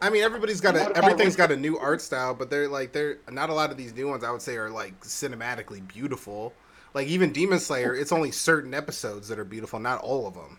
I 0.00 0.10
mean, 0.10 0.22
everybody's 0.22 0.60
got 0.60 0.76
a 0.76 0.96
everything's 0.96 1.36
got 1.36 1.50
a 1.50 1.56
new 1.56 1.78
art 1.78 2.02
style, 2.02 2.34
but 2.34 2.50
they're 2.50 2.68
like 2.68 2.92
they're 2.92 3.18
not 3.30 3.50
a 3.50 3.54
lot 3.54 3.70
of 3.70 3.76
these 3.76 3.94
new 3.94 4.08
ones. 4.08 4.24
I 4.24 4.30
would 4.30 4.42
say 4.42 4.56
are 4.56 4.70
like 4.70 5.00
cinematically 5.00 5.86
beautiful. 5.86 6.52
Like 6.94 7.08
even 7.08 7.32
Demon 7.32 7.58
Slayer, 7.60 7.94
it's 7.94 8.12
only 8.12 8.30
certain 8.30 8.74
episodes 8.74 9.28
that 9.28 9.38
are 9.38 9.44
beautiful, 9.44 9.78
not 9.78 10.00
all 10.00 10.26
of 10.26 10.34
them. 10.34 10.58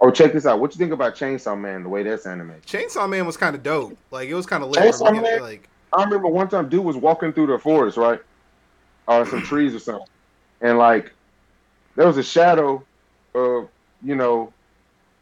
Oh, 0.00 0.10
check 0.10 0.32
this 0.32 0.46
out. 0.46 0.60
What 0.60 0.74
you 0.74 0.78
think 0.78 0.92
about 0.92 1.14
Chainsaw 1.14 1.58
Man? 1.58 1.82
The 1.82 1.88
way 1.88 2.02
that's 2.02 2.26
animated. 2.26 2.66
Chainsaw 2.66 3.08
Man 3.08 3.26
was 3.26 3.36
kind 3.36 3.54
of 3.56 3.62
dope. 3.62 3.96
Like 4.10 4.28
it 4.28 4.34
was 4.34 4.46
kind 4.46 4.62
of 4.62 4.70
lit. 4.70 4.80
Chainsaw 4.82 5.06
from 5.06 5.16
the 5.16 5.22
beginning, 5.22 5.40
Man? 5.40 5.40
Like 5.40 5.68
I 5.92 6.02
remember 6.04 6.28
one 6.28 6.48
time, 6.48 6.68
dude 6.68 6.84
was 6.84 6.96
walking 6.96 7.32
through 7.32 7.46
the 7.48 7.58
forest, 7.58 7.96
right, 7.96 8.20
or 9.06 9.24
some 9.26 9.42
trees 9.44 9.74
or 9.74 9.78
something, 9.78 10.06
and 10.60 10.78
like 10.78 11.12
there 11.96 12.06
was 12.06 12.18
a 12.18 12.22
shadow 12.22 12.84
of 13.34 13.68
you 14.04 14.14
know 14.14 14.52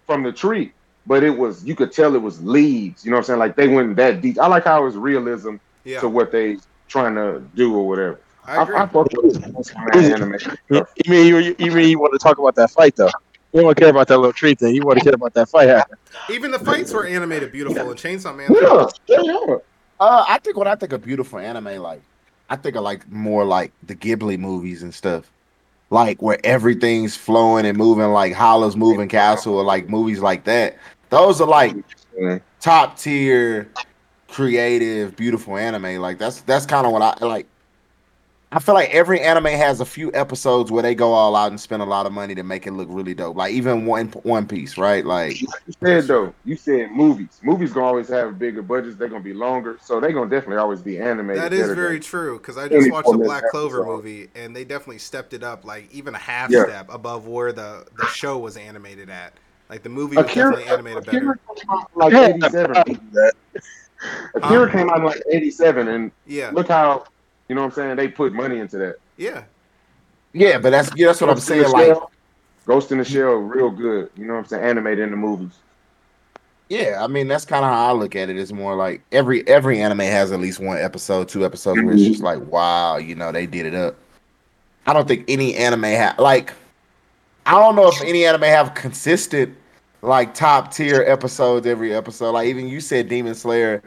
from 0.07 0.23
the 0.23 0.33
tree, 0.33 0.73
but 1.07 1.23
it 1.23 1.31
was 1.31 1.65
you 1.65 1.75
could 1.75 1.93
tell 1.93 2.15
it 2.15 2.23
was 2.23 2.43
leaves. 2.43 3.05
You 3.05 3.11
know 3.11 3.17
what 3.17 3.21
I'm 3.21 3.27
saying? 3.27 3.39
Like 3.39 3.57
they 3.57 3.69
went 3.69 3.97
that 3.97 4.21
deep. 4.21 4.39
I 4.39 4.47
like 4.47 4.65
how 4.65 4.87
it's 4.87 4.97
realism 4.97 5.57
yeah, 5.85 6.01
to 6.01 6.09
what 6.09 6.33
they 6.33 6.59
trying 6.89 7.15
to 7.15 7.43
do 7.55 7.75
or 7.75 7.89
whatever. 7.89 8.21
I 8.45 8.57
I, 8.57 8.63
agree. 8.63 8.77
I 8.77 8.87
fuck 8.87 9.13
with 9.13 9.41
Chainsaw 9.41 10.29
Man. 10.29 10.59
You, 10.69 10.87
you 11.05 11.11
mean 11.11 11.27
you, 11.27 11.57
you 11.59 11.71
mean 11.71 11.89
you 11.89 11.99
want 11.99 12.13
to 12.13 12.19
talk 12.19 12.39
about 12.39 12.55
that 12.57 12.71
fight 12.71 12.97
though? 12.97 13.11
You 13.53 13.61
don't 13.61 13.77
care 13.77 13.91
about 13.91 14.09
that 14.09 14.17
little 14.17 14.33
tree 14.33 14.55
thing. 14.55 14.75
You 14.75 14.83
want 14.83 14.99
to 14.99 15.05
care 15.05 15.15
about 15.15 15.35
that 15.35 15.49
fight 15.49 15.69
happening. 15.69 15.99
even 16.31 16.51
the 16.51 16.59
fights 16.59 16.93
were 16.93 17.07
animated 17.07 17.53
beautiful 17.53 17.91
in 17.91 17.97
Chainsaw 17.97 18.35
Man. 18.35 18.49
Yeah, 18.51 19.19
yeah. 19.23 19.57
Uh, 20.01 20.25
I 20.27 20.39
think 20.39 20.57
when 20.57 20.67
I 20.67 20.75
think 20.75 20.93
of 20.93 21.05
beautiful 21.05 21.39
anime, 21.39 21.77
like 21.77 22.01
I 22.49 22.57
think 22.57 22.77
of 22.77 22.83
like 22.83 23.09
more 23.11 23.45
like 23.45 23.73
the 23.83 23.95
Ghibli 23.95 24.39
movies 24.39 24.83
and 24.83 24.93
stuff, 24.93 25.31
like 25.93 26.23
where 26.23 26.39
everything's 26.43 27.15
flowing 27.15 27.67
and 27.67 27.77
moving, 27.77 28.07
like 28.07 28.33
Howl's 28.33 28.77
Moving 28.77 29.09
Castle, 29.09 29.55
or 29.55 29.63
like 29.63 29.89
movies 29.91 30.21
like 30.21 30.45
that. 30.45 30.79
Those 31.11 31.41
are 31.41 31.47
like 31.47 31.77
top 32.61 32.97
tier, 32.99 33.71
creative, 34.29 35.15
beautiful 35.15 35.59
anime. 35.59 36.01
Like 36.01 36.19
that's 36.19 36.41
that's 36.41 36.65
kind 36.65 36.87
of 36.87 36.93
what 36.93 37.03
I 37.03 37.25
like. 37.25 37.47
I 38.55 38.59
feel 38.59 38.75
like 38.75 38.91
every 38.91 39.19
anime 39.21 39.47
has 39.47 39.81
a 39.81 39.85
few 39.87 40.11
episodes 40.13 40.71
where 40.71 40.83
they 40.83 40.95
go 40.95 41.13
all 41.15 41.35
out 41.35 41.51
and 41.51 41.59
spend 41.59 41.81
a 41.81 41.87
lot 41.87 42.05
of 42.05 42.13
money 42.13 42.35
to 42.35 42.43
make 42.43 42.67
it 42.67 42.73
look 42.73 42.89
really 42.91 43.15
dope. 43.15 43.35
Like 43.35 43.55
even 43.55 43.87
One 43.87 44.09
One 44.25 44.47
Piece, 44.47 44.77
right? 44.77 45.05
Like 45.07 45.41
You 45.41 45.49
said 45.83 46.05
though, 46.05 46.35
you 46.45 46.57
said 46.57 46.91
movies. 46.91 47.41
Movies 47.43 47.73
gonna 47.73 47.87
always 47.87 48.09
have 48.09 48.39
bigger 48.39 48.61
budgets. 48.61 48.97
They're 48.97 49.09
gonna 49.09 49.25
be 49.25 49.33
longer, 49.33 49.79
so 49.83 50.01
they're 50.01 50.13
gonna 50.13 50.29
definitely 50.29 50.59
always 50.59 50.83
be 50.83 50.99
animated. 50.99 51.43
That 51.43 51.55
is 51.55 51.73
very 51.73 51.99
true 51.99 52.37
because 52.39 52.59
I 52.59 52.69
just 52.69 52.91
watched 52.91 53.11
the 53.11 53.17
Black 53.17 53.49
Clover 53.51 53.79
episode. 53.81 53.97
movie 53.97 54.29
and 54.35 54.55
they 54.55 54.65
definitely 54.65 54.99
stepped 54.99 55.33
it 55.33 55.43
up 55.43 55.65
like 55.65 55.91
even 55.91 56.15
a 56.15 56.19
half 56.19 56.51
Yeah. 56.51 56.65
step 56.65 56.93
above 56.93 57.27
where 57.27 57.53
the 57.53 57.87
the 57.97 58.07
show 58.07 58.37
was 58.39 58.59
animated 58.59 59.09
at. 59.09 59.33
Like 59.71 59.83
the 59.83 59.89
movie 59.89 60.19
was 60.19 60.27
Akira, 60.27 60.51
definitely 60.51 60.71
animated 60.73 61.09
Akira 61.09 61.21
better. 61.25 61.41
came 61.57 61.71
out 61.71 61.91
in 61.95 61.99
like 62.01 62.13
'87. 62.45 63.01
Akira 64.35 64.71
came 64.71 64.91
out 64.91 64.99
in 64.99 65.05
like 65.05 65.23
'87, 65.31 65.89
and 65.89 66.11
Yeah, 66.27 66.51
look 66.53 66.69
how 66.69 67.05
you 67.49 67.55
know 67.55 67.63
what 67.63 67.69
I'm 67.69 67.75
saying. 67.75 67.97
They 67.97 68.09
put 68.09 68.33
money 68.33 68.59
into 68.59 68.79
that. 68.79 68.97
yeah. 69.17 69.45
yeah, 70.33 70.59
but 70.59 70.71
that's 70.71 70.91
yeah, 70.97 71.07
that's 71.07 71.21
what 71.21 71.31
I'm 71.31 71.37
Ghost 71.37 71.51
in 71.51 71.63
saying. 71.63 71.73
Like 71.73 71.87
Shell- 71.87 72.11
Ghost 72.67 72.93
in 72.93 72.99
the 72.99 73.05
Shell, 73.05 73.33
real 73.35 73.71
good. 73.71 74.11
You 74.17 74.27
know 74.27 74.35
what 74.35 74.41
I'm 74.41 74.47
saying? 74.47 74.65
Animated 74.65 75.05
in 75.05 75.11
the 75.11 75.17
movies. 75.17 75.53
Yeah, 76.69 77.05
I 77.05 77.07
mean 77.07 77.29
that's 77.29 77.45
kind 77.45 77.65
of 77.65 77.71
how 77.71 77.89
I 77.89 77.93
look 77.93 78.17
at 78.17 78.31
it. 78.31 78.39
It's 78.39 78.53
more 78.53 78.75
like 78.75 79.03
every 79.13 79.47
every 79.47 79.81
anime 79.81 79.99
has 80.01 80.33
at 80.33 80.41
least 80.41 80.59
one 80.59 80.79
episode, 80.79 81.29
two 81.29 81.45
episodes 81.45 81.83
where 81.83 81.93
it's 81.93 82.03
just 82.03 82.23
like, 82.23 82.41
wow, 82.47 82.97
you 82.97 83.15
know, 83.15 83.31
they 83.31 83.47
did 83.47 83.67
it 83.67 83.75
up. 83.75 83.97
I 84.87 84.93
don't 84.93 85.07
think 85.07 85.25
any 85.29 85.55
anime 85.55 85.83
have 85.83 86.19
like, 86.19 86.55
I 87.45 87.53
don't 87.53 87.77
know 87.77 87.89
if 87.89 88.01
any 88.03 88.25
anime 88.25 88.43
have 88.43 88.75
consistent 88.75 89.55
like 90.01 90.35
top 90.35 90.73
tier 90.73 91.03
episodes 91.07 91.67
every 91.67 91.95
episode. 91.95 92.33
Like 92.33 92.49
even 92.49 92.69
you 92.69 92.81
said, 92.81 93.09
Demon 93.09 93.35
Slayer 93.35 93.83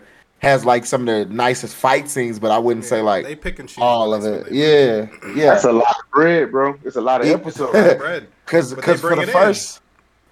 has 0.45 0.63
like 0.63 0.85
some 0.85 1.07
of 1.09 1.27
the 1.27 1.33
nicest 1.33 1.75
fight 1.75 2.07
scenes, 2.07 2.37
but 2.37 2.51
I 2.51 2.59
wouldn't 2.59 2.85
say 2.85 3.01
like 3.01 3.25
they 3.25 3.35
pick 3.35 3.57
and 3.57 3.67
choose 3.67 3.79
all 3.81 4.13
of 4.13 4.23
it. 4.25 4.43
what 4.43 4.49
they 4.51 4.55
Yeah, 4.55 5.07
yeah. 5.35 5.45
That's 5.53 5.63
a 5.65 5.71
lot 5.71 5.95
of 5.99 6.11
bread, 6.11 6.51
bro. 6.51 6.77
It's 6.83 6.95
a 6.97 7.01
lot 7.01 7.21
of 7.21 7.27
Yeah. 7.27 7.33
episodes. 7.33 7.71
put. 7.71 7.97
bread. 7.97 8.27
Because 8.45 8.75
But 8.75 8.99
for 8.99 9.15
the 9.15 9.23
it 9.23 9.29
in. 9.29 9.33
first 9.33 9.81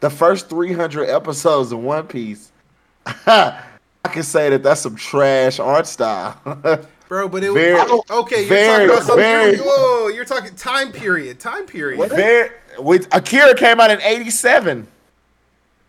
the 0.02 0.10
first 0.12 0.48
300 0.50 1.10
episodes 1.10 1.72
of 1.72 1.80
One 1.80 2.06
Piece, 2.06 2.52
I 3.26 3.64
can 4.12 4.22
say 4.22 4.50
that 4.52 4.62
that's 4.62 4.82
some 4.82 4.96
trash 4.96 5.60
art 5.60 5.88
style. 5.88 6.40
Bro, 7.10 7.30
but 7.30 7.44
it 7.44 7.52
Very- 7.54 7.74
was 7.74 8.02
okay. 8.12 8.42
You're 8.42 8.50
very- 8.50 8.68
talking 8.68 8.90
about 8.90 9.04
something. 9.04 9.18
very- 9.24 9.58
Whoa, 9.58 10.08
you're 10.10 10.26
talking 10.26 10.54
time 10.56 10.92
period. 10.92 11.40
Time 11.40 11.66
period. 11.66 12.10
Very, 12.12 12.50
with 12.80 13.08
Akira 13.16 13.56
came 13.56 13.80
out 13.80 13.90
in 13.92 14.02
87. 14.02 14.88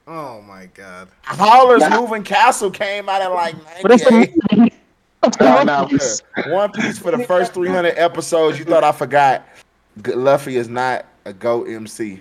Oh 0.07 0.43
my 0.43 0.67
god. 0.75 1.09
Howler's 1.23 1.81
Nah. 1.81 2.01
Moving 2.01 2.23
Castle 2.23 2.71
came 2.71 3.09
out 3.09 3.23
in 3.23 3.33
like 3.33 3.57
But 3.83 3.93
it's 3.93 4.11
98. 4.11 4.35
the 5.23 5.35
Nah, 5.41 5.63
nah, 5.65 5.89
One 6.53 6.71
Piece 6.73 6.99
for 6.99 7.11
the 7.17 7.25
first 7.25 7.55
300 7.55 7.95
episodes. 7.97 8.59
You 8.59 8.67
thought 8.67 8.85
I 8.85 8.93
forgot. 8.93 9.47
G- 10.03 10.13
Luffy 10.13 10.57
is 10.57 10.69
not 10.69 11.07
a 11.25 11.33
GO 11.33 11.63
MC. 11.65 12.21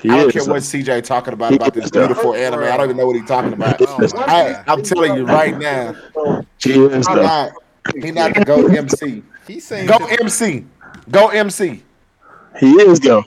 He 0.00 0.10
I 0.10 0.16
don't 0.18 0.28
is. 0.28 0.32
care 0.32 0.44
what 0.44 0.62
CJ 0.62 1.02
talking 1.02 1.32
about 1.32 1.54
about 1.54 1.74
this 1.74 1.90
beautiful 1.90 2.34
anime. 2.34 2.62
I 2.62 2.76
don't 2.76 2.84
even 2.86 2.96
know 2.98 3.06
what 3.06 3.16
he's 3.16 3.26
talking 3.26 3.52
about. 3.52 3.80
Oh 3.80 4.08
I, 4.18 4.62
I'm 4.68 4.82
telling 4.82 5.14
you 5.16 5.24
right 5.26 5.56
now, 5.58 5.94
He 6.62 6.72
is, 6.72 6.92
he's 6.94 7.06
though. 7.06 7.14
not, 7.22 7.52
he 8.00 8.10
not 8.12 8.34
the 8.34 8.44
GO 8.44 8.66
MC. 8.68 9.24
He's 9.48 9.64
saying 9.66 9.86
Go 9.88 9.98
shit- 10.06 10.20
MC. 10.20 10.64
Go 11.10 11.28
MC. 11.28 11.82
He 12.60 12.72
is 12.74 13.00
though. 13.00 13.24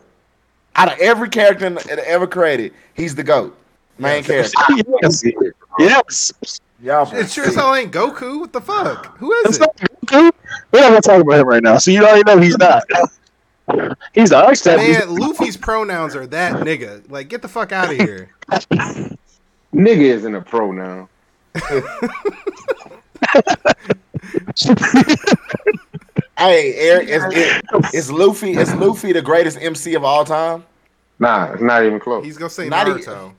Out 0.75 0.93
of 0.93 0.99
every 0.99 1.27
character 1.27 1.75
ever 2.05 2.27
created, 2.27 2.73
he's 2.93 3.15
the 3.15 3.23
GOAT. 3.23 3.57
Main 3.99 4.23
character. 4.23 4.51
yes. 4.99 5.23
Yes. 5.79 6.61
Y'all 6.81 7.13
It 7.13 7.29
sure 7.29 7.45
as 7.45 7.55
hell 7.55 7.75
ain't 7.75 7.91
Goku. 7.91 8.39
What 8.39 8.53
the 8.53 8.61
fuck? 8.61 9.17
Who 9.17 9.31
is 9.33 9.45
It's 9.47 9.57
it? 9.57 9.61
not 9.61 9.75
Goku. 10.05 10.31
We're 10.71 10.79
not 10.79 10.89
gonna 10.89 11.01
talk 11.01 11.21
about 11.21 11.39
him 11.39 11.47
right 11.47 11.61
now. 11.61 11.77
So 11.77 11.91
you 11.91 12.05
already 12.05 12.23
know 12.23 12.39
he's 12.39 12.57
not. 12.57 12.83
He's 14.15 14.31
the 14.31 14.35
Arcstep. 14.35 14.77
Man, 14.77 15.15
Luffy's 15.15 15.55
pronouns 15.55 16.15
are 16.15 16.25
that 16.25 16.53
nigga. 16.65 17.07
Like, 17.07 17.27
get 17.29 17.43
the 17.43 17.47
fuck 17.47 17.71
out 17.71 17.91
of 17.91 17.97
here. 17.97 18.31
Nigga 19.71 20.01
isn't 20.01 20.33
a 20.33 20.41
pronoun. 20.41 21.07
Hey, 26.37 26.73
Eric, 26.75 27.09
is, 27.09 27.23
is, 27.35 27.93
is 27.93 28.11
Luffy 28.11 28.53
is 28.53 28.73
Luffy 28.73 29.11
the 29.11 29.21
greatest 29.21 29.57
MC 29.61 29.93
of 29.95 30.03
all 30.03 30.23
time? 30.23 30.63
Nah, 31.19 31.51
it's 31.51 31.61
not 31.61 31.83
even 31.83 31.99
close. 31.99 32.23
He's 32.25 32.37
gonna 32.37 32.49
say 32.49 32.69
Not 32.69 32.87
e- 32.87 32.91
Naruto. 32.91 33.33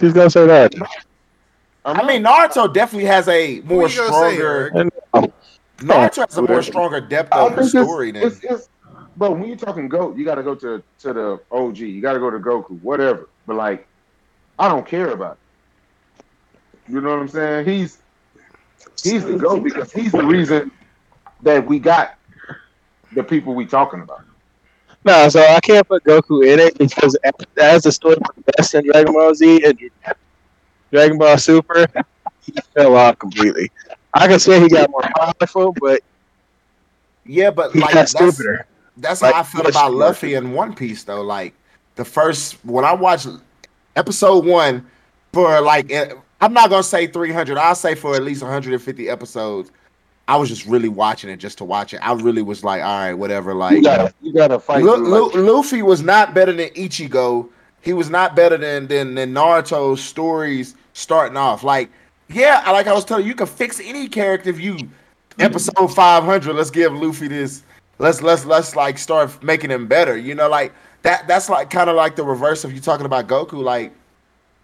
He's 0.00 0.12
gonna 0.12 0.30
say 0.30 0.46
that. 0.46 0.74
Uh-huh. 0.80 2.00
I 2.00 2.06
mean, 2.06 2.22
Naruto 2.24 2.72
definitely 2.72 3.06
has 3.06 3.28
a 3.28 3.60
more 3.60 3.82
you 3.82 3.88
say, 3.88 4.04
stronger. 4.06 4.46
Eric? 4.46 4.72
And, 4.74 4.90
oh, 5.12 5.32
Naruto 5.78 6.26
has 6.26 6.38
a 6.38 6.42
more 6.42 6.62
stronger 6.62 7.00
depth 7.00 7.32
I 7.32 7.40
of 7.46 7.48
think 7.54 7.68
it's- 7.68 7.70
story 7.84 8.10
than. 8.10 8.22
it's, 8.22 8.42
it's, 8.42 8.68
but 9.16 9.32
when 9.32 9.46
you're 9.46 9.56
talking 9.56 9.88
GOAT, 9.88 10.16
you 10.16 10.24
got 10.24 10.36
to 10.36 10.42
go 10.42 10.54
to 10.56 10.82
to 11.00 11.12
the 11.12 11.40
OG. 11.52 11.78
You 11.78 12.00
got 12.00 12.14
to 12.14 12.18
go 12.18 12.30
to 12.30 12.38
Goku, 12.38 12.80
whatever. 12.82 13.28
But 13.46 13.56
like, 13.56 13.86
I 14.58 14.68
don't 14.68 14.86
care 14.86 15.10
about 15.10 15.38
it. 16.18 16.24
You 16.92 17.00
know 17.00 17.10
what 17.10 17.20
I'm 17.20 17.28
saying? 17.28 17.66
He's 17.66 17.98
he's 19.02 19.24
the 19.24 19.36
GOAT 19.38 19.62
because 19.62 19.92
he's 19.92 20.10
the 20.12 20.24
reason 20.24 20.70
that 21.42 21.64
we 21.66 21.78
got 21.78 22.18
the 23.14 23.22
people 23.22 23.54
we 23.54 23.66
talking 23.66 24.00
about. 24.00 24.24
No, 25.04 25.28
so 25.28 25.40
I 25.40 25.60
can't 25.60 25.86
put 25.86 26.04
Goku 26.04 26.46
in 26.46 26.58
it 26.58 26.78
because 26.78 27.16
as 27.58 27.82
the 27.82 27.92
story 27.92 28.16
progressed 28.16 28.74
in 28.74 28.86
Dragon 28.86 29.12
Ball 29.12 29.34
Z 29.34 29.64
and 29.64 29.78
Dragon 30.90 31.18
Ball 31.18 31.38
Super, 31.38 31.86
he 32.40 32.52
fell 32.74 32.96
off 32.96 33.18
completely. 33.18 33.70
I 34.14 34.28
can 34.28 34.38
say 34.38 34.60
he 34.60 34.68
got 34.68 34.90
more 34.90 35.02
powerful, 35.16 35.74
but 35.80 36.00
yeah, 37.26 37.50
but 37.50 37.74
like 37.74 37.92
that's, 37.92 38.12
stupider. 38.12 38.66
that's 38.96 39.22
Like, 39.22 39.34
how 39.34 39.40
I 39.40 39.42
feel 39.42 39.66
about 39.66 39.92
more 39.92 40.00
Luffy 40.06 40.34
in 40.34 40.52
One 40.52 40.74
Piece 40.74 41.04
though. 41.04 41.22
Like 41.22 41.54
the 41.96 42.04
first 42.04 42.64
when 42.64 42.84
I 42.84 42.92
watched 42.92 43.28
episode 43.96 44.44
one 44.46 44.86
for 45.32 45.60
like 45.60 45.90
eh, 45.90 46.14
I'm 46.40 46.52
not 46.52 46.70
gonna 46.70 46.82
say 46.82 47.06
300. 47.06 47.56
I'll 47.58 47.74
say 47.74 47.94
for 47.94 48.14
at 48.14 48.22
least 48.22 48.42
150 48.42 49.08
episodes. 49.08 49.70
I 50.26 50.36
was 50.36 50.48
just 50.48 50.66
really 50.66 50.88
watching 50.88 51.28
it 51.30 51.36
just 51.36 51.58
to 51.58 51.64
watch 51.64 51.92
it. 51.92 51.98
I 51.98 52.12
really 52.14 52.42
was 52.42 52.64
like, 52.64 52.82
all 52.82 52.98
right, 52.98 53.14
whatever. 53.14 53.54
Like 53.54 53.76
You 53.76 53.82
gotta 53.82 54.14
you 54.22 54.32
gotta 54.32 54.58
fight. 54.58 54.82
Lu- 54.82 54.96
like- 55.28 55.34
Luffy 55.34 55.82
was 55.82 56.02
not 56.02 56.34
better 56.34 56.52
than 56.52 56.68
Ichigo. 56.70 57.48
He 57.82 57.92
was 57.92 58.08
not 58.08 58.34
better 58.34 58.56
than 58.56 58.86
than, 58.86 59.14
than 59.14 59.34
Naruto's 59.34 60.02
stories 60.02 60.74
starting 60.94 61.36
off. 61.36 61.62
Like, 61.62 61.90
yeah, 62.28 62.62
I- 62.64 62.72
like 62.72 62.86
I 62.86 62.92
was 62.94 63.04
telling 63.04 63.24
you, 63.24 63.28
you 63.30 63.34
can 63.34 63.46
fix 63.46 63.80
any 63.80 64.08
character 64.08 64.48
if 64.48 64.58
you 64.58 64.78
episode 65.38 65.88
five 65.94 66.24
hundred. 66.24 66.54
Let's 66.54 66.70
give 66.70 66.92
Luffy 66.94 67.28
this. 67.28 67.62
Let's 67.98 68.22
let's 68.22 68.44
let's 68.46 68.74
like 68.74 68.98
start 68.98 69.42
making 69.42 69.70
him 69.70 69.86
better. 69.86 70.16
You 70.16 70.34
know, 70.34 70.48
like 70.48 70.72
that. 71.02 71.28
That's 71.28 71.48
like 71.50 71.68
kind 71.70 71.90
of 71.90 71.96
like 71.96 72.16
the 72.16 72.24
reverse 72.24 72.64
of 72.64 72.72
you 72.72 72.80
talking 72.80 73.06
about 73.06 73.26
Goku. 73.28 73.62
Like 73.62 73.92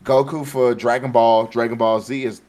Goku 0.04 0.46
for 0.46 0.74
Dragon 0.74 1.12
Ball, 1.12 1.46
Dragon 1.46 1.76
Ball 1.76 2.00
Z 2.00 2.24
is 2.24 2.40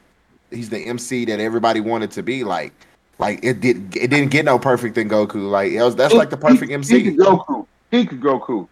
he's 0.50 0.70
the 0.70 0.80
MC 0.80 1.26
that 1.26 1.40
everybody 1.42 1.82
wanted 1.82 2.12
to 2.12 2.24
be. 2.24 2.44
Like, 2.44 2.74
like 3.22 3.40
it 3.44 3.62
did 3.62 3.96
it 3.96 4.08
didn't 4.10 4.32
get 4.32 4.46
no 4.46 4.58
perfect 4.60 4.98
in 4.98 5.08
Goku. 5.08 5.50
Like 5.50 5.72
it 5.72 5.82
was 5.82 5.96
that's 5.96 6.14
like 6.14 6.32
the 6.32 6.38
perfect 6.38 6.70
He 6.70 6.74
MC. 6.74 7.04
could 7.04 7.18
go 7.18 7.38
cool. 7.48 7.68
He 7.92 8.06
could 8.06 8.20
go 8.22 8.40
cool. 8.40 8.68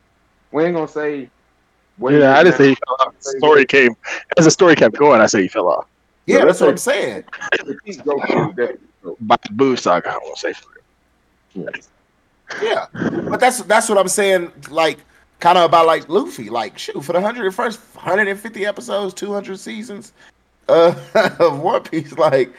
We 0.52 0.66
ain't 0.66 0.74
gonna 0.76 0.88
say. 0.88 1.30
what 1.98 2.14
Yeah, 2.14 2.36
I 2.36 2.42
is 2.42 2.46
just 2.48 2.58
say 2.58 2.70
he 2.70 2.76
fell 2.76 2.98
off. 3.00 3.14
The 3.20 3.36
story 3.38 3.66
came 3.66 3.96
as 4.38 4.46
the 4.46 4.52
story 4.52 4.76
kept 4.76 4.96
going. 4.98 5.22
I 5.22 5.28
say 5.28 5.44
he 5.44 5.48
fell 5.48 5.70
off 5.70 5.86
Yeah, 6.26 6.46
that's 6.46 6.60
what 6.60 6.72
I'm 6.72 6.78
saying. 6.78 7.24
He 7.86 7.94
could 7.96 8.04
go 8.06 8.20
cool. 8.28 8.54
That- 8.54 8.80
by 9.22 9.38
the 9.48 9.54
Boo 9.54 9.78
saga. 9.78 10.10
I 10.12 10.18
won't 10.18 10.38
say. 10.38 10.54
Yeah, 12.62 12.88
but 12.94 13.40
that's 13.40 13.62
that's 13.64 13.88
what 13.88 13.98
I'm 13.98 14.08
saying. 14.08 14.52
Like, 14.70 14.98
kind 15.40 15.58
of 15.58 15.64
about 15.66 15.86
like 15.86 16.10
Luffy. 16.10 16.50
Like, 16.50 16.78
shoot, 16.78 17.02
for 17.04 17.14
the 17.14 17.22
hundred 17.22 17.54
first 17.54 17.80
150 17.96 18.66
episodes, 18.66 19.14
200 19.14 19.58
seasons 19.60 20.12
uh, 20.68 20.94
of 21.40 21.60
One 21.62 21.84
Piece, 21.84 22.14
like 22.18 22.52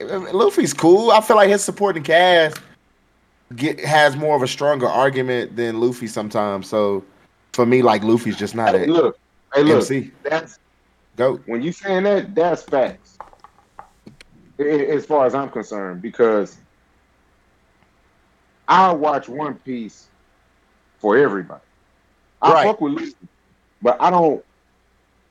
Luffy's 0.00 0.74
cool. 0.74 1.10
I 1.10 1.20
feel 1.20 1.36
like 1.36 1.48
his 1.48 1.62
supporting 1.62 2.02
cast 2.02 2.58
get 3.56 3.78
has 3.80 4.16
more 4.16 4.36
of 4.36 4.42
a 4.42 4.48
stronger 4.48 4.88
argument 4.88 5.56
than 5.56 5.80
Luffy 5.80 6.06
sometimes. 6.06 6.68
So 6.68 7.04
for 7.52 7.66
me, 7.66 7.82
like 7.82 8.02
Luffy's 8.02 8.36
just 8.36 8.54
not 8.54 8.74
Hey, 8.74 8.84
an 8.84 8.90
look, 8.90 9.18
hey, 9.54 9.62
look. 9.62 9.76
MC. 9.82 10.10
That's 10.22 10.58
Go. 11.16 11.36
when 11.46 11.62
you 11.62 11.72
saying 11.72 12.04
that. 12.04 12.34
That's 12.34 12.62
facts. 12.62 13.18
As 14.58 15.04
far 15.04 15.26
as 15.26 15.34
I'm 15.34 15.50
concerned, 15.50 16.00
because 16.02 16.58
I 18.68 18.92
watch 18.92 19.28
One 19.28 19.54
Piece 19.56 20.08
for 20.98 21.16
everybody. 21.16 21.60
I 22.40 22.52
Right. 22.52 22.66
fuck 22.66 22.80
with 22.80 22.94
Luffy, 22.94 23.14
but 23.82 23.96
I 24.00 24.10
don't. 24.10 24.44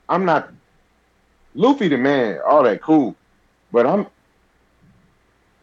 I'm 0.08 0.24
not 0.24 0.50
Luffy 1.54 1.88
the 1.88 1.96
man. 1.96 2.40
All 2.46 2.62
that 2.64 2.82
cool, 2.82 3.14
but 3.72 3.86
I'm. 3.86 4.06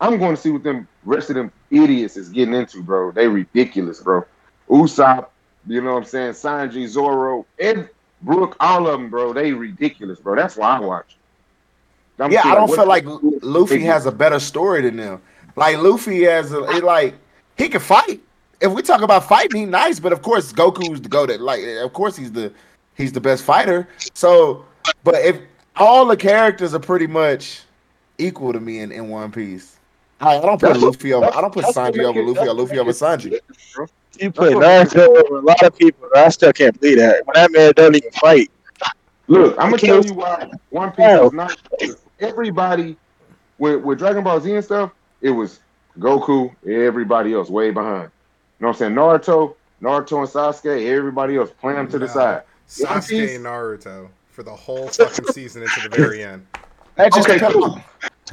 I'm 0.02 0.18
going 0.18 0.36
to 0.36 0.42
see 0.42 0.50
what 0.50 0.64
them 0.64 0.88
rest 1.06 1.30
of 1.30 1.36
them 1.36 1.52
idiots 1.70 2.18
is 2.18 2.30
getting 2.30 2.56
into, 2.56 2.82
bro. 2.82 3.12
They 3.12 3.28
ridiculous, 3.28 4.02
bro. 4.02 4.26
Usopp, 4.68 5.28
you 5.68 5.80
know 5.82 5.94
what 5.94 6.00
I'm 6.00 6.06
saying? 6.06 6.32
Sanji, 6.34 6.88
Zoro, 6.88 7.46
Ed, 7.60 7.88
Brook, 8.24 8.58
all 8.60 8.88
of 8.88 9.00
them, 9.00 9.10
bro. 9.10 9.32
They 9.32 9.54
ridiculous, 9.54 10.20
bro. 10.20 10.36
That's 10.36 10.58
why 10.58 10.78
I 10.78 10.80
watch. 10.80 11.16
I'm 12.20 12.32
Yeah, 12.32 12.42
I 12.46 12.56
don't 12.56 12.74
feel 12.74 12.88
like 12.88 13.06
Luffy 13.42 13.82
has 13.82 14.06
a 14.08 14.12
better 14.12 14.40
story 14.40 14.82
than 14.82 14.98
them. 14.98 15.22
Like 15.56 15.78
Luffy 15.78 16.24
has 16.24 16.52
a 16.52 16.64
it 16.64 16.84
like 16.84 17.16
he 17.58 17.70
can 17.70 17.80
fight. 17.80 18.22
If 18.60 18.72
we 18.72 18.82
talk 18.82 19.02
about 19.02 19.28
fighting, 19.28 19.62
he's 19.62 19.70
nice, 19.70 20.00
but 20.00 20.14
of 20.14 20.22
course 20.22 20.54
Goku's 20.54 21.02
the 21.02 21.10
go 21.10 21.26
that 21.26 21.42
like 21.42 21.64
of 21.64 21.94
course 21.94 22.16
he's 22.16 22.32
the 22.32 22.54
he's 22.96 23.12
the 23.12 23.22
best 23.22 23.44
fighter. 23.44 23.88
So 24.14 24.66
but 25.04 25.16
if 25.16 25.40
all 25.76 26.06
the 26.06 26.18
characters 26.18 26.74
are 26.74 26.80
pretty 26.80 27.08
much 27.08 27.62
equal 28.18 28.54
to 28.54 28.60
me 28.60 28.80
in, 28.80 28.92
in 28.92 29.10
One 29.10 29.32
Piece. 29.32 29.78
I, 30.22 30.38
I 30.38 30.42
don't 30.42 30.60
put 30.60 30.68
That's 30.68 30.80
Luffy 30.84 31.14
over 31.14 31.26
I 31.34 31.42
don't 31.42 31.54
put 31.54 31.66
Sanji 31.66 31.96
make 31.98 32.06
over 32.08 32.20
it- 32.20 32.26
Luffy 32.28 32.40
that's 32.40 32.46
or 32.46 32.54
what 32.54 32.58
Luffy 32.58 32.80
over 32.80 32.92
Sanji. 32.92 33.40
bro. 33.76 33.88
You 34.20 34.32
put 34.32 34.54
Naruto 34.54 35.08
over 35.08 35.36
a 35.38 35.42
lot 35.42 35.64
of 35.64 35.78
people. 35.78 36.08
I 36.16 36.30
still 36.30 36.54
can't 36.54 36.80
believe 36.80 36.98
that. 36.98 37.26
When 37.26 37.34
that 37.36 37.52
man 37.52 37.74
don't 37.76 37.96
even 37.96 38.12
fight. 38.12 38.52
Look, 39.28 39.56
I'm 39.58 39.70
gonna 39.72 39.78
tell 39.78 40.04
you 40.06 40.14
why 40.14 40.50
One 40.70 40.92
Piece 40.92 41.06
is 41.08 41.34
not. 41.34 41.58
Everybody 42.20 42.98
with 43.58 43.82
with 43.82 43.98
Dragon 44.00 44.24
Ball 44.24 44.40
Z 44.40 44.54
and 44.54 44.64
stuff, 44.64 44.92
it 45.22 45.32
was 45.32 45.60
Goku, 46.00 46.54
everybody 46.68 47.34
else 47.34 47.50
way 47.50 47.72
behind. 47.72 48.12
You 48.60 48.66
know 48.66 48.68
what 48.68 48.74
I'm 48.74 48.74
saying? 48.76 48.94
Naruto, 48.94 49.56
Naruto 49.82 50.20
and 50.20 50.28
Sasuke, 50.30 50.86
everybody 50.88 51.38
else 51.38 51.50
plan 51.60 51.76
them 51.76 51.88
to 51.90 52.00
the 52.00 52.08
side. 52.08 52.44
Sasuke 52.68 53.36
and 53.38 53.46
Naruto 53.46 54.10
for 54.30 54.44
the 54.44 54.56
whole 54.56 54.88
fucking 54.90 55.26
season 55.26 55.64
into 55.64 55.80
the 55.82 55.90
very 55.90 56.24
end. 56.24 56.46
That 56.96 57.12
just 57.14 57.28
Okay, 57.28 57.40
depends 57.40 57.56
cool. 57.56 57.82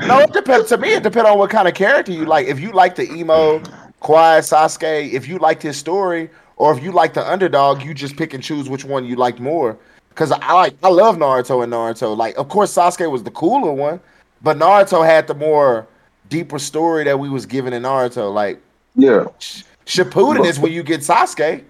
On- 0.00 0.08
no, 0.08 0.18
it 0.20 0.32
depends. 0.32 0.68
To 0.68 0.78
me, 0.78 0.94
it 0.94 1.02
depends 1.02 1.28
on 1.28 1.38
what 1.38 1.50
kind 1.50 1.66
of 1.68 1.74
character 1.74 2.12
you 2.12 2.24
like. 2.24 2.46
If 2.46 2.60
you 2.60 2.70
like 2.72 2.94
the 2.94 3.10
emo, 3.12 3.60
quiet 4.00 4.44
Sasuke, 4.44 5.12
if 5.12 5.26
you 5.28 5.38
liked 5.38 5.62
his 5.62 5.76
story, 5.76 6.30
or 6.56 6.76
if 6.76 6.82
you 6.82 6.92
like 6.92 7.14
the 7.14 7.26
underdog, 7.28 7.82
you 7.82 7.94
just 7.94 8.16
pick 8.16 8.34
and 8.34 8.42
choose 8.42 8.68
which 8.68 8.84
one 8.84 9.04
you 9.04 9.16
like 9.16 9.38
more. 9.40 9.76
Because 10.10 10.32
I 10.32 10.52
like, 10.52 10.74
I 10.82 10.88
love 10.88 11.16
Naruto 11.16 11.62
and 11.62 11.72
Naruto. 11.72 12.16
Like, 12.16 12.36
of 12.36 12.48
course, 12.48 12.74
Sasuke 12.74 13.08
was 13.10 13.22
the 13.22 13.30
cooler 13.30 13.72
one, 13.72 14.00
but 14.42 14.56
Naruto 14.56 15.04
had 15.06 15.26
the 15.28 15.34
more 15.34 15.86
deeper 16.28 16.58
story 16.58 17.04
that 17.04 17.18
we 17.18 17.28
was 17.30 17.46
given 17.46 17.72
in 17.72 17.82
Naruto. 17.84 18.32
Like, 18.34 18.60
Yeah, 18.96 19.26
Sh- 19.38 19.62
Shippuden 19.86 20.44
is 20.44 20.58
when 20.58 20.72
you 20.72 20.82
get 20.82 21.00
Sasuke. 21.02 21.62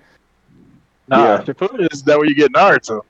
Nah, 1.09 1.23
Yeah. 1.25 1.43
Shippuden 1.43 1.93
is 1.93 2.03
that 2.05 2.19
where 2.19 2.27
you 2.27 2.35
get 2.35 2.53
Naruto. 2.53 3.03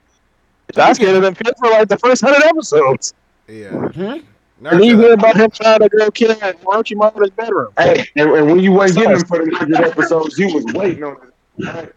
Sasuke 0.73 1.07
has 1.07 1.19
been 1.19 1.33
fit 1.35 1.57
for 1.57 1.69
like 1.69 1.87
the 1.87 1.97
first 1.97 2.21
hundred 2.21 2.43
episodes. 2.43 3.13
Yeah. 3.47 3.69
Mm-hmm. 3.69 4.25
Hmm? 4.59 4.65
And 4.67 4.83
you 4.85 4.99
hear 4.99 5.13
about 5.13 5.35
him 5.37 5.49
trying 5.51 5.79
to 5.79 5.89
go 5.89 6.11
kill 6.11 6.35
Orochimaru 6.35 7.15
in 7.17 7.21
his 7.21 7.29
bedroom. 7.31 7.71
hey, 7.77 8.05
and, 8.15 8.29
and 8.31 8.45
when 8.47 8.59
you 8.59 8.71
weren't 8.73 8.93
getting 8.95 9.13
them 9.13 9.25
for 9.25 9.43
the 9.45 9.55
hundred 9.55 9.79
episodes, 9.81 10.37
you 10.37 10.53
was 10.53 10.65
waiting 10.73 11.03
on 11.03 11.13
it. 11.57 11.65
Right? 11.65 11.91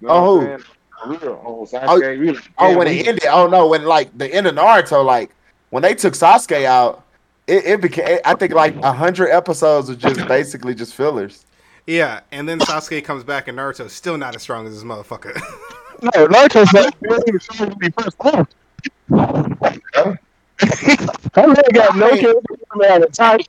You 0.00 0.08
know 0.08 0.12
Oh, 0.14 0.40
who? 0.40 0.46
I'm 0.46 0.46
saying? 0.46 0.64
For 1.18 1.26
real, 1.26 1.42
oh 1.46 1.66
Sasuke, 1.70 2.20
really. 2.20 2.38
Oh, 2.58 2.76
when 2.76 2.86
it 2.86 3.06
ended. 3.06 3.24
Oh 3.26 3.46
no, 3.46 3.66
when 3.68 3.84
like 3.84 4.16
the 4.18 4.32
end 4.34 4.46
of 4.46 4.54
Naruto, 4.54 5.02
like 5.04 5.30
when 5.70 5.82
they 5.82 5.94
took 5.94 6.12
Sasuke 6.14 6.64
out, 6.66 7.04
it, 7.46 7.64
it 7.64 7.80
became. 7.80 8.18
I 8.24 8.34
think 8.34 8.52
like 8.52 8.76
a 8.76 8.92
hundred 8.92 9.30
episodes 9.30 9.88
of 9.88 9.98
just 9.98 10.26
basically 10.28 10.74
just 10.74 10.94
fillers. 10.94 11.46
yeah, 11.86 12.20
and 12.32 12.46
then 12.46 12.58
Sasuke 12.58 13.02
comes 13.02 13.24
back 13.24 13.48
and 13.48 13.56
Naruto's 13.56 13.94
still 13.94 14.18
not 14.18 14.36
as 14.36 14.42
strong 14.42 14.66
as 14.66 14.74
this 14.74 14.84
motherfucker. 14.84 15.40
No, 16.02 16.26
Naruto's 16.28 16.72
like 16.72 16.94
barely 21.34 21.52
even 21.52 21.72
strong 21.72 21.72
when 21.72 21.74
he 21.74 21.74
first 21.74 21.74
left. 21.74 21.74
That 21.74 21.74
man 21.74 21.74
got 21.74 21.96
no 21.96 22.10
character 22.16 22.92
out 22.92 23.02
of 23.02 23.12
time. 23.12 23.40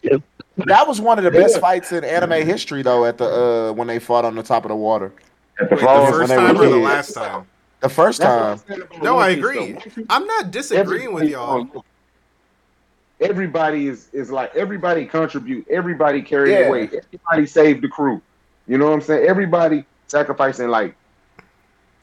That 0.66 0.88
was 0.88 1.02
one 1.02 1.18
of 1.18 1.24
the 1.24 1.32
best 1.32 1.60
fights 1.60 1.92
in 1.92 2.04
anime 2.04 2.46
history, 2.46 2.82
though. 2.84 3.06
At 3.06 3.18
the 3.18 3.26
uh 3.26 3.74
when 3.74 3.88
they 3.88 4.00
fought 4.00 4.26
on 4.26 4.36
the 4.36 4.44
top 4.44 4.66
of 4.66 4.70
the 4.70 4.76
water, 4.76 5.12
the 5.58 5.66
Wait, 5.72 5.82
the 5.82 6.08
first 6.12 6.32
time 6.34 6.58
or 6.58 6.70
the 6.70 6.78
last 6.78 7.14
time? 7.14 7.48
the 7.82 7.90
first 7.90 8.22
time. 8.22 8.52
I'm 8.54 8.58
saying 8.58 8.82
about 8.84 9.04
No, 9.04 9.18
I 9.18 9.30
agree. 9.30 9.56
though. 9.56 9.74
One 9.74 9.82
Piece- 9.82 10.06
I'm 10.10 10.26
not 10.28 10.52
disagreeing 10.52 11.14
with 11.14 11.24
y'all. 11.30 11.84
everybody 13.20 13.88
is 13.88 14.10
is 14.14 14.32
like 14.32 14.56
everybody 14.56 15.06
contribute, 15.06 15.66
everybody 15.70 16.22
carry 16.22 16.52
Yeah. 16.52 16.64
the 16.66 16.72
weight, 16.72 16.94
everybody 16.94 17.46
saved 17.48 17.82
the 17.84 17.88
crew. 17.88 18.22
You 18.68 18.78
know 18.78 18.86
what 18.88 18.94
I'm 18.94 19.02
saying? 19.02 19.28
Everybody 19.28 19.86
sacrificing 20.08 20.68
like 20.70 20.96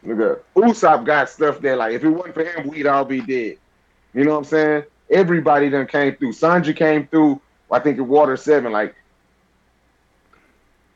nigga, 0.04 0.40
Usopp 0.56 1.04
got 1.04 1.28
stuff 1.28 1.60
that 1.60 1.78
like 1.78 1.92
if 1.94 2.02
it 2.04 2.08
wasn't 2.08 2.34
for 2.34 2.44
him, 2.44 2.68
we'd 2.68 2.86
all 2.86 3.04
be 3.04 3.20
dead. 3.20 3.58
You 4.14 4.24
know 4.24 4.32
what 4.32 4.38
I'm 4.38 4.44
saying? 4.44 4.84
Everybody 5.10 5.70
done 5.70 5.86
came 5.86 6.16
through. 6.16 6.32
Sanji 6.32 6.76
came 6.76 7.06
through, 7.06 7.40
I 7.70 7.78
think 7.80 7.98
in 7.98 8.08
Water 8.08 8.36
Seven. 8.36 8.72
Like 8.72 8.94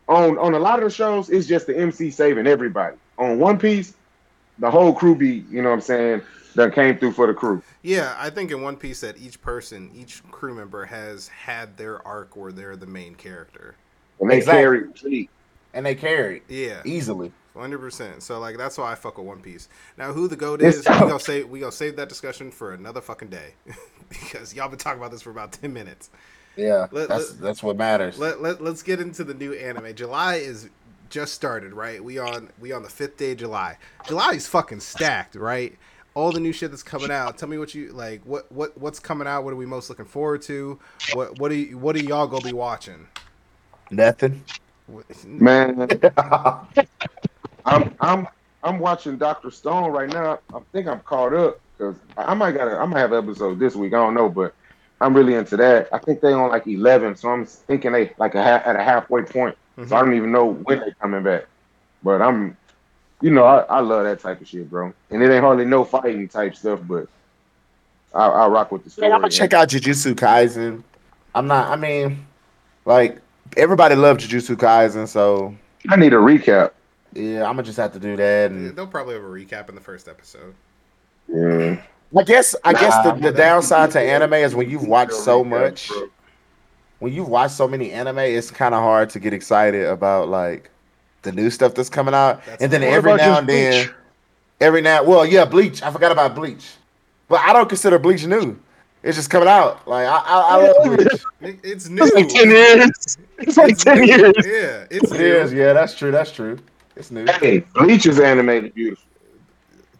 on 0.08 0.38
on 0.38 0.54
a 0.54 0.58
lot 0.58 0.78
of 0.82 0.84
the 0.84 0.94
shows, 0.94 1.30
it's 1.30 1.46
just 1.46 1.66
the 1.66 1.76
MC 1.76 2.10
saving 2.10 2.46
everybody. 2.46 2.96
On 3.18 3.38
One 3.38 3.58
Piece, 3.58 3.94
the 4.58 4.70
whole 4.70 4.94
crew 4.94 5.14
be, 5.14 5.44
you 5.50 5.62
know 5.62 5.70
what 5.70 5.76
I'm 5.76 5.80
saying, 5.80 6.22
that 6.54 6.74
came 6.74 6.98
through 6.98 7.12
for 7.12 7.26
the 7.26 7.34
crew. 7.34 7.62
Yeah, 7.82 8.14
I 8.18 8.30
think 8.30 8.50
in 8.50 8.62
One 8.62 8.76
Piece 8.76 9.00
that 9.00 9.16
each 9.18 9.40
person, 9.40 9.90
each 9.94 10.22
crew 10.30 10.54
member 10.54 10.84
has 10.86 11.28
had 11.28 11.76
their 11.76 12.06
arc 12.06 12.36
where 12.36 12.52
they're 12.52 12.76
the 12.76 12.86
main 12.86 13.14
character. 13.14 13.76
And 14.20 14.30
they 14.30 14.38
Exactly. 14.38 14.80
carry 15.02 15.30
and 15.74 15.86
they 15.86 15.94
carried 15.94 16.42
Yeah, 16.48 16.82
easily. 16.84 17.32
hundred 17.56 17.78
percent. 17.78 18.22
So 18.22 18.38
like 18.38 18.56
that's 18.58 18.78
why 18.78 18.92
I 18.92 18.94
fuck 18.94 19.18
with 19.18 19.26
One 19.26 19.40
Piece. 19.40 19.68
Now 19.96 20.12
who 20.12 20.28
the 20.28 20.36
goat 20.36 20.60
is, 20.60 20.78
we 20.78 20.84
tough. 20.84 21.00
gonna 21.00 21.18
save 21.20 21.48
we 21.48 21.60
gonna 21.60 21.72
save 21.72 21.96
that 21.96 22.08
discussion 22.08 22.50
for 22.50 22.72
another 22.72 23.00
fucking 23.00 23.28
day 23.28 23.54
because 24.20 24.54
y'all 24.54 24.68
been 24.68 24.78
talking 24.78 24.98
about 25.00 25.10
this 25.10 25.22
for 25.22 25.30
about 25.30 25.52
ten 25.52 25.72
minutes. 25.72 26.10
Yeah, 26.56 26.86
Let- 26.90 27.08
that's 27.08 27.30
let- 27.30 27.40
that's 27.40 27.62
what 27.62 27.76
matters. 27.76 28.18
Let, 28.18 28.42
let 28.42 28.62
let's 28.62 28.82
get 28.82 29.00
into 29.00 29.24
the 29.24 29.34
new 29.34 29.52
anime. 29.54 29.94
July 29.94 30.36
is 30.36 30.68
just 31.10 31.34
started, 31.34 31.72
right? 31.74 32.02
We 32.02 32.18
on 32.18 32.50
we 32.58 32.72
on 32.72 32.82
the 32.82 32.88
fifth 32.88 33.16
day 33.16 33.32
of 33.32 33.38
July. 33.38 33.78
July 34.06 34.32
is 34.32 34.46
fucking 34.46 34.80
stacked, 34.80 35.34
right? 35.34 35.76
All 36.14 36.30
the 36.30 36.40
new 36.40 36.52
shit 36.52 36.70
that's 36.70 36.82
coming 36.82 37.10
out. 37.10 37.38
Tell 37.38 37.48
me 37.48 37.56
what 37.58 37.74
you 37.74 37.92
like. 37.92 38.22
What 38.24 38.50
what 38.52 38.76
what's 38.78 38.98
coming 38.98 39.26
out? 39.26 39.44
What 39.44 39.52
are 39.52 39.56
we 39.56 39.66
most 39.66 39.88
looking 39.88 40.04
forward 40.04 40.42
to? 40.42 40.78
What 41.14 41.38
what 41.38 41.48
do 41.48 41.54
you, 41.54 41.78
what 41.78 41.96
are 41.96 42.00
y'all 42.02 42.26
gonna 42.26 42.44
be 42.44 42.52
watching? 42.52 43.06
Nothing. 43.90 44.44
Man, 45.24 45.88
I'm 47.64 47.94
I'm 48.00 48.28
I'm 48.62 48.78
watching 48.78 49.16
Doctor 49.16 49.50
Stone 49.50 49.90
right 49.90 50.08
now. 50.10 50.40
I 50.52 50.60
think 50.72 50.86
I'm 50.86 51.00
caught 51.00 51.32
up 51.32 51.61
because 51.82 51.96
I 52.16 52.34
might 52.34 52.52
got 52.52 52.72
I 52.72 52.84
might 52.86 53.00
have 53.00 53.12
an 53.12 53.24
episode 53.24 53.58
this 53.58 53.74
week. 53.74 53.92
I 53.92 53.96
don't 53.96 54.14
know, 54.14 54.28
but 54.28 54.54
I'm 55.00 55.14
really 55.14 55.34
into 55.34 55.56
that. 55.56 55.88
I 55.92 55.98
think 55.98 56.20
they 56.20 56.32
on 56.32 56.50
like 56.50 56.66
11, 56.66 57.16
so 57.16 57.28
I'm 57.28 57.44
thinking 57.44 57.92
they 57.92 58.12
like 58.18 58.34
a 58.34 58.42
half, 58.42 58.66
at 58.66 58.76
a 58.76 58.82
halfway 58.82 59.22
point. 59.22 59.56
So 59.76 59.82
mm-hmm. 59.82 59.94
I 59.94 60.00
don't 60.00 60.14
even 60.14 60.32
know 60.32 60.46
when 60.46 60.78
they're 60.78 60.96
coming 61.00 61.22
back. 61.22 61.46
But 62.02 62.22
I'm, 62.22 62.56
you 63.20 63.30
know, 63.30 63.44
I, 63.44 63.60
I 63.62 63.80
love 63.80 64.04
that 64.04 64.20
type 64.20 64.40
of 64.40 64.48
shit, 64.48 64.68
bro. 64.70 64.92
And 65.10 65.22
it 65.22 65.30
ain't 65.30 65.42
hardly 65.42 65.64
no 65.64 65.84
fighting 65.84 66.28
type 66.28 66.54
stuff, 66.54 66.80
but 66.84 67.08
I 68.14 68.26
I 68.26 68.46
rock 68.48 68.70
with 68.70 68.84
the 68.84 68.90
story. 68.90 69.10
I'm 69.10 69.20
gonna 69.20 69.30
check 69.30 69.52
out 69.52 69.68
Jujutsu 69.68 70.14
Kaisen. 70.14 70.82
I'm 71.34 71.46
not. 71.46 71.68
I 71.70 71.76
mean, 71.76 72.26
like 72.84 73.18
everybody 73.56 73.94
loved 73.94 74.20
Jujutsu 74.20 74.56
Kaisen, 74.56 75.08
so 75.08 75.54
I 75.88 75.96
need 75.96 76.12
a 76.12 76.16
recap. 76.16 76.72
yeah, 77.12 77.44
I'm 77.44 77.54
gonna 77.54 77.62
just 77.64 77.78
have 77.78 77.92
to 77.94 77.98
do 77.98 78.16
that. 78.16 78.50
And 78.50 78.76
They'll 78.76 78.86
probably 78.86 79.14
have 79.14 79.24
a 79.24 79.26
recap 79.26 79.68
in 79.68 79.74
the 79.74 79.80
first 79.80 80.06
episode. 80.06 80.54
Yeah. 81.28 81.82
I 82.16 82.22
guess 82.24 82.54
I 82.64 82.72
guess 82.72 83.02
the, 83.04 83.12
the 83.14 83.32
downside 83.32 83.90
to 83.92 84.00
anime 84.00 84.34
is 84.34 84.54
when 84.54 84.68
you've 84.68 84.86
watched 84.86 85.14
so 85.14 85.42
much. 85.42 85.90
When 86.98 87.12
you've 87.12 87.28
watched 87.28 87.54
so 87.54 87.66
many 87.66 87.90
anime, 87.90 88.18
it's 88.18 88.50
kind 88.50 88.74
of 88.74 88.82
hard 88.82 89.10
to 89.10 89.18
get 89.18 89.32
excited 89.32 89.86
about 89.86 90.28
like 90.28 90.70
the 91.22 91.32
new 91.32 91.50
stuff 91.50 91.74
that's 91.74 91.88
coming 91.88 92.14
out. 92.14 92.44
That's 92.44 92.62
and 92.62 92.72
then 92.72 92.82
What 92.82 92.90
every 92.92 93.14
now 93.14 93.38
and 93.38 93.48
then, 93.48 93.86
Bleach? 93.86 93.94
every 94.60 94.80
now, 94.82 95.02
well, 95.04 95.24
yeah, 95.26 95.44
Bleach. 95.44 95.82
I 95.82 95.90
forgot 95.90 96.12
about 96.12 96.34
Bleach, 96.34 96.74
but 97.28 97.40
I 97.40 97.52
don't 97.52 97.68
consider 97.68 97.98
Bleach 97.98 98.24
new. 98.26 98.58
It's 99.02 99.16
just 99.16 99.30
coming 99.30 99.48
out. 99.48 99.88
Like 99.88 100.06
I, 100.06 100.16
I, 100.18 100.40
I 100.40 100.56
love 100.56 100.96
Bleach. 100.96 101.22
It, 101.40 101.58
it's 101.64 101.88
new. 101.88 102.04
It's 102.04 102.14
like 102.14 102.28
ten 102.28 102.50
years. 102.50 103.18
It's 103.38 103.56
like 103.56 103.72
It's 103.72 103.82
ten 103.84 103.98
new. 104.00 104.06
years. 104.06 104.34
Yeah, 104.44 104.86
it's 104.90 105.10
It 105.10 105.18
new. 105.18 105.24
is. 105.24 105.52
Yeah, 105.52 105.72
that's 105.72 105.96
true. 105.96 106.12
That's 106.12 106.30
true. 106.30 106.58
It's 106.94 107.10
new. 107.10 107.24
Hey, 107.40 107.60
Bleach 107.74 108.06
is 108.06 108.20
animated 108.20 108.74
beautiful. 108.74 109.04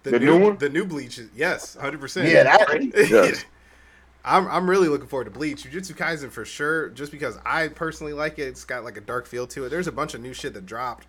The, 0.03 0.11
The 0.13 0.19
new, 0.21 0.27
new 0.39 0.39
one? 0.47 0.59
The 0.59 0.69
new 0.69 0.85
Bleach. 0.85 1.19
is- 1.19 1.31
Yes, 1.35 1.75
hundred 1.77 2.01
percent. 2.01 2.29
Yeah, 2.29 2.43
that. 2.45 2.93
Yes. 3.11 3.45
I'm 4.25 4.47
I'm 4.49 4.71
really 4.71 4.87
looking 4.89 5.09
forward 5.09 5.25
to 5.25 5.31
Bleach. 5.33 5.65
Jujutsu 5.65 5.95
Kaisen 5.97 6.31
for 6.31 6.45
sure, 6.45 6.91
just 6.91 7.11
because 7.11 7.39
I 7.45 7.69
personally 7.69 8.13
like 8.13 8.39
it. 8.39 8.43
It's 8.49 8.65
got 8.65 8.85
like 8.85 8.97
a 8.97 9.01
dark 9.01 9.27
feel 9.27 9.47
to 9.49 9.65
it. 9.65 9.69
There's 9.71 9.89
a 9.89 9.93
bunch 9.93 10.15
of 10.15 10.21
new 10.21 10.33
shit 10.33 10.55
that 10.55 10.65
dropped 10.65 11.07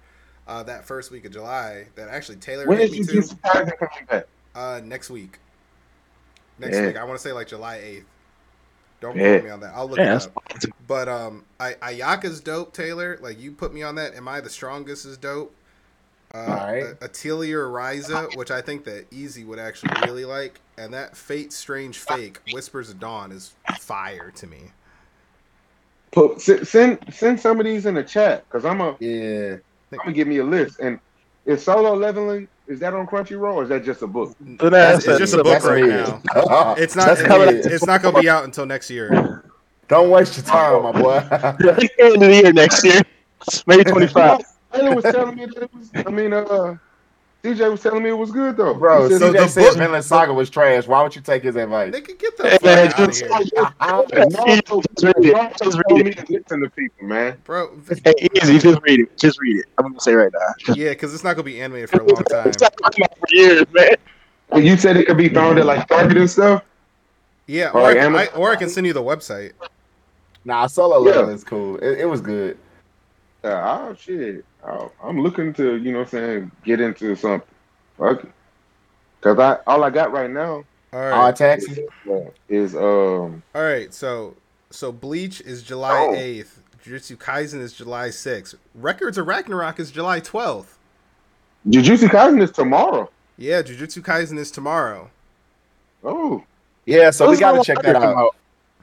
uh, 0.47 0.63
that 0.63 0.85
first 0.85 1.11
week 1.11 1.23
of 1.25 1.31
July 1.31 1.87
that 1.95 2.09
actually 2.09 2.37
Taylor 2.37 2.65
When 2.65 2.79
hit 2.79 2.91
is 2.91 3.07
me 3.07 3.21
to 3.21 3.21
Jujutsu 3.21 3.39
Kaisen 3.41 3.77
coming 3.77 4.05
back? 4.09 4.27
uh, 4.55 4.81
next 4.83 5.09
week. 5.11 5.37
Next 6.57 6.75
Yeah. 6.77 6.87
week, 6.87 6.97
I 6.97 7.03
want 7.03 7.19
to 7.19 7.23
say 7.23 7.31
like 7.33 7.47
July 7.47 7.75
eighth. 7.77 8.05
Don't 8.99 9.15
Yeah. 9.15 9.33
quote 9.33 9.43
me 9.43 9.49
on 9.51 9.59
that. 9.59 9.73
I'll 9.75 9.87
look 9.89 9.99
Yeah, 9.99 10.15
it 10.15 10.23
up. 10.27 10.69
But 10.87 11.07
um, 11.07 11.45
I, 11.59 11.73
Ayaka's 11.83 12.39
dope, 12.41 12.73
Taylor. 12.73 13.19
Like 13.21 13.39
you 13.39 13.51
put 13.51 13.73
me 13.73 13.83
on 13.83 13.93
that. 13.95 14.15
Am 14.15 14.27
I 14.27 14.41
the 14.41 14.49
strongest? 14.49 15.05
Is 15.05 15.17
dope. 15.17 15.53
Uh, 16.33 16.37
Alright. 16.37 16.83
Atelier 17.01 17.67
Ryza, 17.67 18.35
which 18.35 18.49
I 18.49 18.59
think 18.61 18.85
that 18.85 19.05
Easy 19.11 19.43
would 19.43 19.59
actually 19.59 19.93
really 20.05 20.25
like, 20.25 20.59
and 20.77 20.91
that 20.93 21.15
Fate 21.15 21.53
Strange 21.53 21.99
Fake 21.99 22.39
Whispers 22.51 22.89
of 22.89 22.99
Dawn 22.99 23.31
is 23.31 23.53
fire 23.79 24.31
to 24.35 24.47
me. 24.47 24.71
Put, 26.11 26.41
send, 26.41 26.67
send 26.67 26.99
send 27.13 27.39
some 27.39 27.59
of 27.59 27.65
these 27.65 27.85
in 27.85 27.93
the 27.95 28.03
chat 28.03 28.45
because 28.47 28.65
I'm 28.65 28.81
a 28.81 28.95
Yeah. 28.99 29.57
I'm 29.91 29.97
gonna 29.99 30.13
give 30.13 30.27
me 30.27 30.37
a 30.37 30.43
list. 30.43 30.79
And 30.79 30.99
is 31.45 31.63
solo 31.63 31.93
leveling 31.93 32.47
is 32.67 32.79
that 32.79 32.93
on 32.93 33.05
Crunchyroll 33.05 33.55
or 33.55 33.63
is 33.63 33.69
that 33.69 33.83
just 33.83 34.01
a 34.01 34.07
book? 34.07 34.29
So 34.29 34.67
It's, 34.67 34.69
that's, 34.71 35.07
it's 35.07 35.19
just 35.19 35.33
a 35.33 35.37
book 35.37 35.45
That's 35.61 35.65
right 35.65 35.83
weird. 35.83 36.07
now. 36.07 36.75
It's 36.77 36.95
not. 36.95 37.17
That's 37.17 37.65
It's, 37.65 37.85
not 37.85 38.01
gonna 38.01 38.19
be 38.19 38.29
out 38.29 38.43
until 38.43 38.65
next 38.65 38.89
year. 38.89 39.43
Don't 39.87 40.09
waste 40.09 40.37
your 40.37 40.45
time, 40.45 40.81
my 40.83 40.91
boy. 40.93 41.19
the 41.29 41.89
end 41.99 42.15
of 42.15 42.19
the 42.21 42.35
year 42.35 42.53
next 42.53 42.83
year. 42.83 43.01
May 43.67 43.83
twenty 43.83 44.07
five. 44.07 44.41
Taylor 44.73 44.95
was 44.95 45.03
telling 45.05 45.35
me 45.35 45.45
that 45.45 45.63
it 45.63 45.73
was. 45.73 45.89
I 45.95 46.09
mean, 46.09 46.33
uh, 46.33 46.75
DJ 47.43 47.69
was 47.69 47.81
telling 47.81 48.03
me 48.03 48.09
it 48.09 48.13
was 48.13 48.31
good 48.31 48.55
though. 48.55 48.73
Bro, 48.73 49.09
He 49.09 49.09
said 49.13 49.19
so 49.19 49.27
it- 49.27 49.33
CJ 49.33 49.37
the 49.43 49.47
said 49.49 49.61
book- 49.63 49.77
Vinland 49.77 50.05
Saga 50.05 50.33
was 50.33 50.49
trash. 50.49 50.87
Why 50.87 51.03
would 51.03 51.13
you 51.15 51.21
take 51.21 51.43
his 51.43 51.55
advice? 51.57 51.91
They 51.91 51.99
could 52.01 52.17
get 52.17 52.37
the 52.37 52.43
Hey, 52.43 52.49
fuck 52.51 52.63
man, 52.63 52.77
out 52.87 52.99
of 52.99 53.07
just- 53.09 53.19
here, 53.19 53.29
No, 53.29 54.81
Just 54.99 55.03
read 55.03 55.25
it. 55.25 55.57
Just 55.61 55.81
read 55.89 56.07
it. 56.07 56.17
to 56.25 56.33
listen 56.33 56.61
to 56.61 56.69
people, 56.69 57.07
man. 57.07 57.37
bro. 57.43 57.69
Hey, 58.05 58.13
easy. 58.41 58.59
Just 58.59 58.79
read 58.83 59.01
it. 59.01 59.17
Just 59.17 59.39
read 59.41 59.57
it. 59.57 59.65
I'm 59.77 59.87
gonna 59.87 59.99
say 59.99 60.13
right 60.13 60.31
now. 60.33 60.73
Yeah, 60.75 60.89
because 60.89 61.13
it's 61.13 61.23
not 61.23 61.33
gonna 61.35 61.43
be 61.43 61.59
animated 61.61 61.89
for 61.89 62.01
a 62.01 62.05
long 62.05 62.23
time. 62.23 62.47
It's 62.47 62.61
not 62.61 62.73
coming 62.81 63.03
out 63.03 63.17
for 63.19 63.27
years, 63.31 63.65
man. 63.73 63.95
And 64.51 64.65
you 64.65 64.77
said 64.77 64.95
it 64.97 65.05
could 65.07 65.17
be 65.17 65.29
found 65.29 65.59
at 65.59 65.65
like 65.65 65.87
Target 65.87 66.17
and 66.17 66.29
stuff. 66.29 66.63
Yeah, 67.47 67.69
Or 67.71 67.81
or, 67.81 67.83
like 67.83 67.97
I, 67.97 68.23
I, 68.23 68.25
or 68.37 68.51
I 68.51 68.55
can 68.55 68.69
send 68.69 68.87
you 68.87 68.93
the 68.93 69.01
website. 69.03 69.51
Nah, 70.45 70.67
solo 70.67 70.99
Yeah. 71.05 71.15
level 71.17 71.33
is 71.33 71.43
cool. 71.43 71.75
It, 71.77 71.99
it 71.99 72.05
was 72.05 72.21
good. 72.21 72.57
Yeah, 73.43 73.79
oh 73.89 73.95
shit. 73.95 74.45
Oh, 74.67 74.91
I'm 75.03 75.19
looking 75.21 75.53
to, 75.55 75.75
you 75.77 75.91
know 75.91 75.99
what 75.99 76.13
I'm 76.13 76.19
saying, 76.19 76.51
get 76.63 76.79
into 76.81 77.15
something. 77.15 77.47
Fuck 77.97 78.23
it. 78.23 78.31
Cause 79.21 79.39
I 79.39 79.57
all 79.67 79.83
I 79.83 79.89
got 79.89 80.11
right 80.11 80.29
now 80.29 80.63
All 80.93 80.99
All 80.99 81.23
right, 81.25 81.35
taxi. 81.35 81.85
is 82.49 82.75
um 82.75 83.41
all 83.55 83.63
right. 83.63 83.93
So, 83.93 84.35
so 84.71 84.91
Bleach 84.91 85.39
is 85.41 85.63
July 85.63 86.07
Oh. 86.09 86.15
eighth. 86.15 86.61
Jujutsu 86.85 87.15
Kaisen 87.17 87.61
is 87.61 87.71
July 87.73 88.09
sixth. 88.09 88.55
Records 88.75 89.17
of 89.17 89.27
Ragnarok 89.27 89.79
is 89.79 89.91
July 89.91 90.19
twelfth. 90.19 90.77
Jujutsu 91.67 92.09
Kaisen 92.09 92.41
is 92.41 92.51
tomorrow. 92.51 93.09
Yeah, 93.37 93.61
Jujutsu 93.61 94.01
Kaisen 94.01 94.37
is 94.37 94.51
tomorrow. 94.51 95.09
Oh, 96.03 96.43
Yeah, 96.85 97.11
so 97.11 97.25
we 97.25 97.37
When 97.37 97.39
does 97.39 97.39
gotta 97.39 97.57
Zom 97.57 97.63
check 97.65 97.77
100 97.77 97.93
that 97.93 98.01
come 98.01 98.17
out. 98.17 98.35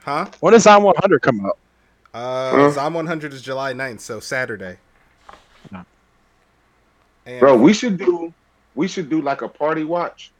Huh? 0.03 0.25
When 0.39 0.53
does 0.53 0.63
Zom 0.63 0.83
100 0.83 1.21
come 1.21 1.45
out? 1.45 1.57
Uh, 2.13 2.51
Huh? 2.51 2.69
Zom 2.71 2.93
100 2.93 3.33
is 3.33 3.41
July 3.41 3.73
9th, 3.73 4.01
so 4.01 4.19
Saturday. 4.19 4.77
And 7.25 7.39
bro, 7.39 7.55
we 7.55 7.71
should 7.73 7.97
do 7.97 8.33
we 8.73 8.87
should 8.87 9.09
do 9.09 9.21
like 9.21 9.43
a 9.43 9.47
party 9.47 9.83
watch 9.83 10.31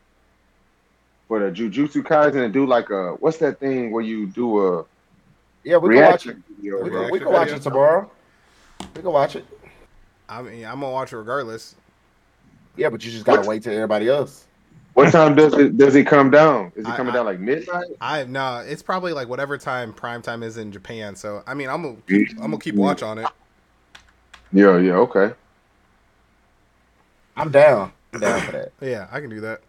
for 1.27 1.39
the 1.39 1.51
Jujutsu 1.51 2.01
Kaisen 2.01 2.43
and 2.43 2.51
do 2.53 2.65
like 2.65 2.89
a 2.89 3.13
what's 3.19 3.37
that 3.37 3.59
thing 3.59 3.91
where 3.91 4.03
you 4.03 4.25
do 4.25 4.79
a 4.79 4.85
Yeah, 5.63 5.77
we 5.77 5.93
can 5.95 6.03
watch 6.03 6.25
it. 6.25 6.29
reaction 6.37 6.43
video? 6.57 6.83
We 6.83 6.89
bro? 6.89 7.01
can, 7.03 7.11
we 7.11 7.19
can 7.19 7.31
watch 7.31 7.49
it 7.49 7.61
tomorrow. 7.61 8.09
We 8.95 9.01
can 9.03 9.11
watch 9.11 9.35
it. 9.35 9.45
I 10.27 10.41
mean, 10.41 10.65
I'm 10.65 10.79
gonna 10.79 10.91
watch 10.91 11.13
it 11.13 11.17
regardless. 11.17 11.75
Yeah, 12.75 12.89
but 12.89 13.05
you 13.05 13.11
just 13.11 13.25
gotta 13.25 13.47
wait 13.47 13.61
till 13.61 13.73
everybody 13.73 14.09
else. 14.09 14.47
What 14.93 15.11
time 15.11 15.35
does 15.35 15.53
it 15.53 15.77
does 15.77 15.95
it 15.95 16.05
come 16.05 16.29
down? 16.29 16.71
Is 16.75 16.85
it 16.85 16.95
coming 16.95 17.13
I- 17.13 17.17
down 17.17 17.25
like 17.25 17.39
midnight? 17.39 17.87
I 18.01 18.23
no, 18.25 18.57
it's 18.57 18.83
probably 18.83 19.13
like 19.13 19.27
whatever 19.29 19.57
time 19.57 19.93
prime 19.93 20.21
time 20.21 20.43
is 20.43 20.57
in 20.57 20.71
Japan. 20.71 21.15
So 21.15 21.43
I 21.47 21.53
mean, 21.53 21.69
I'm 21.69 21.81
gonna 21.81 21.97
keep, 22.07 22.31
I'm 22.31 22.51
gonna 22.51 22.57
keep 22.59 22.75
watch 22.75 23.01
on 23.01 23.17
it. 23.17 23.27
Yeah, 24.51 24.77
yeah, 24.77 24.93
okay. 24.95 25.33
I'm 27.37 27.51
down. 27.51 27.93
I'm 28.13 28.19
down 28.19 28.41
for 28.41 28.51
that. 28.51 28.71
Yeah, 28.81 29.07
I 29.11 29.21
can 29.21 29.29
do 29.29 29.39
that. 29.41 29.61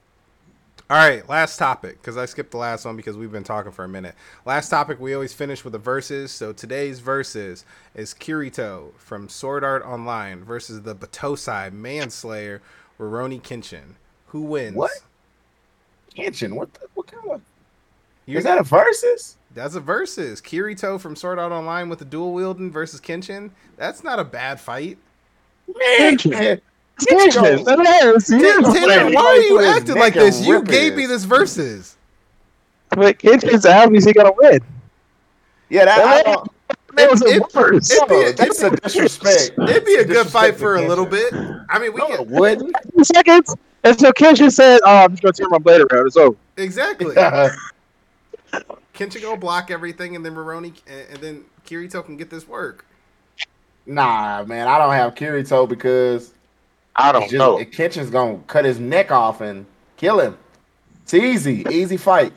All 0.90 0.98
right, 0.98 1.26
last 1.28 1.56
topic 1.56 2.02
because 2.02 2.16
I 2.16 2.26
skipped 2.26 2.50
the 2.50 2.58
last 2.58 2.84
one 2.84 2.96
because 2.96 3.16
we've 3.16 3.30
been 3.32 3.44
talking 3.44 3.72
for 3.72 3.84
a 3.84 3.88
minute. 3.88 4.14
Last 4.44 4.68
topic, 4.68 5.00
we 5.00 5.14
always 5.14 5.32
finish 5.32 5.64
with 5.64 5.72
the 5.72 5.78
verses. 5.78 6.32
So 6.32 6.52
today's 6.52 6.98
verses 6.98 7.64
is 7.94 8.12
Kirito 8.12 8.92
from 8.98 9.28
Sword 9.28 9.64
Art 9.64 9.84
Online 9.86 10.44
versus 10.44 10.82
the 10.82 10.94
Battosai 10.94 11.72
Manslayer 11.72 12.60
Rurouni 12.98 13.40
Kenshin. 13.40 13.94
Who 14.28 14.42
wins? 14.42 14.76
What? 14.76 14.90
Kenshin, 16.16 16.54
what 16.54 16.72
the, 16.74 16.80
what 16.94 17.06
kind 17.06 17.30
of 17.30 17.40
You- 18.26 18.38
is 18.38 18.44
that 18.44 18.58
a 18.58 18.62
versus? 18.62 19.36
That's 19.54 19.74
a 19.74 19.80
versus. 19.80 20.40
Kirito 20.40 20.98
from 21.00 21.14
Sword 21.16 21.38
Art 21.38 21.52
Online 21.52 21.88
with 21.88 21.98
the 21.98 22.04
dual 22.06 22.32
wielding 22.32 22.70
versus 22.70 23.00
Kenshin. 23.00 23.50
That's 23.76 24.02
not 24.02 24.18
a 24.18 24.24
bad 24.24 24.60
fight. 24.60 24.96
Man, 25.68 26.16
Kenshin. 26.16 26.60
Kenshin 27.00 27.30
Kenshin, 27.30 27.64
go- 27.64 27.76
that 27.76 28.14
is- 28.16 28.28
he 28.28 28.36
is 28.36 28.54
Tanner, 28.64 28.70
playing. 28.86 29.14
why 29.14 29.22
are 29.22 29.36
you 29.40 29.60
acting 29.64 29.96
like 29.96 30.14
this? 30.14 30.46
You 30.46 30.62
gave 30.62 30.94
me 30.96 31.06
this 31.06 31.24
versus. 31.24 31.96
But 32.90 33.18
Kenshin's 33.18 33.64
obviously 33.66 34.10
He's 34.12 34.22
gonna 34.22 34.34
win. 34.36 34.60
Yeah, 35.70 35.86
that, 35.86 35.98
I 36.00 36.16
That 36.16 36.24
don't, 36.26 36.48
That 36.94 37.10
was 37.10 37.22
a 37.22 37.26
it- 37.26 37.42
it'd 37.54 38.08
be 38.08 38.14
a- 38.22 38.32
that's 38.34 38.62
a 38.62 38.70
disrespect. 38.70 39.52
It'd 39.58 39.84
be 39.84 39.94
a 39.94 40.04
good 40.04 40.26
fight 40.26 40.56
for 40.56 40.76
a 40.76 40.86
little 40.86 41.06
bit. 41.06 41.32
I 41.68 41.78
mean, 41.78 41.92
we 41.92 42.00
No, 42.00 42.06
can 42.08 42.20
it 42.20 42.26
wouldn't. 42.28 42.76
Seconds. 43.06 43.56
And 43.84 43.98
so 43.98 44.12
Kenshin 44.12 44.52
said, 44.52 44.80
"Oh, 44.84 44.96
I'm 44.98 45.10
just 45.10 45.22
gonna 45.22 45.32
turn 45.32 45.48
my 45.50 45.58
blade 45.58 45.80
around. 45.80 46.06
It's 46.06 46.16
over." 46.16 46.36
exactly. 46.56 47.14
Kenshin 48.94 49.22
go 49.22 49.36
block 49.36 49.70
everything, 49.70 50.14
and 50.16 50.24
then 50.24 50.34
Maroni 50.34 50.74
and, 50.86 51.06
and 51.10 51.18
then 51.18 51.44
Kirito 51.66 52.04
can 52.04 52.16
get 52.16 52.30
this 52.30 52.46
work. 52.46 52.84
nah, 53.86 54.44
man, 54.44 54.68
I 54.68 54.78
don't 54.78 54.92
have 54.92 55.14
Kirito 55.14 55.68
because 55.68 56.32
I 56.94 57.10
don't 57.10 57.22
just, 57.22 57.34
know. 57.34 57.56
Kenshin's 57.58 58.10
gonna 58.10 58.38
cut 58.46 58.64
his 58.64 58.78
neck 58.78 59.10
off 59.10 59.40
and 59.40 59.64
kill 59.96 60.20
him. 60.20 60.36
It's 61.02 61.14
easy, 61.14 61.64
easy 61.70 61.96
fight. 61.96 62.32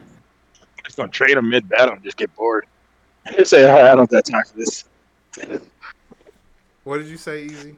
Just 0.84 0.97
gonna 0.97 1.10
trade 1.10 1.38
him 1.38 1.49
mid 1.49 1.68
battle 1.68 1.95
and 1.95 2.03
just 2.03 2.18
get 2.18 2.34
bored. 2.36 2.66
Just 3.34 3.50
say, 3.50 3.68
"All 3.68 3.76
right, 3.76 3.92
I 3.92 3.96
don't 3.96 4.12
have 4.12 4.24
time 4.24 4.44
for 4.46 4.58
this." 4.58 4.86
What 6.84 7.00
did 7.00 7.08
you 7.08 7.18
say, 7.18 7.46
Easy? 7.46 7.76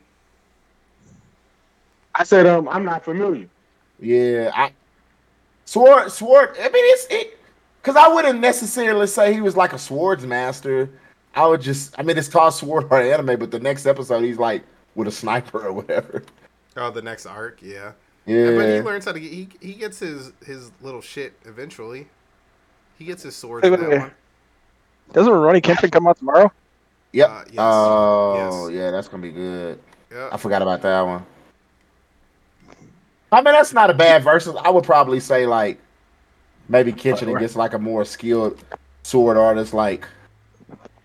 I 2.13 2.23
said, 2.23 2.45
um, 2.45 2.67
I'm 2.67 2.83
not 2.83 3.05
familiar. 3.05 3.47
Yeah, 3.99 4.51
I 4.53 4.71
sword 5.65 6.11
sword. 6.11 6.55
I 6.59 6.63
mean, 6.63 6.93
it's 6.93 7.07
it 7.09 7.39
because 7.81 7.95
I 7.95 8.07
wouldn't 8.07 8.39
necessarily 8.39 9.07
say 9.07 9.33
he 9.33 9.41
was 9.41 9.55
like 9.55 9.73
a 9.73 9.79
swords 9.79 10.25
master. 10.25 10.89
I 11.35 11.45
would 11.45 11.61
just, 11.61 11.97
I 11.97 12.03
mean, 12.03 12.17
it's 12.17 12.27
called 12.27 12.53
Sword 12.53 12.87
Art 12.89 13.05
Anime, 13.05 13.39
but 13.39 13.51
the 13.51 13.59
next 13.59 13.85
episode 13.85 14.23
he's 14.23 14.39
like 14.39 14.63
with 14.95 15.07
a 15.07 15.11
sniper 15.11 15.67
or 15.67 15.71
whatever. 15.73 16.23
Oh, 16.75 16.91
the 16.91 17.01
next 17.01 17.25
arc, 17.25 17.59
yeah. 17.61 17.93
Yeah, 18.25 18.55
But 18.55 18.65
he 18.67 18.81
learns 18.81 19.05
how 19.05 19.13
to 19.13 19.19
get. 19.19 19.31
He 19.31 19.47
he 19.61 19.73
gets 19.73 19.99
his 19.99 20.33
his 20.45 20.71
little 20.81 21.01
shit 21.01 21.33
eventually. 21.45 22.07
He 22.99 23.05
gets 23.05 23.23
his 23.23 23.35
swords 23.35 23.67
Doesn't 25.13 25.31
Rurouni 25.31 25.61
Kenshin 25.61 25.91
come 25.91 26.07
out 26.07 26.17
tomorrow? 26.17 26.51
yep. 27.13 27.29
Uh, 27.29 27.43
yes. 27.47 27.55
Oh, 27.57 28.67
Yes. 28.67 28.77
yeah, 28.77 28.91
that's 28.91 29.07
gonna 29.07 29.23
be 29.23 29.31
good. 29.31 29.79
Yeah. 30.11 30.29
I 30.31 30.37
forgot 30.37 30.61
about 30.61 30.81
that 30.81 31.01
one. 31.01 31.25
I 33.31 33.37
mean, 33.41 33.53
that's 33.53 33.73
not 33.73 33.89
a 33.89 33.93
bad 33.93 34.23
versus. 34.23 34.55
I 34.63 34.69
would 34.69 34.83
probably 34.83 35.19
say 35.19 35.45
like 35.45 35.79
maybe 36.69 36.91
Kitchen 36.93 37.29
Right. 37.31 37.41
gets 37.41 37.55
like 37.55 37.73
a 37.73 37.79
more 37.79 38.05
skilled 38.05 38.63
sword 39.03 39.37
artist 39.37 39.73
like 39.73 40.07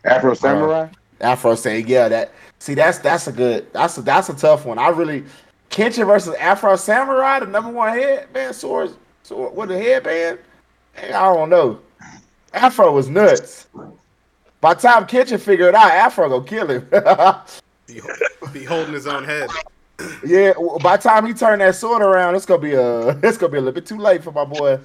Afro 0.04 0.34
Samurai. 0.34 0.88
Afro 1.20 1.54
saying, 1.54 1.86
yeah, 1.88 2.08
that 2.08 2.32
see 2.58 2.74
that's 2.74 2.98
that's 2.98 3.26
a 3.26 3.32
good 3.32 3.72
that's 3.72 3.96
a 3.98 4.02
that's 4.02 4.28
a 4.28 4.34
tough 4.34 4.66
one. 4.66 4.78
I 4.78 4.88
really 4.88 5.24
Kenshin 5.70 6.06
versus 6.06 6.34
Afro 6.34 6.76
Samurai, 6.76 7.40
the 7.40 7.46
number 7.46 7.70
one 7.70 7.96
headband 7.98 8.54
swords 8.54 8.94
sword 9.22 9.56
with 9.56 9.70
a 9.70 9.78
headband. 9.78 10.38
Man, 10.96 11.12
I 11.14 11.32
don't 11.34 11.48
know. 11.48 11.80
Afro 12.52 12.92
was 12.92 13.08
nuts. 13.08 13.66
By 14.60 14.74
the 14.74 14.80
time 14.80 15.06
Kenshin 15.06 15.40
figured 15.40 15.74
out, 15.74 15.90
Afro 15.90 16.28
gonna 16.28 16.44
kill 16.44 16.68
him. 16.68 16.88
Be, 17.86 18.00
be 18.52 18.64
holding 18.64 18.94
his 18.94 19.06
own 19.06 19.24
head. 19.24 19.50
yeah, 20.24 20.52
by 20.82 20.96
the 20.96 21.02
time 21.02 21.26
he 21.26 21.34
turned 21.34 21.60
that 21.60 21.74
sword 21.74 22.00
around, 22.00 22.36
it's 22.36 22.46
gonna 22.46 22.62
be 22.62 22.72
a 22.74 23.08
it's 23.22 23.36
gonna 23.36 23.52
be 23.52 23.58
a 23.58 23.60
little 23.60 23.72
bit 23.72 23.86
too 23.86 23.98
late 23.98 24.22
for 24.22 24.32
my 24.32 24.44
boy. 24.44 24.78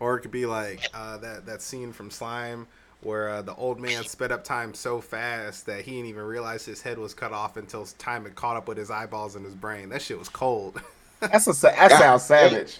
Or 0.00 0.16
it 0.16 0.20
could 0.20 0.30
be 0.30 0.44
like 0.44 0.86
uh, 0.92 1.18
that 1.18 1.46
that 1.46 1.62
scene 1.62 1.92
from 1.92 2.10
Slime 2.10 2.66
where 3.00 3.28
uh, 3.28 3.42
the 3.42 3.54
old 3.54 3.80
man 3.80 4.04
sped 4.04 4.32
up 4.32 4.42
time 4.42 4.74
so 4.74 5.00
fast 5.00 5.66
that 5.66 5.82
he 5.82 5.92
didn't 5.92 6.06
even 6.06 6.24
realize 6.24 6.64
his 6.64 6.82
head 6.82 6.98
was 6.98 7.14
cut 7.14 7.32
off 7.32 7.56
until 7.56 7.84
time 7.86 8.24
had 8.24 8.34
caught 8.34 8.56
up 8.56 8.66
with 8.66 8.76
his 8.76 8.90
eyeballs 8.90 9.36
and 9.36 9.44
his 9.44 9.54
brain. 9.54 9.88
That 9.88 10.02
shit 10.02 10.18
was 10.18 10.28
cold. 10.28 10.80
That's 11.20 11.46
a 11.46 11.52
that 11.62 11.90
sounds 11.92 12.24
savage. 12.24 12.78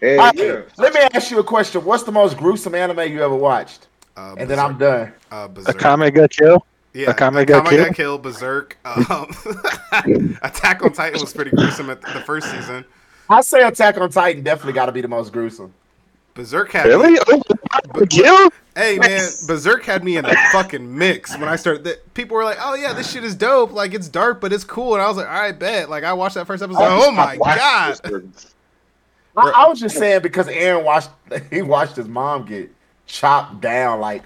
Hey, 0.00 0.16
All 0.16 0.24
right, 0.26 0.34
yeah. 0.36 0.60
Let 0.76 0.94
me 0.94 1.00
ask 1.14 1.30
you 1.30 1.38
a 1.38 1.44
question. 1.44 1.84
What's 1.84 2.02
the 2.04 2.12
most 2.12 2.36
gruesome 2.36 2.74
anime 2.74 3.00
you 3.12 3.22
ever 3.22 3.34
watched? 3.34 3.88
Uh, 4.16 4.34
And 4.38 4.48
then 4.48 4.58
I'm 4.58 4.78
done. 4.78 5.12
Uh, 5.30 5.36
A 5.36 5.48
Berserk. 5.48 5.76
Akame 5.78 6.14
got 6.14 6.30
killed. 6.30 6.62
Yeah, 6.92 7.12
Akame 7.12 7.44
Akame 7.44 7.46
got 7.46 7.64
got, 7.64 7.70
killed? 7.70 7.94
killed. 7.94 8.22
Berserk. 8.22 8.76
Um, 8.84 9.28
Attack 10.42 10.82
on 10.82 10.92
Titan 10.92 11.20
was 11.20 11.32
pretty 11.32 11.50
gruesome 11.50 11.88
at 11.90 12.02
the 12.02 12.20
first 12.26 12.50
season. 12.50 12.84
I 13.30 13.40
say 13.40 13.62
Attack 13.62 13.96
on 13.98 14.10
Titan 14.10 14.42
definitely 14.42 14.74
got 14.74 14.86
to 14.86 14.92
be 14.92 15.00
the 15.00 15.08
most 15.08 15.32
gruesome. 15.32 15.72
Berserk 16.34 16.70
had 16.72 16.86
Really? 16.86 17.12
Me, 17.12 17.18
Oh, 18.24 18.50
hey 18.74 18.98
man, 18.98 19.28
Berserk 19.46 19.84
had 19.84 20.02
me 20.04 20.16
in 20.16 20.24
a 20.24 20.34
fucking 20.50 20.96
mix 20.96 21.32
when 21.38 21.48
I 21.48 21.56
started. 21.56 21.84
That 21.84 22.14
people 22.14 22.36
were 22.36 22.44
like, 22.44 22.56
"Oh 22.60 22.74
yeah, 22.74 22.92
this 22.94 23.10
shit 23.10 23.22
is 23.24 23.34
dope. 23.34 23.72
Like 23.72 23.92
it's 23.94 24.08
dark, 24.08 24.40
but 24.40 24.52
it's 24.52 24.64
cool." 24.64 24.94
And 24.94 25.02
I 25.02 25.08
was 25.08 25.16
like, 25.18 25.26
"All 25.26 25.32
right, 25.32 25.58
bet." 25.58 25.90
Like 25.90 26.04
I 26.04 26.12
watched 26.14 26.34
that 26.36 26.46
first 26.46 26.62
episode. 26.62 26.80
oh 26.82 27.10
my 27.10 27.36
god! 27.36 28.00
I, 29.36 29.50
I 29.50 29.68
was 29.68 29.80
just 29.80 29.96
saying 29.96 30.22
because 30.22 30.46
Eren 30.46 30.84
watched 30.84 31.10
he 31.50 31.62
watched 31.62 31.96
his 31.96 32.08
mom 32.08 32.44
get 32.46 32.70
chopped 33.06 33.60
down 33.60 34.00
like 34.00 34.22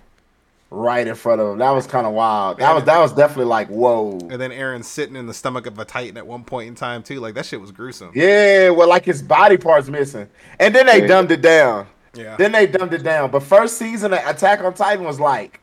right 0.71 1.07
in 1.07 1.15
front 1.15 1.41
of 1.41 1.53
him. 1.53 1.59
That 1.59 1.71
was 1.71 1.87
kind 1.87 2.07
of 2.07 2.13
wild. 2.13 2.59
That 2.59 2.75
was 2.75 2.85
that 2.85 2.99
was 2.99 3.13
definitely 3.13 3.45
like 3.47 3.69
whoa. 3.69 4.13
And 4.31 4.41
then 4.41 4.51
Eren's 4.51 4.89
sitting 4.89 5.17
in 5.17 5.27
the 5.27 5.35
stomach 5.35 5.67
of 5.67 5.79
a 5.79 5.85
Titan 5.85 6.17
at 6.17 6.27
one 6.27 6.43
point 6.45 6.69
in 6.69 6.75
time 6.75 7.03
too. 7.03 7.21
Like 7.21 7.35
that 7.35 7.47
shit 7.47 7.61
was 7.61 7.71
gruesome. 7.71 8.11
Yeah, 8.15 8.71
well, 8.71 8.89
like 8.89 9.05
his 9.05 9.23
body 9.23 9.57
parts 9.57 9.89
missing, 9.89 10.29
and 10.59 10.75
then 10.75 10.87
they 10.87 11.01
Yeah. 11.03 11.07
dumbed 11.07 11.31
it 11.31 11.43
down. 11.43 11.87
Yeah. 12.15 12.35
Then 12.37 12.53
they 12.53 12.67
dumbed 12.67 12.95
it 12.95 13.03
down. 13.03 13.31
But 13.31 13.43
first 13.43 13.77
season 13.79 14.13
of 14.15 14.21
Attack 14.27 14.61
on 14.61 14.73
Titan 14.75 15.05
was 15.05 15.21
like, 15.21 15.61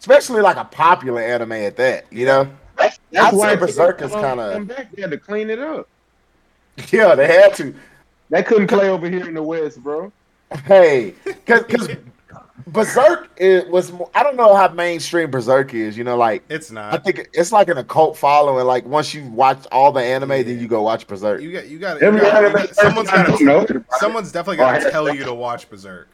especially 0.00 0.40
like 0.40 0.56
a 0.56 0.64
popular 0.64 1.20
anime 1.20 1.52
at 1.52 1.76
that. 1.76 2.06
You 2.10 2.24
know? 2.26 2.50
That's 2.76 2.98
I'd 3.16 3.34
why 3.34 3.48
say 3.48 3.52
it 3.52 3.58
took 3.58 3.68
Berserk 3.68 4.02
is 4.02 4.12
so 4.12 4.20
long 4.20 4.22
to 4.22 4.42
kinda- 4.42 4.52
come 4.54 4.64
back. 4.64 4.92
They 4.92 5.02
had 5.02 5.10
to 5.10 5.18
clean 5.18 5.50
it 5.50 5.58
up. 5.58 5.86
Yeah, 6.92 7.14
they 7.14 7.26
had 7.26 7.54
to. 7.56 7.74
They 8.30 8.42
couldn't 8.42 8.66
play 8.68 8.88
over 8.90 9.08
here 9.08 9.26
in 9.26 9.34
the 9.34 9.42
West, 9.42 9.82
bro. 9.82 10.12
Hey, 10.64 11.14
because 11.24 11.88
Berserk 12.66 13.30
it 13.38 13.68
was. 13.70 13.90
mo- 13.92 14.10
I 14.14 14.22
don't 14.22 14.36
know 14.36 14.54
how 14.54 14.68
mainstream 14.68 15.30
Berserk 15.30 15.72
is. 15.74 15.96
You 15.96 16.04
know, 16.04 16.16
like 16.16 16.42
It's 16.50 16.70
not. 16.70 16.92
I 16.92 16.98
think 16.98 17.28
it's 17.32 17.52
like 17.52 17.68
an 17.68 17.78
occult 17.78 18.16
following. 18.18 18.66
Like 18.66 18.84
once 18.84 19.14
you 19.14 19.24
watch 19.28 19.66
all 19.72 19.92
the 19.92 20.00
anime, 20.02 20.28
then 20.30 20.58
you 20.58 20.68
go 20.68 20.82
watch 20.82 21.06
Berserk. 21.06 21.40
You 21.40 21.52
got. 21.52 21.68
You 21.68 21.78
got. 21.78 22.02
Every 22.02 22.20
You 22.20 22.26
anime 22.26 22.52
got 22.52 22.74
someone's 22.74 23.10
person 23.10 23.24
I 23.32 23.36
got. 23.38 23.40
know 23.40 23.64
to. 23.66 23.84
Someone's 23.98 24.32
definitely 24.32 24.56
got 24.58 24.74
I 24.74 24.78
to 24.78 24.84
had- 24.84 24.92
tell 24.92 25.14
you 25.14 25.24
to 25.24 25.34
watch 25.34 25.68
Berserk. 25.70 26.08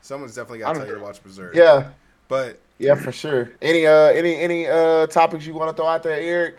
Someone's 0.00 0.34
definitely 0.34 0.58
got 0.60 0.72
to 0.74 0.78
tell 0.80 0.88
you 0.88 0.94
to 0.94 1.00
watch 1.00 1.22
Berserk. 1.22 1.54
Yeah, 1.54 1.88
But 2.28 2.58
yeah, 2.78 2.94
for 2.94 3.12
sure. 3.12 3.52
Any 3.62 3.86
uh, 3.86 3.92
any 4.08 4.36
any 4.36 4.66
uh 4.66 5.06
topics 5.06 5.46
you 5.46 5.54
want 5.54 5.70
to 5.74 5.80
throw 5.80 5.86
out 5.88 6.02
there, 6.02 6.18
Eric? 6.18 6.56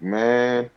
Man, 0.00 0.70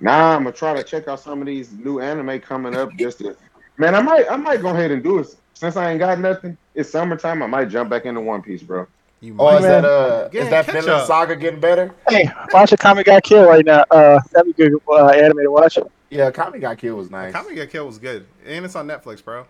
nah, 0.00 0.36
I'm 0.36 0.44
gonna 0.44 0.52
try 0.52 0.74
to 0.74 0.82
check 0.82 1.08
out 1.08 1.20
some 1.20 1.40
of 1.40 1.46
these 1.46 1.72
new 1.72 2.00
anime 2.00 2.40
coming 2.40 2.74
up. 2.74 2.94
Just 2.96 3.18
to, 3.18 3.36
man, 3.78 3.94
I 3.94 4.00
might, 4.00 4.30
I 4.30 4.36
might 4.36 4.62
go 4.62 4.70
ahead 4.70 4.90
and 4.90 5.02
do 5.02 5.18
it 5.18 5.26
since 5.54 5.76
I 5.76 5.90
ain't 5.90 5.98
got 5.98 6.18
nothing. 6.18 6.56
It's 6.74 6.90
summertime. 6.90 7.42
I 7.42 7.46
might 7.46 7.68
jump 7.68 7.90
back 7.90 8.06
into 8.06 8.20
One 8.20 8.42
Piece, 8.42 8.62
bro. 8.62 8.86
you 9.20 9.34
Or 9.34 9.52
might. 9.52 9.58
is 9.58 9.64
that 9.64 9.84
uh, 9.84 10.28
Yeah, 10.32 10.42
is 10.42 10.50
that 10.50 10.66
catch 10.66 10.74
Vinland 10.74 11.00
up. 11.00 11.06
Saga 11.06 11.36
getting 11.36 11.60
better? 11.60 11.94
Hey, 12.08 12.28
watch 12.52 12.72
a 12.72 12.76
Akame 12.76 13.04
got 13.04 13.22
killed 13.22 13.46
right 13.48 13.64
now. 13.64 13.84
Uh, 13.90 14.18
that'd 14.32 14.46
be 14.56 14.62
good 14.62 14.72
uh, 14.90 15.08
anime 15.08 15.38
to 15.38 15.50
watch. 15.50 15.78
Yeah, 16.10 16.30
Akame 16.30 16.60
got 16.60 16.78
killed 16.78 16.98
was 16.98 17.10
nice. 17.10 17.32
Akame 17.34 17.54
Got 17.56 17.70
Killed 17.70 17.86
was 17.86 17.98
good, 17.98 18.26
and 18.46 18.64
it's 18.64 18.76
on 18.76 18.86
Netflix, 18.86 19.24
bro. 19.24 19.46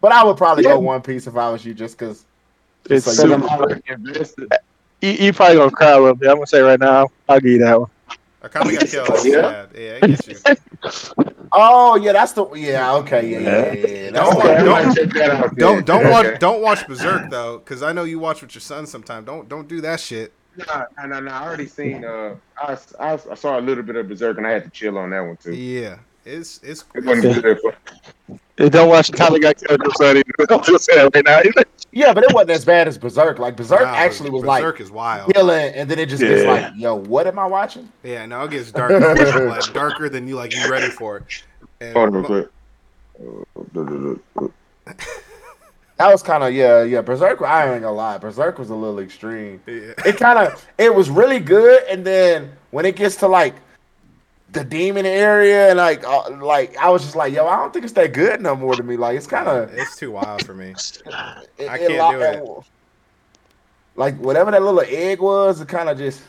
But 0.00 0.12
I 0.12 0.22
would 0.24 0.36
probably 0.36 0.64
Yeah. 0.64 0.70
go 0.70 0.80
One 0.80 1.00
Piece 1.02 1.26
if 1.26 1.36
I 1.36 1.50
was 1.50 1.64
you, 1.64 1.74
just 1.74 1.98
because. 1.98 2.24
It's 2.90 3.04
So 3.04 3.12
So 3.12 3.26
you- 3.26 3.34
I'm 3.34 3.42
already 3.44 3.80
invested. 3.88 4.52
you, 5.00 5.10
you 5.10 5.32
probably 5.32 5.56
gonna 5.56 5.70
cry 5.70 5.90
a 5.92 5.98
little 5.98 6.14
bit. 6.14 6.28
I'm 6.28 6.36
gonna 6.36 6.46
say 6.46 6.60
right 6.60 6.78
now. 6.78 7.08
I'll 7.28 7.40
give 7.40 7.52
you 7.52 7.58
that 7.58 7.80
one. 7.80 7.90
Kami 8.46 8.76
Got 8.76 8.88
Killed. 8.88 9.10
is 9.16 9.26
Yeah. 9.26 9.66
Yeah, 9.76 9.98
I 10.02 10.06
get 10.06 10.26
you. 10.28 10.36
Oh 11.50 11.96
yeah, 11.96 12.12
that's 12.12 12.32
the 12.32 12.44
yeah. 12.52 12.94
Okay, 12.96 13.30
yeah, 13.32 13.38
yeah, 13.38 13.72
yeah. 13.72 13.86
yeah. 13.86 14.10
That's 14.10 14.30
Don't- 14.30 14.36
Okay, 14.38 14.64
don't- 14.64 14.86
might 14.86 14.94
check. 14.94 15.56
Don't 15.56 15.86
don't 15.86 16.00
Okay. 16.06 16.10
watch 16.10 16.38
don't 16.40 16.62
watch 16.62 16.86
Berserk 16.86 17.30
though, 17.30 17.58
because 17.58 17.82
I 17.82 17.92
know 17.92 18.04
you 18.04 18.18
watch 18.18 18.42
with 18.42 18.54
your 18.54 18.60
son 18.60 18.86
sometime. 18.86 19.24
Don't 19.24 19.48
don't 19.48 19.66
do 19.66 19.80
that 19.80 19.98
shit. 20.00 20.32
Nah, 20.56 20.84
nah, 20.98 21.06
nah, 21.06 21.20
nah. 21.20 21.40
I 21.40 21.46
already 21.46 21.66
seen. 21.66 22.04
Uh, 22.04 22.34
I, 22.60 22.76
I, 22.98 23.12
I 23.14 23.34
saw 23.34 23.58
a 23.58 23.62
little 23.62 23.84
bit 23.84 23.94
of 23.96 24.08
Berserk, 24.08 24.38
and 24.38 24.46
I 24.46 24.50
had 24.50 24.64
to 24.64 24.70
chill 24.70 24.98
on 24.98 25.10
that 25.10 25.20
one 25.20 25.36
too. 25.36 25.54
Yeah, 25.54 25.98
it's 26.28 26.60
it's. 26.62 26.84
It 26.94 27.04
wasn't 27.04 27.42
good. 27.42 27.58
For, 27.60 27.74
Hey, 28.58 28.68
Don't 28.68 28.88
watch 28.88 29.08
the 29.08 29.16
Akame 29.16 29.40
got 29.40 29.56
killed. 29.56 29.80
I'm. 29.80 29.90
I'm 30.58 30.64
just 30.64 30.84
saying 30.84 31.10
right 31.14 31.24
now. 31.24 31.40
yeah, 31.92 32.12
but 32.12 32.24
it 32.24 32.34
wasn't 32.34 32.50
as 32.50 32.64
bad 32.64 32.88
as 32.88 32.98
Berserk. 32.98 33.38
Like 33.38 33.56
Berserk 33.56 33.82
Nah, 33.82 33.94
actually 33.94 34.30
was 34.30 34.42
Berserk 34.42 34.74
like 34.74 34.80
is 34.80 34.90
wild. 34.90 35.32
killing, 35.32 35.72
and 35.74 35.88
then 35.88 36.00
it 36.00 36.08
just 36.08 36.20
gets 36.20 36.44
like, 36.44 36.72
yo, 36.76 36.96
what 36.96 37.28
am 37.28 37.38
I 37.38 37.46
watching? 37.46 37.90
Yeah, 38.02 38.26
no, 38.26 38.42
it 38.44 38.50
gets 38.50 38.72
darker, 38.72 39.46
like 39.48 39.72
darker 39.72 40.08
than 40.08 40.26
you 40.26 40.34
like 40.34 40.56
you 40.56 40.68
ready 40.68 40.88
for. 40.88 41.22
And 41.80 41.92
hold 41.92 42.08
on, 42.08 42.24
real 42.24 42.48
quick. 44.34 44.52
That 45.98 46.12
was 46.12 46.22
kind 46.22 46.42
of 46.42 46.52
yeah, 46.52 46.82
yeah. 46.82 47.00
Berserk, 47.00 47.40
I 47.42 47.72
ain't 47.72 47.82
gonna 47.82 47.92
lie, 47.94 48.18
Berserk 48.18 48.58
was 48.58 48.70
a 48.70 48.74
little 48.74 48.98
extreme. 48.98 49.60
Yeah. 49.66 49.92
It 50.04 50.16
kind 50.16 50.38
of 50.38 50.66
it 50.78 50.92
was 50.92 51.10
really 51.10 51.38
good, 51.40 51.84
and 51.88 52.04
then 52.04 52.52
when 52.72 52.86
it 52.86 52.96
gets 52.96 53.14
to 53.16 53.28
like 53.28 53.54
the 54.52 54.64
demon 54.64 55.04
area 55.04 55.68
and 55.68 55.76
like 55.76 56.04
uh, 56.04 56.30
like 56.42 56.76
I 56.78 56.88
was 56.88 57.02
just 57.02 57.16
like, 57.16 57.32
yo, 57.32 57.46
I 57.46 57.56
don't 57.56 57.72
think 57.72 57.84
it's 57.84 57.94
that 57.94 58.12
good 58.12 58.40
no 58.40 58.56
more 58.56 58.74
to 58.74 58.82
me. 58.82 58.96
Like 58.96 59.16
it's 59.16 59.26
kind 59.26 59.46
of 59.48 59.72
It's 59.74 59.96
too 59.96 60.12
wild 60.12 60.44
for 60.44 60.54
me. 60.54 60.70
it, 61.58 61.68
I 61.68 61.78
can't 61.78 61.94
lo- 61.96 62.12
do 62.12 62.20
it. 62.20 62.64
Like 63.96 64.16
whatever 64.18 64.50
that 64.50 64.62
little 64.62 64.80
egg 64.80 65.20
was, 65.20 65.60
it 65.60 65.68
kind 65.68 65.88
of 65.88 65.98
just 65.98 66.22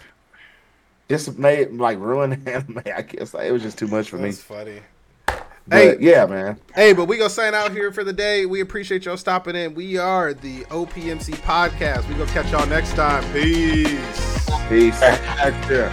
just 1.08 1.38
made 1.40 1.72
like 1.74 1.98
ruin 2.00 2.32
the 2.44 2.54
anime. 2.54 2.82
I 2.86 3.02
guess 3.04 3.34
like, 3.34 3.48
it 3.48 3.52
was 3.52 3.62
just 3.62 3.78
too 3.78 3.88
much 3.88 4.10
for 4.10 4.18
me. 4.18 4.30
That's 4.30 4.42
funny. 4.42 4.82
But 5.26 5.78
Hey. 5.78 5.98
yeah, 6.00 6.26
man. 6.26 6.60
Hey, 6.74 6.94
but 6.94 7.06
we 7.06 7.18
gonna 7.18 7.30
sign 7.30 7.54
out 7.54 7.72
here 7.72 7.92
for 7.92 8.04
the 8.04 8.14
day. 8.14 8.48
We 8.48 8.62
appreciate 8.62 9.06
y'all 9.06 9.18
stopping 9.18 9.56
in. 9.56 9.76
We 9.76 9.98
are 9.98 10.34
the 10.34 10.62
OPMC 10.66 11.36
podcast. 11.42 12.08
We 12.10 12.16
gonna 12.16 12.26
catch 12.32 12.52
y'all 12.52 12.66
next 12.66 12.94
time. 12.96 13.24
Peace. 13.32 14.50
Peace. 14.68 15.00
Back 15.00 15.68
there. 15.68 15.90